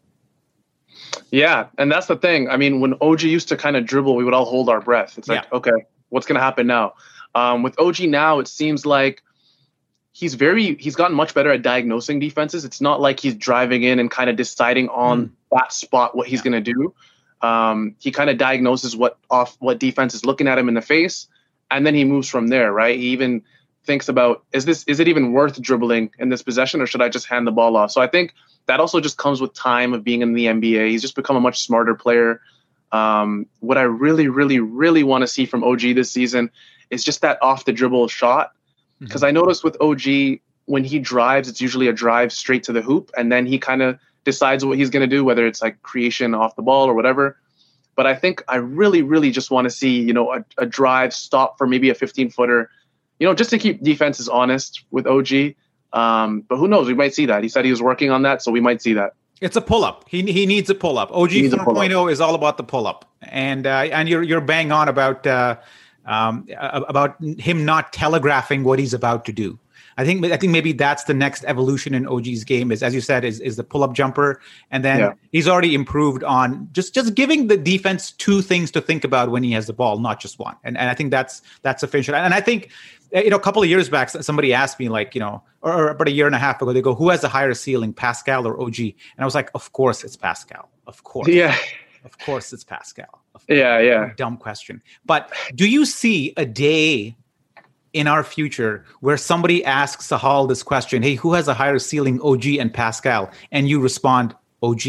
Yeah 1.31 1.67
and 1.79 1.91
that's 1.91 2.07
the 2.07 2.17
thing. 2.17 2.49
I 2.49 2.57
mean 2.57 2.81
when 2.81 2.95
og 2.95 3.23
used 3.23 3.49
to 3.49 3.57
kind 3.57 3.77
of 3.77 3.87
dribble 3.87 4.17
we 4.17 4.25
would 4.25 4.35
all 4.35 4.47
hold 4.47 4.69
our 4.69 4.81
breath. 4.81 5.19
It's 5.19 5.29
like 5.29 5.45
yeah. 5.45 5.57
okay 5.57 5.87
what's 6.11 6.27
going 6.27 6.37
to 6.37 6.43
happen 6.43 6.67
now? 6.67 6.95
Um, 7.35 7.63
with 7.63 7.79
og 7.79 8.01
now 8.01 8.39
it 8.39 8.49
seems 8.49 8.87
like 8.87 9.23
he's 10.17 10.33
very 10.33 10.77
he's 10.77 10.97
gotten 10.97 11.15
much 11.15 11.35
better 11.35 11.53
at 11.53 11.61
diagnosing 11.61 12.19
defenses. 12.19 12.65
It's 12.65 12.81
not 12.81 13.03
like 13.03 13.21
he's 13.21 13.35
driving 13.35 13.83
in 13.83 13.99
and 13.99 14.11
kind 14.11 14.31
of 14.31 14.37
deciding 14.37 14.89
on 14.89 15.27
mm. 15.27 15.31
that 15.53 15.75
spot 15.75 16.17
what 16.17 16.27
he's 16.27 16.39
yeah. 16.41 16.51
going 16.51 16.65
to 16.65 16.73
do. 16.73 16.95
Um, 17.47 17.97
he 17.99 18.11
kind 18.11 18.31
of 18.31 18.39
diagnoses 18.39 18.97
what 18.97 19.19
off 19.31 19.57
what 19.59 19.79
defense 19.79 20.15
is 20.15 20.25
looking 20.25 20.49
at 20.49 20.57
him 20.57 20.69
in 20.69 20.75
the 20.75 20.81
face, 20.81 21.27
and 21.71 21.87
then 21.87 21.95
he 21.95 22.05
moves 22.05 22.31
from 22.31 22.49
there. 22.49 22.73
Right? 22.73 22.99
He 22.99 23.09
even 23.09 23.43
thinks 23.85 24.09
about 24.09 24.43
is 24.53 24.65
this 24.65 24.85
is 24.85 25.01
it 25.01 25.09
even 25.09 25.33
worth 25.33 25.61
dribbling 25.61 26.11
in 26.19 26.31
this 26.31 26.43
possession 26.43 26.81
or 26.81 26.87
should 26.87 27.03
I 27.03 27.11
just 27.11 27.27
hand 27.27 27.47
the 27.47 27.53
ball 27.53 27.77
off? 27.77 27.91
So 27.91 28.01
I 28.01 28.07
think 28.07 28.33
that 28.67 28.81
also 28.81 29.01
just 29.01 29.19
comes 29.19 29.43
with 29.43 29.53
time 29.53 29.93
of 29.93 30.03
being 30.03 30.23
in 30.23 30.33
the 30.33 30.47
NBA. 30.47 30.89
He's 30.89 31.03
just 31.03 31.15
become 31.15 31.37
a 31.37 31.41
much 31.41 31.63
smarter 31.63 31.95
player. 31.95 32.41
Um, 32.91 33.47
what 33.61 33.77
I 33.77 33.83
really, 33.83 34.29
really, 34.29 34.61
really 34.61 35.03
want 35.03 35.23
to 35.23 35.29
see 35.29 35.45
from 35.45 35.63
OG 35.63 35.81
this 35.95 36.11
season 36.11 36.51
is 36.89 37.05
just 37.05 37.21
that 37.21 37.41
off 37.43 37.67
the 37.67 37.73
dribble 37.73 38.09
shot 38.09 38.53
because 39.01 39.21
mm-hmm. 39.21 39.29
I 39.29 39.31
noticed 39.31 39.65
with 39.65 39.77
OG 39.81 40.41
when 40.67 40.85
he 40.85 40.99
drives, 40.99 41.49
it's 41.49 41.61
usually 41.61 41.89
a 41.89 41.93
drive 41.93 42.33
straight 42.33 42.65
to 42.65 42.73
the 42.73 42.83
hoop, 42.83 43.11
and 43.17 43.31
then 43.31 43.47
he 43.47 43.59
kind 43.59 43.83
of 43.83 43.99
decides 44.25 44.65
what 44.65 44.77
he's 44.77 44.91
going 44.91 45.09
to 45.09 45.17
do, 45.17 45.25
whether 45.25 45.47
it's 45.47 45.63
like 45.63 45.81
creation 45.83 46.35
off 46.35 46.57
the 46.57 46.63
ball 46.63 46.89
or 46.89 46.95
whatever. 46.95 47.39
But 47.95 48.07
I 48.07 48.15
think 48.15 48.43
I 48.49 48.57
really, 48.57 49.01
really 49.03 49.31
just 49.31 49.51
want 49.51 49.65
to 49.65 49.71
see, 49.71 50.01
you 50.01 50.13
know, 50.13 50.33
a, 50.33 50.45
a 50.59 50.67
drive 50.67 51.15
stop 51.15 51.57
for 51.57 51.67
maybe 51.67 51.89
a 51.89 51.95
15 51.95 52.31
footer, 52.31 52.69
you 53.19 53.27
know, 53.27 53.33
just 53.33 53.51
to 53.51 53.59
keep 53.59 53.83
defenses 53.83 54.29
honest 54.29 54.85
with 54.91 55.07
OG. 55.07 55.55
Um, 55.93 56.43
but 56.43 56.57
who 56.57 56.69
knows? 56.69 56.89
We 56.89 56.95
might 56.95 57.15
see 57.15 57.27
that. 57.27 57.43
He 57.43 57.49
said 57.49 57.65
he 57.65 57.71
was 57.71 57.81
working 57.81 58.11
on 58.11 58.23
that, 58.23 58.43
so 58.43 58.53
we 58.53 58.61
might 58.61 58.83
see 58.83 58.93
that. 58.95 59.15
It's 59.41 59.57
a 59.57 59.61
pull 59.61 59.85
up. 59.85 60.05
He, 60.09 60.23
he 60.33 60.47
needs 60.47 60.69
a 60.69 60.75
pull 60.75 60.99
up. 60.99 61.11
OG 61.13 61.31
4.0 61.31 62.11
is 62.11 62.21
all 62.21 62.35
about 62.35 62.57
the 62.57 62.65
pull 62.65 62.87
up, 62.87 63.09
and 63.23 63.67
uh, 63.67 63.89
and 63.93 64.09
you're 64.09 64.23
you're 64.23 64.41
bang 64.41 64.73
on 64.73 64.89
about 64.89 65.27
uh, 65.27 65.57
um, 66.07 66.47
about 66.59 67.17
him 67.39 67.65
not 67.65 67.93
telegraphing 67.93 68.65
what 68.65 68.79
he's 68.79 68.95
about 68.95 69.25
to 69.27 69.33
do. 69.33 69.59
I 69.99 70.05
think 70.05 70.25
I 70.27 70.37
think 70.37 70.53
maybe 70.53 70.73
that's 70.73 71.05
the 71.05 71.15
next 71.15 71.45
evolution 71.47 71.95
in 71.95 72.07
OG's 72.07 72.45
game 72.45 72.71
is 72.71 72.83
as 72.83 72.95
you 72.95 73.01
said 73.01 73.25
is 73.25 73.41
is 73.41 73.57
the 73.57 73.65
pull 73.65 73.83
up 73.83 73.95
jumper. 73.95 74.41
And 74.71 74.85
then 74.85 74.99
yeah. 74.99 75.13
he's 75.33 75.49
already 75.49 75.75
improved 75.75 76.23
on 76.23 76.69
just 76.73 76.95
just 76.95 77.15
giving 77.15 77.47
the 77.47 77.57
defense 77.57 78.13
two 78.13 78.43
things 78.43 78.71
to 78.73 78.81
think 78.81 79.05
about 79.05 79.31
when 79.31 79.43
he 79.43 79.53
has 79.53 79.67
the 79.67 79.73
ball 79.73 79.99
not 79.99 80.21
just 80.21 80.39
one. 80.39 80.57
And 80.65 80.77
and 80.77 80.91
I 80.91 80.95
think 80.95 81.11
that's 81.11 81.41
that's 81.63 81.81
sufficient. 81.81 82.17
And 82.17 82.35
I 82.35 82.43
think 82.43 82.71
eh, 83.13 83.23
you 83.23 83.31
know 83.31 83.37
a 83.37 83.41
couple 83.41 83.63
of 83.63 83.69
years 83.71 83.89
back 83.89 84.11
somebody 84.11 84.53
asked 84.53 84.79
me 84.79 84.91
like 84.91 85.15
you 85.15 85.21
know 85.21 85.43
or, 85.63 85.73
or 85.73 85.89
about 85.89 86.09
a 86.09 86.13
year 86.13 86.27
and 86.27 86.35
a 86.35 86.39
half 86.39 86.61
ago 86.61 86.75
they 86.75 86.83
go 86.83 86.95
who 86.95 87.09
has 87.09 87.25
a 87.25 87.29
higher 87.29 87.55
ceiling 87.55 87.95
Pascal 87.95 88.47
or 88.47 88.61
OG 88.61 88.79
and 88.79 88.95
I 89.19 89.25
was 89.25 89.35
like 89.35 89.51
of 89.55 89.73
course 89.73 90.05
it's 90.05 90.17
Pascal. 90.17 90.69
Of 90.87 91.05
course. 91.05 91.29
Yeah 91.29 91.57
of 92.07 92.17
course 92.19 92.53
it's 92.53 92.65
Pascal 92.65 93.23
yeah, 93.49 93.79
yeah. 93.79 94.13
Dumb 94.17 94.37
question. 94.37 94.83
But 95.05 95.33
do 95.55 95.69
you 95.69 95.85
see 95.85 96.33
a 96.37 96.45
day 96.45 97.17
in 97.93 98.07
our 98.07 98.25
future 98.25 98.85
where 99.01 99.17
somebody 99.17 99.65
asks 99.65 100.09
Sahal 100.09 100.49
this 100.49 100.63
question, 100.63 101.03
hey, 101.03 101.15
who 101.15 101.33
has 101.35 101.49
a 101.49 101.55
higher 101.55 101.79
ceiling, 101.79 102.21
OG 102.23 102.47
and 102.59 102.73
Pascal? 102.73 103.31
And 103.53 103.69
you 103.69 103.81
respond, 103.81 104.35
OG. 104.63 104.83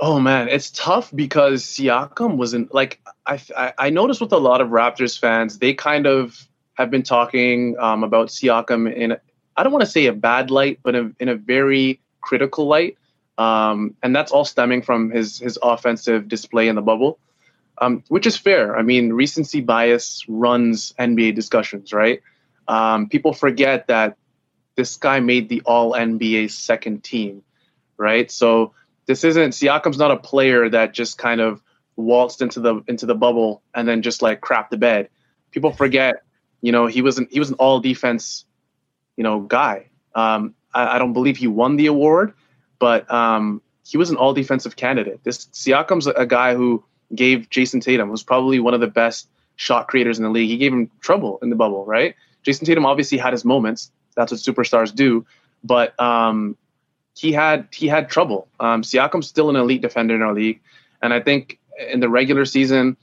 Oh 0.00 0.18
man, 0.18 0.48
it's 0.48 0.70
tough 0.72 1.12
because 1.14 1.62
Siakam 1.62 2.36
wasn't 2.36 2.74
like 2.74 3.00
I, 3.26 3.40
I, 3.56 3.72
I 3.78 3.90
noticed 3.90 4.20
with 4.20 4.32
a 4.32 4.38
lot 4.38 4.60
of 4.60 4.70
Raptors 4.70 5.16
fans, 5.16 5.60
they 5.60 5.74
kind 5.74 6.08
of 6.08 6.48
have 6.74 6.90
been 6.90 7.04
talking 7.04 7.76
um, 7.78 8.02
about 8.02 8.28
Siakam 8.28 8.92
in 8.92 9.16
I 9.56 9.62
don't 9.62 9.70
want 9.70 9.84
to 9.84 9.90
say 9.90 10.06
a 10.06 10.12
bad 10.12 10.50
light, 10.50 10.80
but 10.82 10.96
in, 10.96 11.14
in 11.20 11.28
a 11.28 11.36
very 11.36 12.00
critical 12.20 12.66
light. 12.66 12.96
Um, 13.42 13.96
and 14.02 14.14
that's 14.14 14.30
all 14.30 14.44
stemming 14.44 14.82
from 14.82 15.10
his 15.10 15.38
his 15.38 15.58
offensive 15.60 16.28
display 16.28 16.68
in 16.68 16.76
the 16.76 16.82
bubble, 16.82 17.18
um, 17.78 18.04
which 18.08 18.26
is 18.26 18.36
fair. 18.36 18.76
I 18.76 18.82
mean, 18.82 19.12
recency 19.12 19.60
bias 19.60 20.24
runs 20.28 20.92
NBA 20.98 21.34
discussions, 21.34 21.92
right? 21.92 22.22
Um, 22.68 23.08
people 23.08 23.32
forget 23.32 23.88
that 23.88 24.16
this 24.76 24.96
guy 24.96 25.18
made 25.20 25.48
the 25.48 25.62
All 25.64 25.92
NBA 25.92 26.50
second 26.52 27.02
team, 27.02 27.42
right? 27.96 28.30
So 28.30 28.74
this 29.06 29.24
isn't 29.24 29.50
Siakam's 29.50 29.98
not 29.98 30.12
a 30.12 30.16
player 30.16 30.68
that 30.68 30.94
just 30.94 31.18
kind 31.18 31.40
of 31.40 31.60
waltzed 31.96 32.42
into 32.42 32.60
the 32.60 32.82
into 32.86 33.06
the 33.06 33.16
bubble 33.16 33.62
and 33.74 33.88
then 33.88 34.02
just 34.02 34.22
like 34.22 34.40
crap 34.40 34.70
the 34.70 34.76
bed. 34.76 35.08
People 35.50 35.72
forget, 35.72 36.22
you 36.60 36.70
know, 36.70 36.86
he 36.86 37.02
wasn't 37.02 37.32
he 37.32 37.40
was 37.40 37.50
an 37.50 37.56
All 37.56 37.80
Defense, 37.80 38.44
you 39.16 39.24
know, 39.24 39.40
guy. 39.40 39.90
Um, 40.14 40.54
I, 40.72 40.96
I 40.96 40.98
don't 41.00 41.12
believe 41.12 41.38
he 41.38 41.48
won 41.48 41.74
the 41.76 41.86
award 41.86 42.34
but 42.82 43.08
um, 43.12 43.62
he 43.84 43.96
was 43.96 44.10
an 44.10 44.16
all 44.16 44.34
defensive 44.34 44.74
candidate. 44.74 45.22
This 45.22 45.46
Siakam's 45.52 46.08
a, 46.08 46.26
guy 46.26 46.56
who 46.56 46.82
gave 47.14 47.48
Jayson 47.48 47.80
Tatum, 47.80 48.08
who's 48.08 48.24
probably 48.24 48.58
one 48.58 48.74
of 48.74 48.80
the 48.80 48.88
best 48.88 49.28
shot 49.54 49.86
creators 49.86 50.18
in 50.18 50.24
the 50.24 50.30
league. 50.30 50.48
He 50.48 50.56
gave 50.56 50.72
him 50.72 50.90
trouble 51.00 51.38
in 51.42 51.50
the 51.50 51.54
bubble, 51.54 51.86
right? 51.86 52.16
Jayson 52.42 52.66
Tatum 52.66 52.84
obviously 52.84 53.18
had 53.18 53.34
his 53.34 53.44
moments. 53.44 53.92
That's 54.16 54.32
what 54.32 54.40
superstars 54.40 54.92
do. 54.92 55.24
But 55.62 55.98
um, 56.00 56.56
he 57.14 57.30
had 57.30 57.68
he 57.72 57.86
had 57.86 58.10
trouble. 58.10 58.48
Um, 58.58 58.82
Siakam's 58.82 59.28
still 59.28 59.48
an 59.48 59.54
elite 59.54 59.80
defender 59.80 60.16
in 60.16 60.22
our 60.22 60.34
league, 60.34 60.60
and 61.00 61.14
I 61.14 61.20
think 61.20 61.60
in 61.88 62.00
the 62.00 62.08
regular 62.08 62.44
season, 62.44 62.96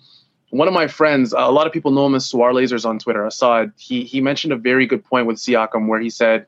one 0.49 0.67
of 0.67 0.73
my 0.73 0.87
friends, 0.87 1.31
a 1.31 1.49
lot 1.51 1.67
of 1.67 1.71
people 1.71 1.91
know 1.91 2.05
him 2.05 2.15
as 2.15 2.25
Swar 2.25 2.51
Lasers 2.51 2.85
on 2.85 2.99
Twitter, 2.99 3.25
Assad. 3.25 3.71
He 3.77 4.03
he 4.03 4.19
mentioned 4.19 4.51
a 4.51 4.57
very 4.57 4.87
good 4.87 5.05
point 5.05 5.25
with 5.25 5.37
Siakam 5.37 5.87
where 5.87 6.01
he 6.01 6.09
said, 6.09 6.47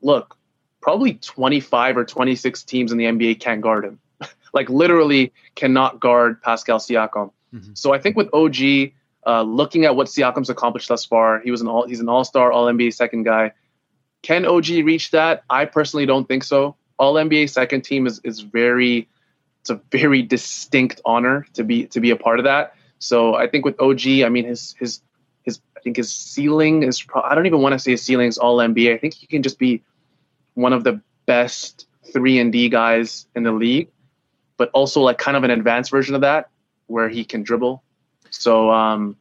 "Look, 0.00 0.38
probably 0.82 1.14
25 1.14 1.96
or 1.96 2.04
26 2.04 2.64
teams 2.64 2.92
in 2.92 2.98
the 2.98 3.04
NBA 3.04 3.40
can't 3.40 3.62
guard 3.62 3.84
him, 3.84 3.98
like 4.52 4.68
literally 4.68 5.32
cannot 5.54 6.00
guard 6.00 6.42
Pascal 6.42 6.78
Siakam." 6.78 7.30
Mm-hmm. 7.54 7.72
So 7.74 7.94
I 7.94 7.98
think 7.98 8.16
with 8.16 8.28
OG, 8.34 8.92
uh, 9.26 9.42
looking 9.42 9.84
at 9.84 9.96
what 9.96 10.08
Siakam's 10.08 10.50
accomplished 10.50 10.88
thus 10.88 11.04
far, 11.04 11.40
he 11.40 11.50
was 11.50 11.60
an 11.60 11.68
all 11.68 11.86
he's 11.86 12.00
an 12.00 12.08
All 12.08 12.24
Star, 12.24 12.52
All 12.52 12.66
NBA 12.66 12.92
second 12.92 13.22
guy. 13.22 13.52
Can 14.22 14.44
OG 14.44 14.68
reach 14.84 15.12
that? 15.12 15.44
I 15.48 15.64
personally 15.64 16.06
don't 16.06 16.26
think 16.26 16.44
so. 16.44 16.76
All 16.98 17.14
NBA 17.14 17.48
second 17.48 17.82
team 17.82 18.06
is 18.06 18.20
is 18.24 18.40
very 18.40 19.08
it's 19.60 19.70
a 19.70 19.80
very 19.90 20.22
distinct 20.22 21.00
honor 21.04 21.46
to 21.54 21.62
be 21.64 21.86
to 21.86 22.00
be 22.00 22.10
a 22.10 22.16
part 22.16 22.40
of 22.40 22.44
that. 22.44 22.74
So 22.98 23.34
I 23.34 23.46
think 23.46 23.64
with 23.64 23.80
OG, 23.80 24.06
I 24.24 24.28
mean 24.28 24.44
his 24.44 24.74
his 24.78 25.00
his 25.44 25.60
I 25.76 25.80
think 25.80 25.96
his 25.96 26.12
ceiling 26.12 26.82
is 26.82 27.00
pro- 27.02 27.22
I 27.22 27.34
don't 27.34 27.46
even 27.46 27.60
want 27.60 27.72
to 27.74 27.78
say 27.78 27.92
his 27.92 28.02
ceiling 28.02 28.28
is 28.28 28.38
all 28.38 28.58
NBA. 28.58 28.94
I 28.94 28.98
think 28.98 29.14
he 29.14 29.26
can 29.26 29.42
just 29.42 29.58
be 29.58 29.82
one 30.54 30.72
of 30.72 30.84
the 30.84 31.00
best 31.26 31.86
three 32.12 32.38
and 32.38 32.52
D 32.52 32.68
guys 32.68 33.26
in 33.34 33.42
the 33.42 33.52
league, 33.52 33.88
but 34.56 34.70
also 34.70 35.00
like 35.00 35.18
kind 35.18 35.36
of 35.36 35.44
an 35.44 35.50
advanced 35.50 35.90
version 35.90 36.14
of 36.14 36.20
that 36.20 36.50
where 36.86 37.08
he 37.08 37.24
can 37.24 37.42
dribble. 37.42 37.82
So 38.30 38.70
um, 38.70 39.16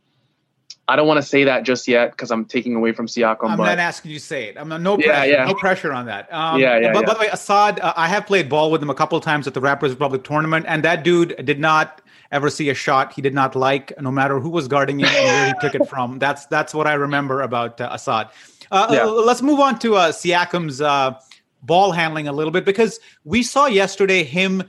I 0.88 0.96
don't 0.96 1.08
want 1.08 1.20
to 1.20 1.26
say 1.26 1.46
that 1.46 1.64
just 1.64 1.88
yet 1.88 2.12
because 2.12 2.32
I'm 2.32 2.46
taking 2.46 2.76
away 2.76 2.92
from 2.92 3.08
Siakam. 3.08 3.52
I'm 3.52 3.58
but, 3.58 3.66
not 3.66 3.80
asking 3.80 4.12
you 4.12 4.20
to 4.20 4.24
say 4.24 4.50
it. 4.50 4.58
I'm 4.58 4.68
not, 4.68 4.82
no 4.82 4.98
pressure. 4.98 5.10
Yeah, 5.10 5.24
yeah. 5.24 5.46
No 5.46 5.54
pressure 5.54 5.94
on 5.94 6.06
that. 6.08 6.32
Um, 6.34 6.60
yeah, 6.60 6.78
yeah. 6.78 6.92
But 6.92 7.02
yeah. 7.02 7.06
by 7.06 7.14
the 7.14 7.20
way, 7.22 7.28
Assad, 7.28 7.80
uh, 7.80 7.94
I 7.96 8.08
have 8.08 8.26
played 8.26 8.50
ball 8.50 8.72
with 8.72 8.82
him 8.82 8.90
a 8.90 8.96
couple 8.96 9.18
of 9.18 9.24
times 9.24 9.48
at 9.48 9.54
the 9.54 9.62
Raptors 9.62 9.90
Republic 9.90 10.24
tournament, 10.24 10.66
and 10.68 10.84
that 10.84 11.04
dude 11.04 11.46
did 11.46 11.60
not 11.60 12.02
ever 12.32 12.50
see 12.50 12.70
a 12.70 12.74
shot 12.74 13.14
he 13.14 13.22
did 13.22 13.34
not 13.34 13.56
like, 13.56 13.94
no 14.02 14.12
matter 14.12 14.40
who 14.40 14.50
was 14.50 14.68
guarding 14.68 15.00
him 15.00 15.08
and 15.08 15.26
where 15.26 15.48
he 15.48 15.54
took 15.62 15.76
it 15.76 15.88
from. 15.88 16.20
That's 16.20 16.46
that's 16.48 16.74
what 16.74 16.88
I 16.88 16.94
remember 16.94 17.42
about 17.42 17.80
uh, 17.80 17.90
Assad. 17.92 18.30
Uh, 18.72 18.88
yeah. 18.90 19.04
uh, 19.04 19.12
let's 19.12 19.42
move 19.42 19.60
on 19.60 19.78
to 19.80 19.96
uh, 19.96 20.12
Siakam's 20.12 20.82
uh, 20.82 21.20
ball 21.62 21.92
handling 21.92 22.28
a 22.28 22.32
little 22.32 22.52
bit 22.52 22.66
because 22.66 23.00
we 23.26 23.44
saw 23.44 23.66
yesterday 23.66 24.24
him 24.24 24.64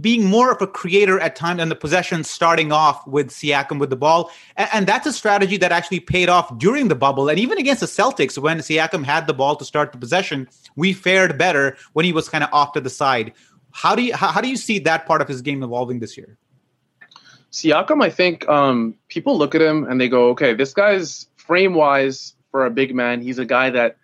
being 0.00 0.24
more 0.24 0.50
of 0.50 0.60
a 0.60 0.66
creator 0.66 1.20
at 1.20 1.36
times 1.36 1.60
and 1.60 1.70
the 1.70 1.76
possession 1.76 2.24
starting 2.24 2.72
off 2.72 3.06
with 3.06 3.28
Siakam 3.30 3.78
with 3.78 3.90
the 3.90 3.96
ball. 3.96 4.30
And, 4.56 4.68
and, 4.72 4.86
that's 4.86 5.06
a 5.06 5.12
strategy 5.12 5.56
that 5.58 5.70
actually 5.70 6.00
paid 6.00 6.28
off 6.28 6.58
during 6.58 6.88
the 6.88 6.96
bubble. 6.96 7.28
And 7.28 7.38
even 7.38 7.56
against 7.56 7.80
the 7.80 7.86
Celtics, 7.86 8.36
when 8.36 8.58
Siakam 8.58 9.04
had 9.04 9.28
the 9.28 9.34
ball 9.34 9.54
to 9.54 9.64
start 9.64 9.92
the 9.92 9.98
possession, 9.98 10.48
we 10.74 10.92
fared 10.92 11.38
better 11.38 11.76
when 11.92 12.04
he 12.04 12.12
was 12.12 12.28
kind 12.28 12.42
of 12.42 12.50
off 12.52 12.72
to 12.72 12.80
the 12.80 12.90
side. 12.90 13.32
How 13.72 13.94
do 13.94 14.02
you 14.02 14.14
how, 14.16 14.32
how 14.32 14.40
do 14.40 14.48
you 14.48 14.56
see 14.56 14.80
that 14.80 15.06
part 15.06 15.22
of 15.22 15.28
his 15.28 15.40
game 15.40 15.62
evolving 15.62 16.00
this 16.00 16.16
year? 16.16 16.36
Siakam, 17.52 18.02
I 18.02 18.10
think 18.10 18.48
um, 18.48 18.96
people 19.08 19.38
look 19.38 19.54
at 19.54 19.62
him 19.62 19.84
and 19.84 20.00
they 20.00 20.08
go, 20.08 20.30
okay, 20.30 20.52
this 20.52 20.74
guy's 20.74 21.28
frame 21.36 21.74
wise 21.74 22.34
for 22.50 22.66
a 22.66 22.70
big 22.70 22.94
man. 22.94 23.22
He's 23.22 23.38
a 23.38 23.44
guy 23.44 23.70
that 23.70 23.96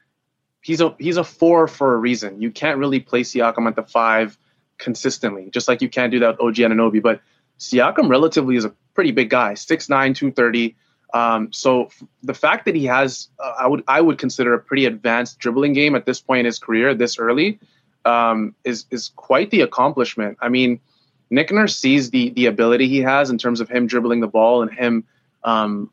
he's 0.61 0.81
a 0.81 0.95
he's 0.99 1.17
a 1.17 1.25
four 1.25 1.69
for 1.69 1.95
a 1.95 1.97
reason. 1.97 2.41
You 2.41 2.51
can't 2.51 2.79
really 2.79 3.01
play 3.01 3.23
Siakam 3.23 3.67
at 3.67 3.77
the 3.77 3.83
five 3.83 4.39
consistently, 4.79 5.51
just 5.51 5.69
like 5.69 5.83
you 5.83 5.89
can't 5.89 6.11
do 6.11 6.21
that 6.21 6.39
with 6.39 6.41
OG 6.41 6.55
Anunoby. 6.57 7.03
But 7.03 7.21
Siakam 7.59 8.09
relatively 8.09 8.57
is 8.57 8.65
a 8.65 8.75
pretty 8.95 9.13
big 9.13 9.31
guy, 9.31 9.53
6'9", 9.53 9.89
230. 9.89 10.77
Um, 11.15 11.53
so 11.53 11.89
the 12.23 12.35
fact 12.35 12.65
that 12.65 12.75
he 12.75 12.87
has, 12.87 13.29
uh, 13.39 13.55
I 13.59 13.67
would 13.67 13.85
I 13.87 14.01
would 14.01 14.19
consider 14.19 14.55
a 14.55 14.59
pretty 14.59 14.87
advanced 14.87 15.39
dribbling 15.39 15.73
game 15.73 15.95
at 15.95 16.05
this 16.05 16.21
point 16.21 16.41
in 16.41 16.47
his 16.47 16.59
career, 16.59 16.95
this 16.95 17.19
early, 17.19 17.59
um, 18.05 18.55
is 18.65 18.87
is 18.91 19.13
quite 19.15 19.51
the 19.51 19.63
accomplishment. 19.63 20.39
I 20.41 20.49
mean 20.49 20.81
Nick 21.31 21.53
Nurse 21.53 21.77
sees 21.77 22.11
the 22.11 22.31
the 22.31 22.47
ability 22.47 22.89
he 22.89 23.01
has 23.01 23.31
in 23.31 23.39
terms 23.39 23.61
of 23.61 23.69
him 23.69 23.87
dribbling 23.87 24.21
the 24.21 24.27
ball 24.29 24.63
and 24.63 24.73
him, 24.73 25.05
um, 25.45 25.91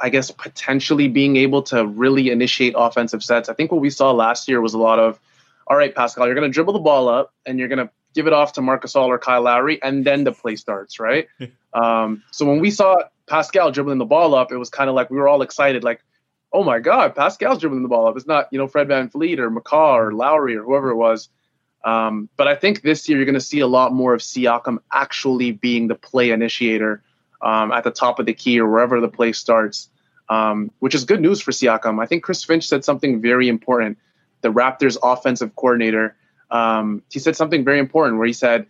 I 0.00 0.08
guess, 0.08 0.30
potentially 0.30 1.08
being 1.08 1.36
able 1.36 1.62
to 1.64 1.86
really 1.86 2.30
initiate 2.30 2.74
offensive 2.76 3.22
sets. 3.22 3.48
I 3.48 3.54
think 3.54 3.72
what 3.72 3.80
we 3.80 3.90
saw 3.90 4.12
last 4.12 4.48
year 4.48 4.60
was 4.60 4.74
a 4.74 4.78
lot 4.78 4.98
of, 4.98 5.18
all 5.66 5.76
right, 5.76 5.94
Pascal, 5.94 6.26
you're 6.26 6.34
going 6.34 6.48
to 6.48 6.52
dribble 6.52 6.72
the 6.72 6.78
ball 6.78 7.08
up 7.08 7.34
and 7.44 7.58
you're 7.58 7.68
going 7.68 7.86
to 7.86 7.90
give 8.14 8.26
it 8.26 8.32
off 8.32 8.52
to 8.54 8.62
Marcus 8.62 8.94
Gasol 8.94 9.08
or 9.08 9.18
Kyle 9.18 9.42
Lowry, 9.42 9.82
and 9.82 10.04
then 10.04 10.24
the 10.24 10.32
play 10.32 10.56
starts, 10.56 10.98
right? 10.98 11.28
um, 11.74 12.22
so 12.30 12.46
when 12.46 12.58
we 12.58 12.70
saw 12.70 12.96
Pascal 13.26 13.70
dribbling 13.70 13.98
the 13.98 14.04
ball 14.04 14.34
up, 14.34 14.50
it 14.50 14.56
was 14.56 14.70
kind 14.70 14.88
of 14.88 14.96
like 14.96 15.10
we 15.10 15.18
were 15.18 15.28
all 15.28 15.42
excited, 15.42 15.84
like, 15.84 16.02
oh 16.52 16.64
my 16.64 16.78
God, 16.78 17.14
Pascal's 17.14 17.58
dribbling 17.58 17.82
the 17.82 17.88
ball 17.88 18.08
up. 18.08 18.16
It's 18.16 18.26
not, 18.26 18.48
you 18.50 18.58
know, 18.58 18.66
Fred 18.66 18.88
VanVleet 18.88 19.38
or 19.38 19.50
McCaw 19.50 19.94
or 19.94 20.12
Lowry 20.14 20.56
or 20.56 20.62
whoever 20.62 20.90
it 20.90 20.96
was. 20.96 21.28
Um, 21.84 22.28
but 22.36 22.48
I 22.48 22.54
think 22.54 22.82
this 22.82 23.08
year 23.08 23.18
you're 23.18 23.26
going 23.26 23.34
to 23.34 23.40
see 23.40 23.60
a 23.60 23.66
lot 23.66 23.92
more 23.92 24.14
of 24.14 24.20
Siakam 24.20 24.78
actually 24.92 25.52
being 25.52 25.88
the 25.88 25.94
play 25.94 26.30
initiator 26.30 27.02
um, 27.40 27.72
at 27.72 27.84
the 27.84 27.90
top 27.90 28.18
of 28.18 28.26
the 28.26 28.34
key 28.34 28.60
or 28.60 28.68
wherever 28.68 29.00
the 29.00 29.08
play 29.08 29.32
starts, 29.32 29.88
um, 30.28 30.70
which 30.78 30.94
is 30.94 31.04
good 31.04 31.20
news 31.20 31.40
for 31.40 31.52
Siakam. 31.52 32.02
I 32.02 32.06
think 32.06 32.22
Chris 32.22 32.44
Finch 32.44 32.66
said 32.66 32.84
something 32.84 33.20
very 33.20 33.48
important. 33.48 33.98
The 34.40 34.52
Raptors 34.52 34.96
offensive 35.02 35.54
coordinator, 35.56 36.16
um, 36.50 37.02
he 37.10 37.18
said 37.18 37.36
something 37.36 37.64
very 37.64 37.78
important 37.78 38.18
where 38.18 38.26
he 38.26 38.32
said, 38.32 38.66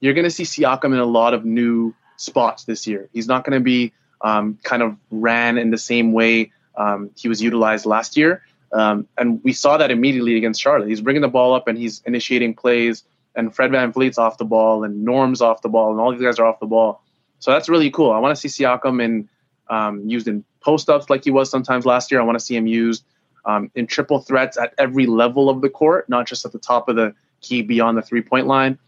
You're 0.00 0.14
going 0.14 0.24
to 0.24 0.30
see 0.30 0.44
Siakam 0.44 0.92
in 0.92 0.98
a 0.98 1.04
lot 1.04 1.34
of 1.34 1.44
new 1.44 1.94
spots 2.16 2.64
this 2.64 2.86
year. 2.86 3.08
He's 3.12 3.26
not 3.26 3.44
going 3.44 3.58
to 3.58 3.64
be 3.64 3.92
um, 4.20 4.58
kind 4.62 4.82
of 4.82 4.96
ran 5.10 5.58
in 5.58 5.70
the 5.70 5.78
same 5.78 6.12
way 6.12 6.52
um, 6.76 7.10
he 7.16 7.28
was 7.28 7.42
utilized 7.42 7.86
last 7.86 8.16
year. 8.16 8.42
Um, 8.72 9.08
and 9.18 9.42
we 9.42 9.52
saw 9.52 9.78
that 9.78 9.90
immediately 9.90 10.36
against 10.36 10.60
Charlotte. 10.60 10.88
He's 10.88 11.00
bringing 11.00 11.22
the 11.22 11.28
ball 11.28 11.54
up 11.54 11.66
and 11.66 11.76
he's 11.76 12.02
initiating 12.06 12.54
plays, 12.54 13.02
and 13.34 13.54
Fred 13.54 13.70
VanVleet's 13.70 14.18
off 14.18 14.38
the 14.38 14.44
ball, 14.44 14.84
and 14.84 15.04
Norm's 15.04 15.40
off 15.40 15.62
the 15.62 15.68
ball, 15.68 15.90
and 15.90 16.00
all 16.00 16.12
these 16.12 16.22
guys 16.22 16.38
are 16.38 16.46
off 16.46 16.60
the 16.60 16.66
ball. 16.66 17.02
So 17.40 17.50
that's 17.50 17.68
really 17.68 17.90
cool. 17.90 18.12
I 18.12 18.18
want 18.18 18.36
to 18.36 18.48
see 18.48 18.62
Siakam 18.62 19.02
in, 19.02 19.28
um, 19.68 20.08
used 20.08 20.28
in 20.28 20.44
post 20.60 20.88
ups 20.88 21.10
like 21.10 21.24
he 21.24 21.30
was 21.30 21.50
sometimes 21.50 21.84
last 21.84 22.10
year. 22.10 22.20
I 22.20 22.24
want 22.24 22.38
to 22.38 22.44
see 22.44 22.54
him 22.54 22.66
used 22.66 23.04
um, 23.44 23.70
in 23.74 23.86
triple 23.86 24.20
threats 24.20 24.56
at 24.56 24.74
every 24.78 25.06
level 25.06 25.48
of 25.48 25.60
the 25.60 25.70
court, 25.70 26.08
not 26.08 26.26
just 26.26 26.44
at 26.44 26.52
the 26.52 26.58
top 26.58 26.88
of 26.88 26.96
the 26.96 27.14
key 27.40 27.62
beyond 27.62 27.96
the 27.98 28.02
three 28.02 28.22
point 28.22 28.46
line. 28.46 28.78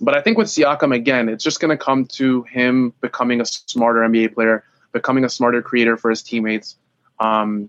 But 0.00 0.16
I 0.16 0.20
think 0.20 0.38
with 0.38 0.48
Siakam, 0.48 0.94
again, 0.94 1.28
it's 1.28 1.42
just 1.42 1.60
going 1.60 1.76
to 1.76 1.82
come 1.82 2.04
to 2.06 2.42
him 2.42 2.92
becoming 3.00 3.40
a 3.40 3.46
smarter 3.46 4.00
NBA 4.00 4.34
player, 4.34 4.64
becoming 4.92 5.24
a 5.24 5.28
smarter 5.28 5.62
creator 5.62 5.96
for 5.96 6.10
his 6.10 6.22
teammates. 6.22 6.76
Um, 7.18 7.68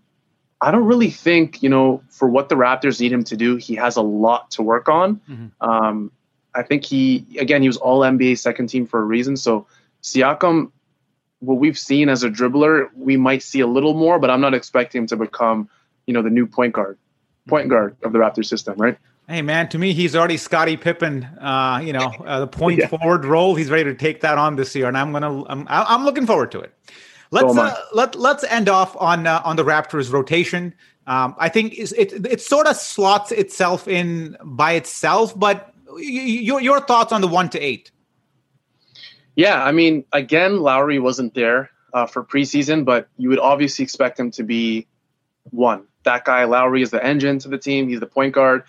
I 0.61 0.71
don't 0.71 0.85
really 0.85 1.09
think, 1.09 1.63
you 1.63 1.69
know, 1.69 2.03
for 2.09 2.27
what 2.27 2.49
the 2.49 2.55
Raptors 2.55 2.99
need 2.99 3.11
him 3.11 3.23
to 3.25 3.37
do, 3.37 3.55
he 3.55 3.75
has 3.75 3.95
a 3.95 4.01
lot 4.01 4.51
to 4.51 4.61
work 4.61 4.89
on. 4.89 5.21
Mm-hmm. 5.29 5.67
Um, 5.67 6.11
I 6.53 6.63
think 6.63 6.83
he, 6.83 7.25
again, 7.39 7.61
he 7.61 7.67
was 7.69 7.77
all 7.77 8.01
NBA 8.01 8.37
second 8.37 8.67
team 8.67 8.85
for 8.85 8.99
a 8.99 9.03
reason. 9.03 9.37
So 9.37 9.67
Siakam, 10.03 10.71
what 11.39 11.55
we've 11.55 11.77
seen 11.77 12.09
as 12.09 12.23
a 12.23 12.29
dribbler, 12.29 12.89
we 12.95 13.17
might 13.17 13.43
see 13.43 13.59
a 13.59 13.67
little 13.67 13.93
more, 13.93 14.19
but 14.19 14.29
I'm 14.29 14.41
not 14.41 14.53
expecting 14.53 15.01
him 15.01 15.07
to 15.07 15.15
become, 15.15 15.69
you 16.05 16.13
know, 16.13 16.21
the 16.21 16.29
new 16.29 16.45
point 16.45 16.73
guard, 16.73 16.97
point 17.47 17.69
guard 17.69 17.95
of 18.03 18.13
the 18.13 18.19
Raptors 18.19 18.45
system, 18.45 18.77
right? 18.77 18.97
Hey 19.27 19.43
man, 19.43 19.69
to 19.69 19.77
me 19.77 19.93
he's 19.93 20.15
already 20.15 20.37
Scottie 20.37 20.75
Pippen. 20.75 21.23
Uh, 21.23 21.79
you 21.83 21.93
know, 21.93 22.11
uh, 22.25 22.39
the 22.39 22.47
point 22.47 22.79
yeah. 22.79 22.87
forward 22.87 23.25
role. 23.25 23.53
He's 23.53 23.69
ready 23.69 23.83
to 23.83 23.93
take 23.93 24.21
that 24.21 24.39
on 24.39 24.55
this 24.55 24.75
year, 24.75 24.87
and 24.87 24.97
I'm 24.97 25.11
gonna. 25.11 25.45
I'm, 25.45 25.67
I'm 25.69 26.03
looking 26.03 26.25
forward 26.25 26.51
to 26.53 26.61
it. 26.61 26.73
Let's 27.29 27.53
so 27.53 27.61
uh, 27.61 27.75
let 27.93 28.15
let's 28.15 28.43
end 28.45 28.69
off 28.69 28.97
on 28.99 29.27
uh, 29.27 29.43
on 29.45 29.55
the 29.55 29.63
Raptors 29.63 30.11
rotation. 30.11 30.73
Um, 31.05 31.35
I 31.37 31.47
think 31.47 31.77
it 31.77 31.91
it 32.25 32.41
sort 32.41 32.65
of 32.65 32.75
slots 32.75 33.31
itself 33.31 33.87
in 33.87 34.35
by 34.43 34.71
itself, 34.71 35.37
but 35.37 35.75
your 35.99 36.59
your 36.59 36.79
thoughts 36.81 37.13
on 37.13 37.21
the 37.21 37.27
one 37.27 37.49
to 37.49 37.59
eight? 37.59 37.91
Yeah, 39.39 39.63
I 39.63 39.71
mean, 39.71 40.03
again, 40.11 40.59
Lowry 40.59 40.99
wasn't 40.99 41.33
there 41.33 41.69
uh, 41.93 42.07
for 42.07 42.25
preseason, 42.25 42.83
but 42.83 43.07
you 43.15 43.29
would 43.29 43.39
obviously 43.39 43.83
expect 43.83 44.19
him 44.19 44.31
to 44.31 44.43
be 44.43 44.85
one. 45.43 45.85
That 46.03 46.25
guy, 46.25 46.43
Lowry, 46.43 46.81
is 46.81 46.91
the 46.91 47.01
engine 47.01 47.39
to 47.39 47.47
the 47.47 47.57
team. 47.57 47.87
He's 47.87 48.01
the 48.01 48.05
point 48.05 48.33
guard. 48.33 48.63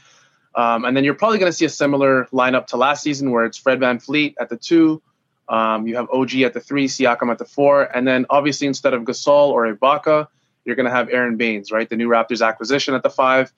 Um, 0.55 0.85
and 0.85 0.97
then 0.97 1.03
you're 1.03 1.15
probably 1.15 1.39
going 1.39 1.51
to 1.51 1.59
see 1.59 1.65
a 1.65 1.69
similar 1.69 2.27
lineup 2.27 2.69
to 2.69 2.77
last 2.77 3.03
season 3.03 3.33
where 3.33 3.47
it's 3.47 3.59
Fred 3.59 3.81
VanVleet 3.81 4.35
at 4.39 4.49
the 4.49 4.57
two, 4.57 5.03
um, 5.49 5.89
you 5.89 5.97
have 5.97 6.09
OG 6.09 6.37
at 6.43 6.55
the 6.55 6.61
three, 6.61 6.87
Siakam 6.87 7.33
at 7.33 7.39
the 7.39 7.45
four, 7.45 7.83
and 7.83 8.07
then 8.07 8.27
obviously 8.31 8.69
instead 8.69 8.95
of 8.95 9.03
Gasol 9.03 9.49
or 9.49 9.75
Ibaka, 9.75 10.29
you're 10.65 10.77
going 10.77 10.87
to 10.87 10.95
have 10.95 11.09
Aron 11.09 11.37
Baynes, 11.37 11.73
right? 11.73 11.89
The 11.89 11.97
new 11.97 12.09
Raptors 12.09 12.47
acquisition 12.47 12.95
at 12.95 13.03
the 13.03 13.11
five. 13.11 13.53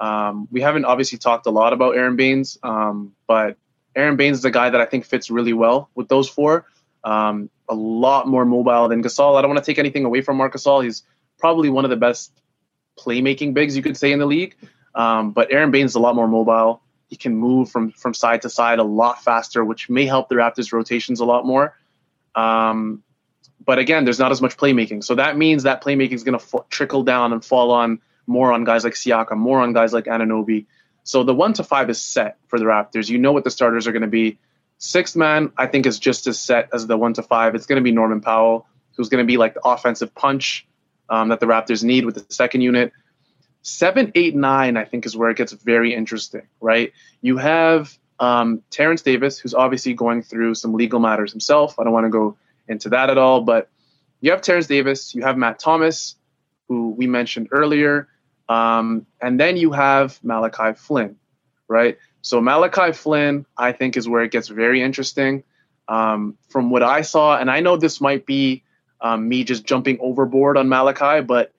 Um, 0.00 0.48
we 0.50 0.62
haven't 0.62 0.84
obviously 0.84 1.18
talked 1.18 1.46
a 1.46 1.50
lot 1.50 1.72
about 1.72 1.96
Aron 1.96 2.16
Baynes, 2.16 2.58
um, 2.64 3.14
but 3.28 3.56
Aron 3.96 4.16
Baynes 4.16 4.38
is 4.38 4.44
a 4.44 4.50
guy 4.50 4.70
that 4.70 4.80
I 4.80 4.84
think 4.84 5.06
fits 5.06 5.30
really 5.30 5.54
well 5.54 5.90
with 5.94 6.08
those 6.08 6.28
four. 6.28 6.66
Um, 7.02 7.50
a 7.68 7.74
lot 7.74 8.28
more 8.28 8.44
mobile 8.44 8.88
than 8.88 9.02
Gasol. 9.02 9.36
I 9.36 9.42
don't 9.42 9.50
want 9.50 9.64
to 9.64 9.68
take 9.68 9.78
anything 9.78 10.04
away 10.04 10.20
from 10.20 10.36
Marc 10.36 10.54
Gasol. 10.54 10.84
He's 10.84 11.02
probably 11.38 11.70
one 11.70 11.84
of 11.84 11.90
the 11.90 11.96
best 11.96 12.32
playmaking 12.98 13.54
bigs 13.54 13.76
you 13.76 13.82
could 13.82 13.96
say 13.96 14.12
in 14.12 14.18
the 14.18 14.26
league. 14.26 14.56
Um, 14.94 15.32
but 15.32 15.52
Aron 15.52 15.70
Baynes 15.70 15.92
is 15.92 15.94
a 15.94 16.00
lot 16.00 16.14
more 16.14 16.28
mobile. 16.28 16.82
He 17.08 17.16
can 17.16 17.36
move 17.36 17.70
from 17.70 17.92
from 17.92 18.14
side 18.14 18.42
to 18.42 18.50
side 18.50 18.78
a 18.78 18.84
lot 18.84 19.22
faster, 19.22 19.64
which 19.64 19.88
may 19.88 20.06
help 20.06 20.28
the 20.28 20.34
Raptors' 20.34 20.72
rotations 20.72 21.20
a 21.20 21.24
lot 21.24 21.46
more. 21.46 21.76
Um, 22.34 23.02
but 23.64 23.78
again, 23.78 24.04
there's 24.04 24.18
not 24.18 24.32
as 24.32 24.42
much 24.42 24.56
playmaking, 24.56 25.04
so 25.04 25.14
that 25.14 25.36
means 25.36 25.62
that 25.62 25.82
playmaking 25.82 26.12
is 26.12 26.24
going 26.24 26.38
to 26.38 26.44
f- 26.44 26.68
trickle 26.68 27.02
down 27.02 27.32
and 27.32 27.44
fall 27.44 27.70
on 27.70 28.00
more 28.26 28.52
on 28.52 28.64
guys 28.64 28.84
like 28.84 28.94
Siakam, 28.94 29.36
more 29.36 29.60
on 29.60 29.72
guys 29.72 29.92
like 29.92 30.06
Anunoby. 30.06 30.66
So 31.06 31.22
the 31.22 31.34
one 31.34 31.52
to 31.54 31.62
five 31.62 31.88
is 31.88 32.00
set 32.00 32.36
for 32.48 32.58
the 32.58 32.64
Raptors. 32.64 33.08
You 33.08 33.18
know 33.18 33.30
what 33.30 33.44
the 33.44 33.50
starters 33.50 33.86
are 33.86 33.92
going 33.92 34.02
to 34.02 34.08
be. 34.08 34.40
Sixth 34.78 35.14
man, 35.14 35.52
I 35.56 35.68
think, 35.68 35.86
is 35.86 36.00
just 36.00 36.26
as 36.26 36.38
set 36.38 36.68
as 36.74 36.88
the 36.88 36.96
one 36.98 37.14
to 37.14 37.22
five. 37.22 37.54
It's 37.54 37.66
going 37.66 37.76
to 37.76 37.82
be 37.82 37.92
Norman 37.92 38.20
Powell, 38.20 38.66
who's 38.96 39.08
going 39.08 39.24
to 39.24 39.26
be 39.26 39.36
like 39.36 39.54
the 39.54 39.60
offensive 39.64 40.12
punch 40.16 40.66
um, 41.08 41.28
that 41.28 41.38
the 41.38 41.46
Raptors 41.46 41.84
need 41.84 42.04
with 42.04 42.16
the 42.16 42.26
second 42.34 42.62
unit. 42.62 42.92
Seven, 43.62 44.10
eight, 44.16 44.34
nine, 44.34 44.76
I 44.76 44.84
think, 44.84 45.06
is 45.06 45.16
where 45.16 45.30
it 45.30 45.36
gets 45.36 45.52
very 45.52 45.94
interesting, 45.94 46.48
right? 46.60 46.92
You 47.22 47.36
have 47.36 47.96
um, 48.18 48.62
Terence 48.70 49.02
Davis, 49.02 49.38
who's 49.38 49.54
obviously 49.54 49.94
going 49.94 50.22
through 50.22 50.56
some 50.56 50.74
legal 50.74 50.98
matters 50.98 51.30
himself. 51.30 51.78
I 51.78 51.84
don't 51.84 51.92
want 51.92 52.06
to 52.06 52.10
go 52.10 52.36
into 52.66 52.88
that 52.88 53.10
at 53.10 53.16
all, 53.16 53.42
but 53.42 53.70
you 54.20 54.32
have 54.32 54.42
Terence 54.42 54.66
Davis, 54.66 55.14
you 55.14 55.22
have 55.22 55.38
Matt 55.38 55.60
Thomas, 55.60 56.16
who 56.68 56.90
we 56.90 57.06
mentioned 57.06 57.48
earlier, 57.52 58.08
um, 58.48 59.06
and 59.20 59.38
then 59.38 59.56
you 59.56 59.72
have 59.72 60.18
Malachi 60.22 60.74
Flynn, 60.74 61.16
right? 61.68 61.98
So 62.22 62.40
Malachi 62.40 62.92
Flynn, 62.92 63.46
I 63.56 63.72
think, 63.72 63.96
is 63.96 64.08
where 64.08 64.22
it 64.22 64.30
gets 64.30 64.48
very 64.48 64.82
interesting. 64.82 65.44
Um, 65.88 66.36
from 66.48 66.70
what 66.70 66.82
I 66.82 67.02
saw, 67.02 67.36
and 67.38 67.50
I 67.50 67.60
know 67.60 67.76
this 67.76 68.00
might 68.00 68.26
be 68.26 68.64
um, 69.00 69.28
me 69.28 69.44
just 69.44 69.64
jumping 69.64 69.98
overboard 70.00 70.56
on 70.56 70.68
Malachi, 70.68 71.22
but 71.22 71.52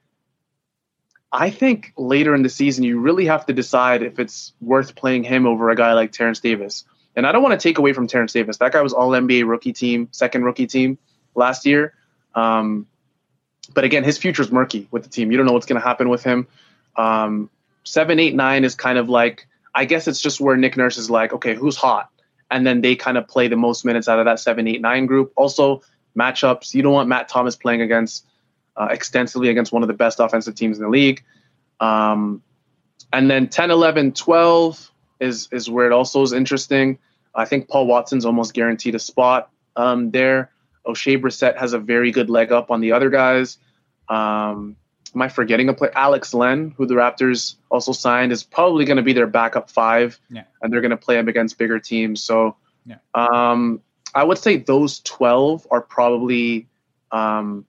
I 1.31 1.49
think 1.49 1.93
later 1.97 2.35
in 2.35 2.41
the 2.41 2.49
season 2.49 2.83
you 2.83 2.99
really 2.99 3.25
have 3.25 3.45
to 3.45 3.53
decide 3.53 4.01
if 4.01 4.19
it's 4.19 4.53
worth 4.61 4.95
playing 4.95 5.23
him 5.23 5.45
over 5.45 5.69
a 5.69 5.75
guy 5.75 5.93
like 5.93 6.11
Terence 6.11 6.39
Davis. 6.39 6.85
And 7.15 7.25
I 7.25 7.31
don't 7.31 7.41
want 7.41 7.59
to 7.59 7.63
take 7.63 7.77
away 7.77 7.93
from 7.93 8.07
Terence 8.07 8.33
Davis. 8.33 8.57
That 8.57 8.71
guy 8.71 8.81
was 8.81 8.93
All 8.93 9.09
NBA 9.09 9.47
rookie 9.47 9.73
team, 9.73 10.07
second 10.11 10.43
rookie 10.43 10.67
team 10.67 10.97
last 11.35 11.65
year. 11.65 11.93
Um, 12.35 12.87
but 13.73 13.83
again, 13.83 14.03
his 14.03 14.17
future 14.17 14.41
is 14.41 14.51
murky 14.51 14.87
with 14.91 15.03
the 15.03 15.09
team. 15.09 15.31
You 15.31 15.37
don't 15.37 15.45
know 15.45 15.53
what's 15.53 15.65
going 15.65 15.81
to 15.81 15.87
happen 15.87 16.09
with 16.09 16.23
him. 16.23 16.47
Um, 16.97 17.49
seven, 17.83 18.19
eight, 18.19 18.35
nine 18.35 18.63
is 18.63 18.75
kind 18.75 18.97
of 18.97 19.09
like 19.09 19.47
I 19.73 19.85
guess 19.85 20.07
it's 20.07 20.19
just 20.19 20.41
where 20.41 20.57
Nick 20.57 20.75
Nurse 20.75 20.97
is 20.97 21.09
like, 21.09 21.33
okay, 21.33 21.53
who's 21.53 21.75
hot, 21.75 22.09
and 22.49 22.65
then 22.65 22.81
they 22.81 22.95
kind 22.95 23.17
of 23.17 23.27
play 23.27 23.47
the 23.47 23.55
most 23.55 23.85
minutes 23.85 24.07
out 24.07 24.19
of 24.19 24.25
that 24.25 24.39
seven, 24.39 24.67
eight, 24.67 24.81
nine 24.81 25.05
group. 25.05 25.31
Also, 25.35 25.81
matchups. 26.17 26.73
You 26.73 26.81
don't 26.81 26.93
want 26.93 27.09
Matt 27.09 27.29
Thomas 27.29 27.55
playing 27.55 27.81
against 27.81 28.25
uh, 28.75 28.87
extensively 28.89 29.49
against 29.49 29.71
one 29.71 29.83
of 29.83 29.87
the 29.87 29.93
best 29.93 30.19
offensive 30.19 30.55
teams 30.55 30.77
in 30.77 30.83
the 30.83 30.89
league. 30.89 31.23
Um, 31.79 32.41
and 33.13 33.29
then 33.29 33.47
10, 33.47 33.71
11, 33.71 34.13
12 34.13 34.91
is 35.19 35.47
is 35.51 35.69
where 35.69 35.85
it 35.85 35.91
also 35.91 36.21
is 36.21 36.33
interesting. 36.33 36.99
I 37.33 37.45
think 37.45 37.69
Paul 37.69 37.87
Watson's 37.87 38.25
almost 38.25 38.53
guaranteed 38.53 38.95
a 38.95 38.99
spot 38.99 39.49
um, 39.75 40.11
there. 40.11 40.51
Oshae 40.85 41.21
Brissett 41.21 41.57
has 41.57 41.73
a 41.73 41.79
very 41.79 42.11
good 42.11 42.29
leg 42.29 42.51
up 42.51 42.71
on 42.71 42.81
the 42.81 42.93
other 42.93 43.09
guys. 43.09 43.57
Um, 44.09 44.75
am 45.17 45.21
I 45.23 45.29
forgetting 45.29 45.67
a 45.67 45.73
player? 45.73 45.91
Alex 45.95 46.31
Len, 46.35 46.75
who 46.77 46.85
the 46.85 46.93
Raptors 46.93 47.55
also 47.71 47.91
signed, 47.91 48.31
is 48.31 48.43
probably 48.43 48.85
going 48.85 48.97
to 48.97 49.03
be 49.03 49.13
their 49.13 49.25
backup 49.25 49.71
five, 49.71 50.19
yeah. 50.29 50.43
and 50.61 50.71
they're 50.71 50.81
going 50.81 50.91
to 50.91 50.97
play 50.97 51.17
him 51.17 51.27
against 51.27 51.57
bigger 51.57 51.79
teams. 51.79 52.21
So, 52.21 52.55
yeah. 52.85 52.97
um, 53.15 53.81
I 54.13 54.23
would 54.23 54.37
say 54.37 54.57
those 54.57 54.99
twelve 54.99 55.65
are 55.71 55.81
probably. 55.81 56.67
Um, 57.11 57.65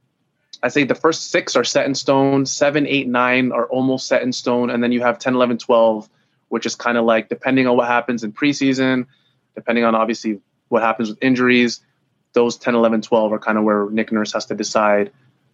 I 0.63 0.69
say 0.69 0.85
the 0.85 0.95
first 0.95 1.31
six 1.31 1.57
are 1.57 1.65
set 1.65 1.87
in 1.87 1.95
stone, 1.95 2.45
seven, 2.45 2.87
eight, 2.87 3.09
nine 3.09 3.53
are 3.53 3.67
almost 3.67 4.09
set 4.09 4.23
in 4.23 4.33
stone, 4.33 4.69
and 4.69 4.83
then 4.83 4.91
you 4.91 5.01
have 5.03 5.21
10, 5.21 5.37
11, 5.37 5.59
12, 5.59 6.11
which 6.49 6.67
is 6.67 6.75
kind 6.75 6.99
of 6.99 7.05
like 7.05 7.29
depending 7.29 7.69
on 7.69 7.77
what 7.77 7.87
happens 7.87 8.25
in 8.25 8.33
preseason, 8.33 9.07
depending 9.55 9.85
on 9.85 9.95
obviously 9.95 10.41
what 10.67 10.83
happens 10.83 11.11
with 11.11 11.19
injuries, 11.23 11.81
those 12.33 12.57
10, 12.57 12.75
11, 12.75 13.03
12 13.03 13.33
are 13.33 13.39
kind 13.39 13.57
of 13.57 13.63
where 13.63 13.89
Nick 13.89 14.11
Nurse 14.11 14.33
has 14.33 14.47
to 14.47 14.57
decide 14.57 15.13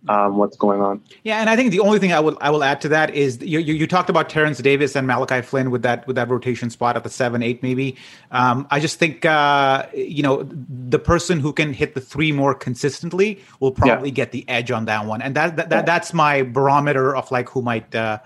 um, 0.09 0.37
what's 0.37 0.57
going 0.57 0.81
on. 0.81 1.03
Yeah, 1.23 1.41
and 1.41 1.49
I 1.49 1.57
think 1.57 1.71
the 1.71 1.81
only 1.81 1.99
thing 1.99 2.13
I 2.13 2.21
will 2.21 2.37
I 2.41 2.51
will 2.51 2.63
add 2.63 2.81
to 2.83 2.89
that 2.91 3.15
is 3.15 3.41
you, 3.41 3.59
you, 3.59 3.75
you 3.75 3.87
talked 3.87 4.11
about 4.11 4.29
Terence 4.29 4.59
Davis 4.59 4.95
and 4.95 5.07
Malachi 5.07 5.41
Flynn 5.41 5.71
with 5.71 5.83
that 5.83 6.07
with 6.07 6.17
that 6.17 6.29
rotation 6.29 6.71
spot 6.71 6.97
at 6.97 7.05
the 7.05 7.11
seven 7.11 7.43
eight 7.43 7.63
maybe. 7.63 7.97
Um, 8.31 8.67
I 8.71 8.81
just 8.81 8.99
think 8.99 9.25
uh, 9.25 9.87
you 9.95 10.23
know 10.23 10.49
the 10.89 10.99
person 10.99 11.41
who 11.41 11.53
can 11.53 11.73
hit 11.73 11.95
the 11.95 12.01
three 12.01 12.33
more 12.33 12.55
consistently 12.55 13.41
will 13.61 13.73
probably 13.73 14.11
yeah. 14.11 14.15
get 14.15 14.33
the 14.33 14.49
edge 14.49 14.71
on 14.71 14.85
that 14.85 15.07
one, 15.07 15.23
and 15.23 15.35
that, 15.37 15.57
that, 15.57 15.71
that 15.71 15.87
that's 15.87 16.13
my 16.13 16.43
barometer 16.43 17.17
of 17.17 17.31
like 17.31 17.49
who 17.49 17.63
might 17.63 17.95
uh, 17.95 18.19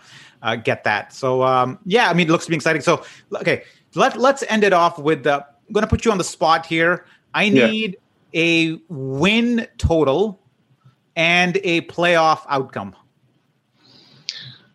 uh, 0.43 0.57
get 0.57 0.85
that. 0.85 1.13
So 1.13 1.43
um, 1.43 1.79
yeah, 1.85 2.11
I 2.11 2.15
mean 2.15 2.29
it 2.29 2.33
looks 2.33 2.45
to 2.47 2.51
be 2.51 2.57
exciting. 2.57 2.83
So 2.83 3.05
okay, 3.35 3.63
let 3.95 4.17
let's 4.17 4.43
end 4.49 4.65
it 4.65 4.73
off 4.73 4.99
with. 4.99 5.27
Uh, 5.27 5.43
I'm 5.69 5.75
going 5.75 5.83
to 5.83 5.89
put 5.89 6.07
you 6.07 6.11
on 6.11 6.17
the 6.17 6.25
spot 6.25 6.65
here. 6.65 7.05
I 7.35 7.51
need 7.51 7.99
yeah. 8.33 8.41
a 8.41 8.81
win 8.89 9.69
total 9.77 10.38
and 11.19 11.59
a 11.65 11.81
playoff 11.83 12.47
outcome. 12.49 12.95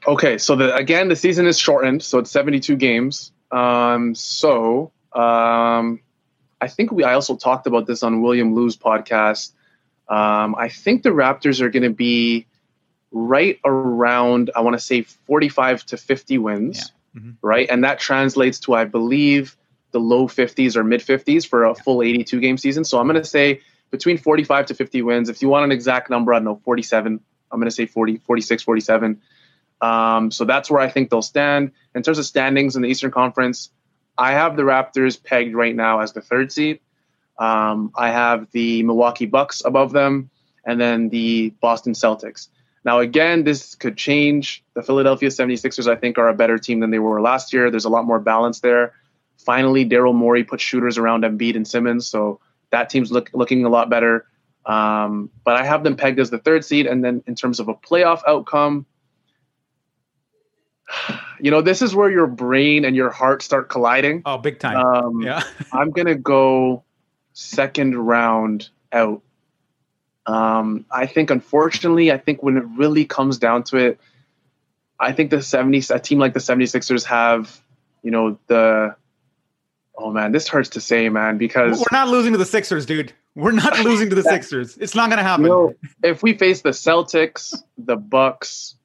Okay, 0.06 0.38
so 0.38 0.58
the 0.58 0.76
again 0.76 1.08
the 1.08 1.16
season 1.16 1.48
is 1.48 1.58
shortened, 1.58 2.04
so 2.04 2.20
it's 2.20 2.30
72 2.30 2.76
games. 2.76 3.32
Um, 3.50 4.14
so 4.14 4.92
um, 5.14 6.02
I 6.60 6.68
think 6.68 6.92
we 6.92 7.06
I 7.06 7.14
also 7.14 7.38
talked 7.38 7.66
about 7.66 7.88
this 7.88 8.04
on 8.04 8.22
William 8.22 8.54
Lou's 8.54 8.76
podcast. 8.76 9.54
Um, 10.10 10.56
I 10.56 10.68
think 10.68 11.04
the 11.04 11.10
Raptors 11.10 11.62
are 11.62 11.70
going 11.70 11.84
to 11.84 11.90
be 11.90 12.46
right 13.14 13.58
around 13.64 14.52
I 14.54 14.60
want 14.62 14.74
to 14.74 14.84
say 14.84 15.04
45 15.04 15.86
to 15.86 15.98
50 15.98 16.38
wins, 16.40 16.92
yeah. 17.14 17.22
mm-hmm. 17.22 17.32
right? 17.42 17.68
And 17.70 17.86
that 17.86 18.00
translates 18.00 18.60
to 18.62 18.74
I 18.74 18.84
believe 18.84 19.56
the 19.92 20.00
low 20.00 20.28
50s 20.28 20.76
or 20.76 20.84
mid 20.84 21.00
50s 21.00 21.48
for 21.48 21.64
a 21.64 21.70
yeah. 21.70 21.84
full 21.84 22.04
82 22.04 22.42
game 22.42 22.58
season. 22.58 22.84
So 22.84 23.00
I'm 23.00 23.08
going 23.08 23.22
to 23.22 23.24
say 23.24 23.62
between 23.94 24.18
45 24.18 24.66
to 24.66 24.74
50 24.74 25.04
wins. 25.04 25.30
If 25.30 25.44
you 25.44 25.50
want 25.50 25.66
an 25.66 25.72
exact 25.72 26.10
number, 26.10 26.34
I 26.34 26.38
don't 26.38 26.46
know, 26.46 26.62
47. 26.66 27.20
I'm 27.52 27.60
going 27.60 27.70
to 27.70 27.76
say 27.76 27.86
40, 27.86 28.18
46, 28.18 28.64
47. 28.64 29.22
Um, 29.82 30.32
so 30.32 30.46
that's 30.46 30.72
where 30.72 30.82
I 30.82 30.90
think 30.90 31.12
they'll 31.12 31.22
stand. 31.22 31.74
In 31.94 32.02
terms 32.02 32.18
of 32.18 32.26
standings 32.26 32.76
in 32.76 32.82
the 32.82 32.88
Eastern 32.88 33.12
Conference, 33.12 33.70
I 34.18 34.32
have 34.32 34.58
the 34.58 34.64
Raptors 34.64 35.24
pegged 35.24 35.54
right 35.54 35.76
now 35.76 36.00
as 36.00 36.12
the 36.12 36.22
third 36.22 36.52
seed. 36.52 36.80
Um, 37.38 37.92
I 37.96 38.10
have 38.10 38.52
the 38.52 38.82
Milwaukee 38.82 39.28
Bucks 39.28 39.62
above 39.64 39.92
them, 39.92 40.32
and 40.66 40.82
then 40.82 41.10
the 41.10 41.52
Boston 41.62 41.94
Celtics. 41.94 42.48
Now, 42.84 42.98
again, 42.98 43.44
this 43.44 43.76
could 43.76 43.96
change. 43.96 44.64
The 44.74 44.82
Philadelphia 44.82 45.30
76ers, 45.30 45.88
I 45.88 45.98
think, 45.98 46.18
are 46.18 46.30
a 46.30 46.34
better 46.34 46.58
team 46.58 46.80
than 46.80 46.90
they 46.90 46.98
were 46.98 47.22
last 47.22 47.54
year. 47.54 47.70
There's 47.70 47.86
a 47.86 47.90
lot 47.90 48.06
more 48.06 48.20
balance 48.20 48.60
there. 48.62 48.94
Finally, 49.38 49.88
Daryl 49.88 50.16
Morey 50.16 50.44
put 50.44 50.60
shooters 50.60 50.98
around 50.98 51.24
Embiid 51.24 51.56
and 51.56 51.68
Simmons, 51.68 52.08
so 52.08 52.40
that 52.74 52.90
team's 52.90 53.12
look, 53.12 53.30
looking 53.34 53.64
a 53.66 53.70
lot 53.70 53.90
better. 53.90 54.26
Um, 54.66 55.30
but 55.46 55.56
I 55.56 55.64
have 55.64 55.84
them 55.84 55.96
pegged 55.96 56.20
as 56.20 56.30
the 56.30 56.40
third 56.40 56.66
seed. 56.66 56.88
And 56.88 57.04
then 57.04 57.24
in 57.28 57.36
terms 57.36 57.60
of 57.60 57.70
a 57.70 57.74
playoff 57.74 58.22
outcome, 58.28 58.86
you 61.40 61.52
know, 61.52 61.62
this 61.62 61.82
is 61.82 61.96
where 61.96 62.10
your 62.10 62.28
brain 62.28 62.84
and 62.84 62.96
your 62.96 63.12
heart 63.12 63.44
start 63.44 63.70
colliding. 63.70 64.24
Oh, 64.26 64.38
big 64.38 64.60
time. 64.60 64.78
Um, 64.78 65.22
yeah. 65.22 65.44
I'm 65.74 65.92
going 65.92 66.08
to 66.08 66.16
go 66.16 66.84
second 67.34 67.96
round 67.96 68.70
out. 68.92 69.22
Um, 70.26 70.86
I 70.90 71.06
think, 71.06 71.30
unfortunately, 71.30 72.12
I 72.12 72.18
think 72.18 72.42
when 72.42 72.58
it 72.58 72.64
really 72.76 73.06
comes 73.06 73.38
down 73.38 73.64
to 73.66 73.78
it, 73.78 74.00
I 75.00 75.12
think 75.12 75.30
the 75.30 75.38
70s, 75.38 75.94
a 75.94 76.00
team 76.00 76.18
like 76.18 76.34
the 76.34 76.40
76ers 76.40 77.04
have, 77.06 77.60
you 78.02 78.12
know, 78.12 78.40
the 78.48 78.96
Oh 79.96 80.12
man, 80.12 80.32
this 80.32 80.48
hurts 80.48 80.70
to 80.70 80.82
say, 80.82 81.10
man, 81.10 81.38
because 81.38 81.80
we're 81.80 81.98
not 81.98 82.08
losing 82.08 82.32
to 82.32 82.38
the 82.38 82.46
Sixers, 82.46 82.86
dude. 82.86 83.14
We're 83.36 83.52
not 83.52 83.80
losing 83.84 84.10
to 84.10 84.16
the 84.16 84.24
Sixers. 84.24 84.78
It's 84.78 84.96
not 84.96 85.10
going 85.10 85.18
to 85.18 85.24
happen. 85.24 85.46
You 85.46 85.50
know, 85.50 85.74
if 86.04 86.24
we 86.24 86.34
face 86.34 86.62
the 86.62 86.70
Celtics, 86.70 87.56
the 87.78 87.96
Bucks, 87.96 88.76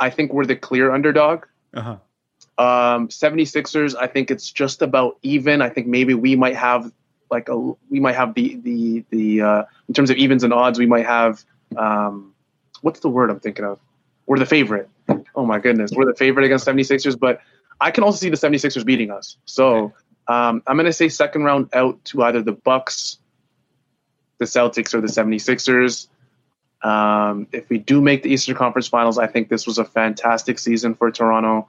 I 0.00 0.10
think 0.10 0.32
we're 0.32 0.46
the 0.46 0.56
clear 0.56 0.92
underdog. 0.92 1.44
Uh-huh. 1.74 1.96
Um, 2.58 3.08
76ers, 3.08 3.94
I 3.98 4.06
think 4.06 4.30
it's 4.30 4.50
just 4.50 4.82
about 4.82 5.18
even. 5.22 5.62
I 5.62 5.68
think 5.68 5.86
maybe 5.86 6.14
we 6.14 6.36
might 6.36 6.56
have 6.56 6.90
like 7.30 7.48
a 7.48 7.56
we 7.88 8.00
might 8.00 8.14
have 8.14 8.34
the 8.34 8.56
the 8.56 9.04
the 9.10 9.40
uh, 9.40 9.64
in 9.88 9.94
terms 9.94 10.10
of 10.10 10.16
evens 10.16 10.44
and 10.44 10.52
odds, 10.52 10.78
we 10.78 10.86
might 10.86 11.06
have 11.06 11.44
um, 11.76 12.34
what's 12.82 13.00
the 13.00 13.08
word 13.08 13.30
I'm 13.30 13.40
thinking 13.40 13.64
of? 13.64 13.78
We're 14.26 14.38
the 14.38 14.46
favorite. 14.46 14.88
Oh 15.34 15.44
my 15.44 15.58
goodness, 15.58 15.92
we're 15.92 16.06
the 16.06 16.14
favorite 16.14 16.44
against 16.44 16.66
76ers, 16.66 17.18
but 17.18 17.40
I 17.80 17.90
can 17.90 18.04
also 18.04 18.18
see 18.18 18.30
the 18.30 18.36
76ers 18.36 18.84
beating 18.84 19.10
us. 19.10 19.36
So. 19.44 19.92
Um, 20.28 20.62
I'm 20.66 20.76
going 20.76 20.86
to 20.86 20.92
say 20.92 21.08
second 21.08 21.44
round 21.44 21.70
out 21.72 22.04
to 22.06 22.22
either 22.22 22.42
the 22.42 22.52
Bucks, 22.52 23.18
the 24.38 24.44
Celtics, 24.44 24.94
or 24.94 25.00
the 25.00 25.08
76ers. 25.08 26.08
Um, 26.82 27.46
if 27.52 27.68
we 27.68 27.78
do 27.78 28.00
make 28.00 28.22
the 28.22 28.30
Eastern 28.30 28.56
Conference 28.56 28.88
Finals, 28.88 29.18
I 29.18 29.26
think 29.26 29.48
this 29.48 29.66
was 29.66 29.78
a 29.78 29.84
fantastic 29.84 30.58
season 30.58 30.94
for 30.94 31.10
Toronto. 31.10 31.68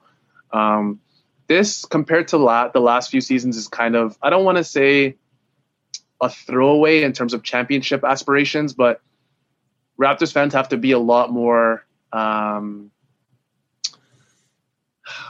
Um, 0.52 1.00
this, 1.48 1.86
compared 1.86 2.30
to 2.30 2.38
la- 2.38 2.70
the 2.70 2.80
last 2.80 3.12
few 3.12 3.22
seasons, 3.22 3.58
is 3.58 3.68
kind 3.68 3.96
of, 3.96 4.18
I 4.22 4.30
don't 4.30 4.46
want 4.46 4.58
to 4.58 4.64
say 4.64 5.16
a 6.22 6.30
throwaway 6.30 7.04
in 7.04 7.14
terms 7.14 7.34
of 7.34 7.44
championship 7.44 8.04
aspirations, 8.04 8.74
but 8.74 9.02
Raptors 10.00 10.34
fans 10.34 10.54
have 10.54 10.70
to 10.70 10.78
be 10.78 10.92
a 10.92 11.00
lot 11.00 11.32
more 11.32 11.86
um, 12.12 12.92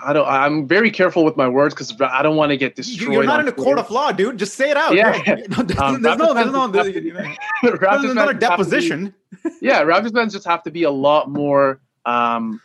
I 0.04 0.14
don't. 0.14 0.28
I'm 0.28 0.68
very 0.68 0.92
careful 0.92 1.24
with 1.24 1.38
my 1.38 1.48
words 1.48 1.74
because 1.74 1.94
I 2.02 2.22
don't 2.22 2.36
want 2.36 2.52
to 2.52 2.58
get 2.58 2.76
destroyed. 2.76 3.14
You're 3.14 3.24
not 3.24 3.40
in 3.40 3.48
a 3.48 3.52
court 3.52 3.80
of 3.80 3.90
law, 3.90 4.12
dude. 4.12 4.38
Just 4.38 4.56
say 4.56 4.70
it 4.70 4.78
out. 4.78 4.94
Yeah. 4.94 5.22
there's, 5.48 5.80
um, 5.80 6.02
there's 6.02 6.18
no. 6.18 6.34
There's 6.34 6.52
no. 6.52 6.68
There's, 6.68 6.94
there's 7.64 8.14
not 8.14 8.30
a 8.30 8.34
deposition. 8.34 9.14
Be, 9.44 9.50
yeah, 9.62 9.84
Raptors 9.84 10.14
fans 10.14 10.34
just 10.34 10.46
have 10.46 10.64
to 10.64 10.72
be 10.72 10.84
a 10.84 10.92
lot 10.92 11.30
more 11.30 11.80
um, 12.06 12.62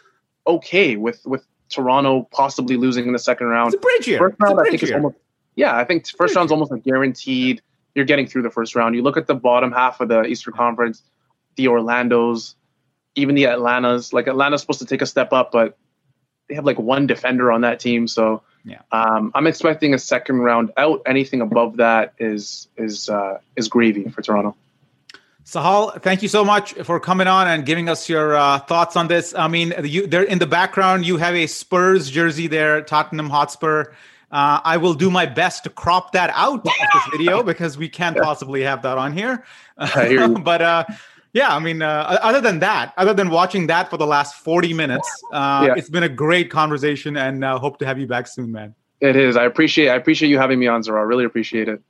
okay 0.46 0.96
with 0.96 1.24
with 1.26 1.46
Toronto 1.68 2.28
possibly 2.30 2.76
losing 2.76 3.06
in 3.06 3.12
the 3.12 3.18
second 3.18 3.46
round. 3.46 3.74
It's 3.74 3.76
a 3.76 3.80
bridge 3.80 4.08
year. 4.08 4.18
First 4.18 4.36
round, 4.40 4.60
I 4.60 4.64
think 4.64 4.82
year. 4.82 4.96
almost 4.96 5.16
yeah. 5.56 5.76
I 5.76 5.84
think 5.84 6.08
first 6.08 6.34
round's 6.34 6.52
almost 6.52 6.70
like 6.70 6.84
guaranteed. 6.84 7.62
You're 7.94 8.04
getting 8.04 8.26
through 8.26 8.42
the 8.42 8.50
first 8.50 8.74
round. 8.74 8.94
You 8.94 9.02
look 9.02 9.16
at 9.16 9.26
the 9.26 9.34
bottom 9.34 9.72
half 9.72 10.00
of 10.00 10.08
the 10.08 10.24
Eastern 10.24 10.54
Conference, 10.54 11.02
the 11.56 11.68
Orlando's, 11.68 12.54
even 13.14 13.34
the 13.34 13.46
Atlantas. 13.46 14.12
Like 14.12 14.28
Atlanta's 14.28 14.60
supposed 14.60 14.80
to 14.80 14.86
take 14.86 15.02
a 15.02 15.06
step 15.06 15.32
up, 15.32 15.50
but 15.50 15.76
they 16.48 16.54
have 16.54 16.64
like 16.64 16.78
one 16.78 17.06
defender 17.06 17.52
on 17.52 17.60
that 17.62 17.80
team. 17.80 18.08
So 18.08 18.42
Yeah. 18.64 18.80
um, 18.92 19.30
I'm 19.34 19.46
expecting 19.46 19.94
a 19.94 19.98
second 19.98 20.38
round 20.40 20.72
out. 20.76 21.02
Anything 21.06 21.40
above 21.40 21.76
that 21.76 22.14
is 22.18 22.68
is 22.76 23.08
uh, 23.08 23.38
is 23.56 23.68
gravy 23.68 24.08
for 24.08 24.22
Toronto. 24.22 24.56
Sahal, 25.44 26.02
thank 26.02 26.22
you 26.22 26.28
so 26.28 26.44
much 26.44 26.74
for 26.74 27.00
coming 27.00 27.26
on 27.26 27.48
and 27.48 27.64
giving 27.64 27.88
us 27.88 28.06
your 28.06 28.36
uh, 28.36 28.58
thoughts 28.58 28.96
on 28.96 29.08
this. 29.08 29.34
I 29.34 29.48
mean, 29.48 29.72
you 29.82 30.06
there 30.06 30.22
in 30.22 30.38
the 30.38 30.46
background, 30.46 31.06
you 31.06 31.16
have 31.16 31.34
a 31.34 31.46
Spurs 31.46 32.10
jersey 32.10 32.48
there, 32.48 32.82
Tottenham 32.82 33.30
Hotspur. 33.30 33.84
Uh, 34.30 34.60
I 34.62 34.76
will 34.76 34.92
do 34.92 35.10
my 35.10 35.24
best 35.24 35.64
to 35.64 35.70
crop 35.70 36.12
that 36.12 36.30
out 36.34 36.60
of 36.60 36.64
this 36.64 37.02
video 37.12 37.42
because 37.52 37.78
we 37.78 37.88
can't 37.88 38.14
possibly 38.18 38.62
have 38.62 38.82
that 38.82 38.98
on 38.98 39.14
here. 39.14 39.42
I 39.78 40.08
hear 40.08 40.28
you. 40.28 40.38
but 40.44 40.60
uh, 40.60 40.84
yeah, 41.32 41.54
I 41.54 41.58
mean, 41.58 41.82
uh, 41.82 42.18
other 42.22 42.40
than 42.40 42.58
that, 42.60 42.92
other 42.96 43.14
than 43.14 43.30
watching 43.30 43.66
that 43.68 43.90
for 43.90 43.96
the 43.96 44.06
last 44.06 44.36
40 44.36 44.72
minutes, 44.74 45.08
uh, 45.32 45.64
Yeah. 45.68 45.74
it's 45.76 45.90
been 45.90 46.02
a 46.02 46.08
great 46.08 46.50
conversation 46.50 47.16
and 47.16 47.44
uh, 47.44 47.58
hope 47.58 47.78
to 47.78 47.86
have 47.86 47.98
you 47.98 48.06
back 48.06 48.26
soon, 48.26 48.52
man. 48.52 48.74
It 49.00 49.14
is. 49.14 49.36
I 49.36 49.44
appreciate 49.44 49.90
I 49.90 49.94
appreciate 49.94 50.28
you 50.28 50.38
having 50.38 50.58
me 50.58 50.66
on, 50.66 50.82
Zarar. 50.82 51.06
Really 51.06 51.24
appreciate 51.24 51.68
it. 51.68 51.80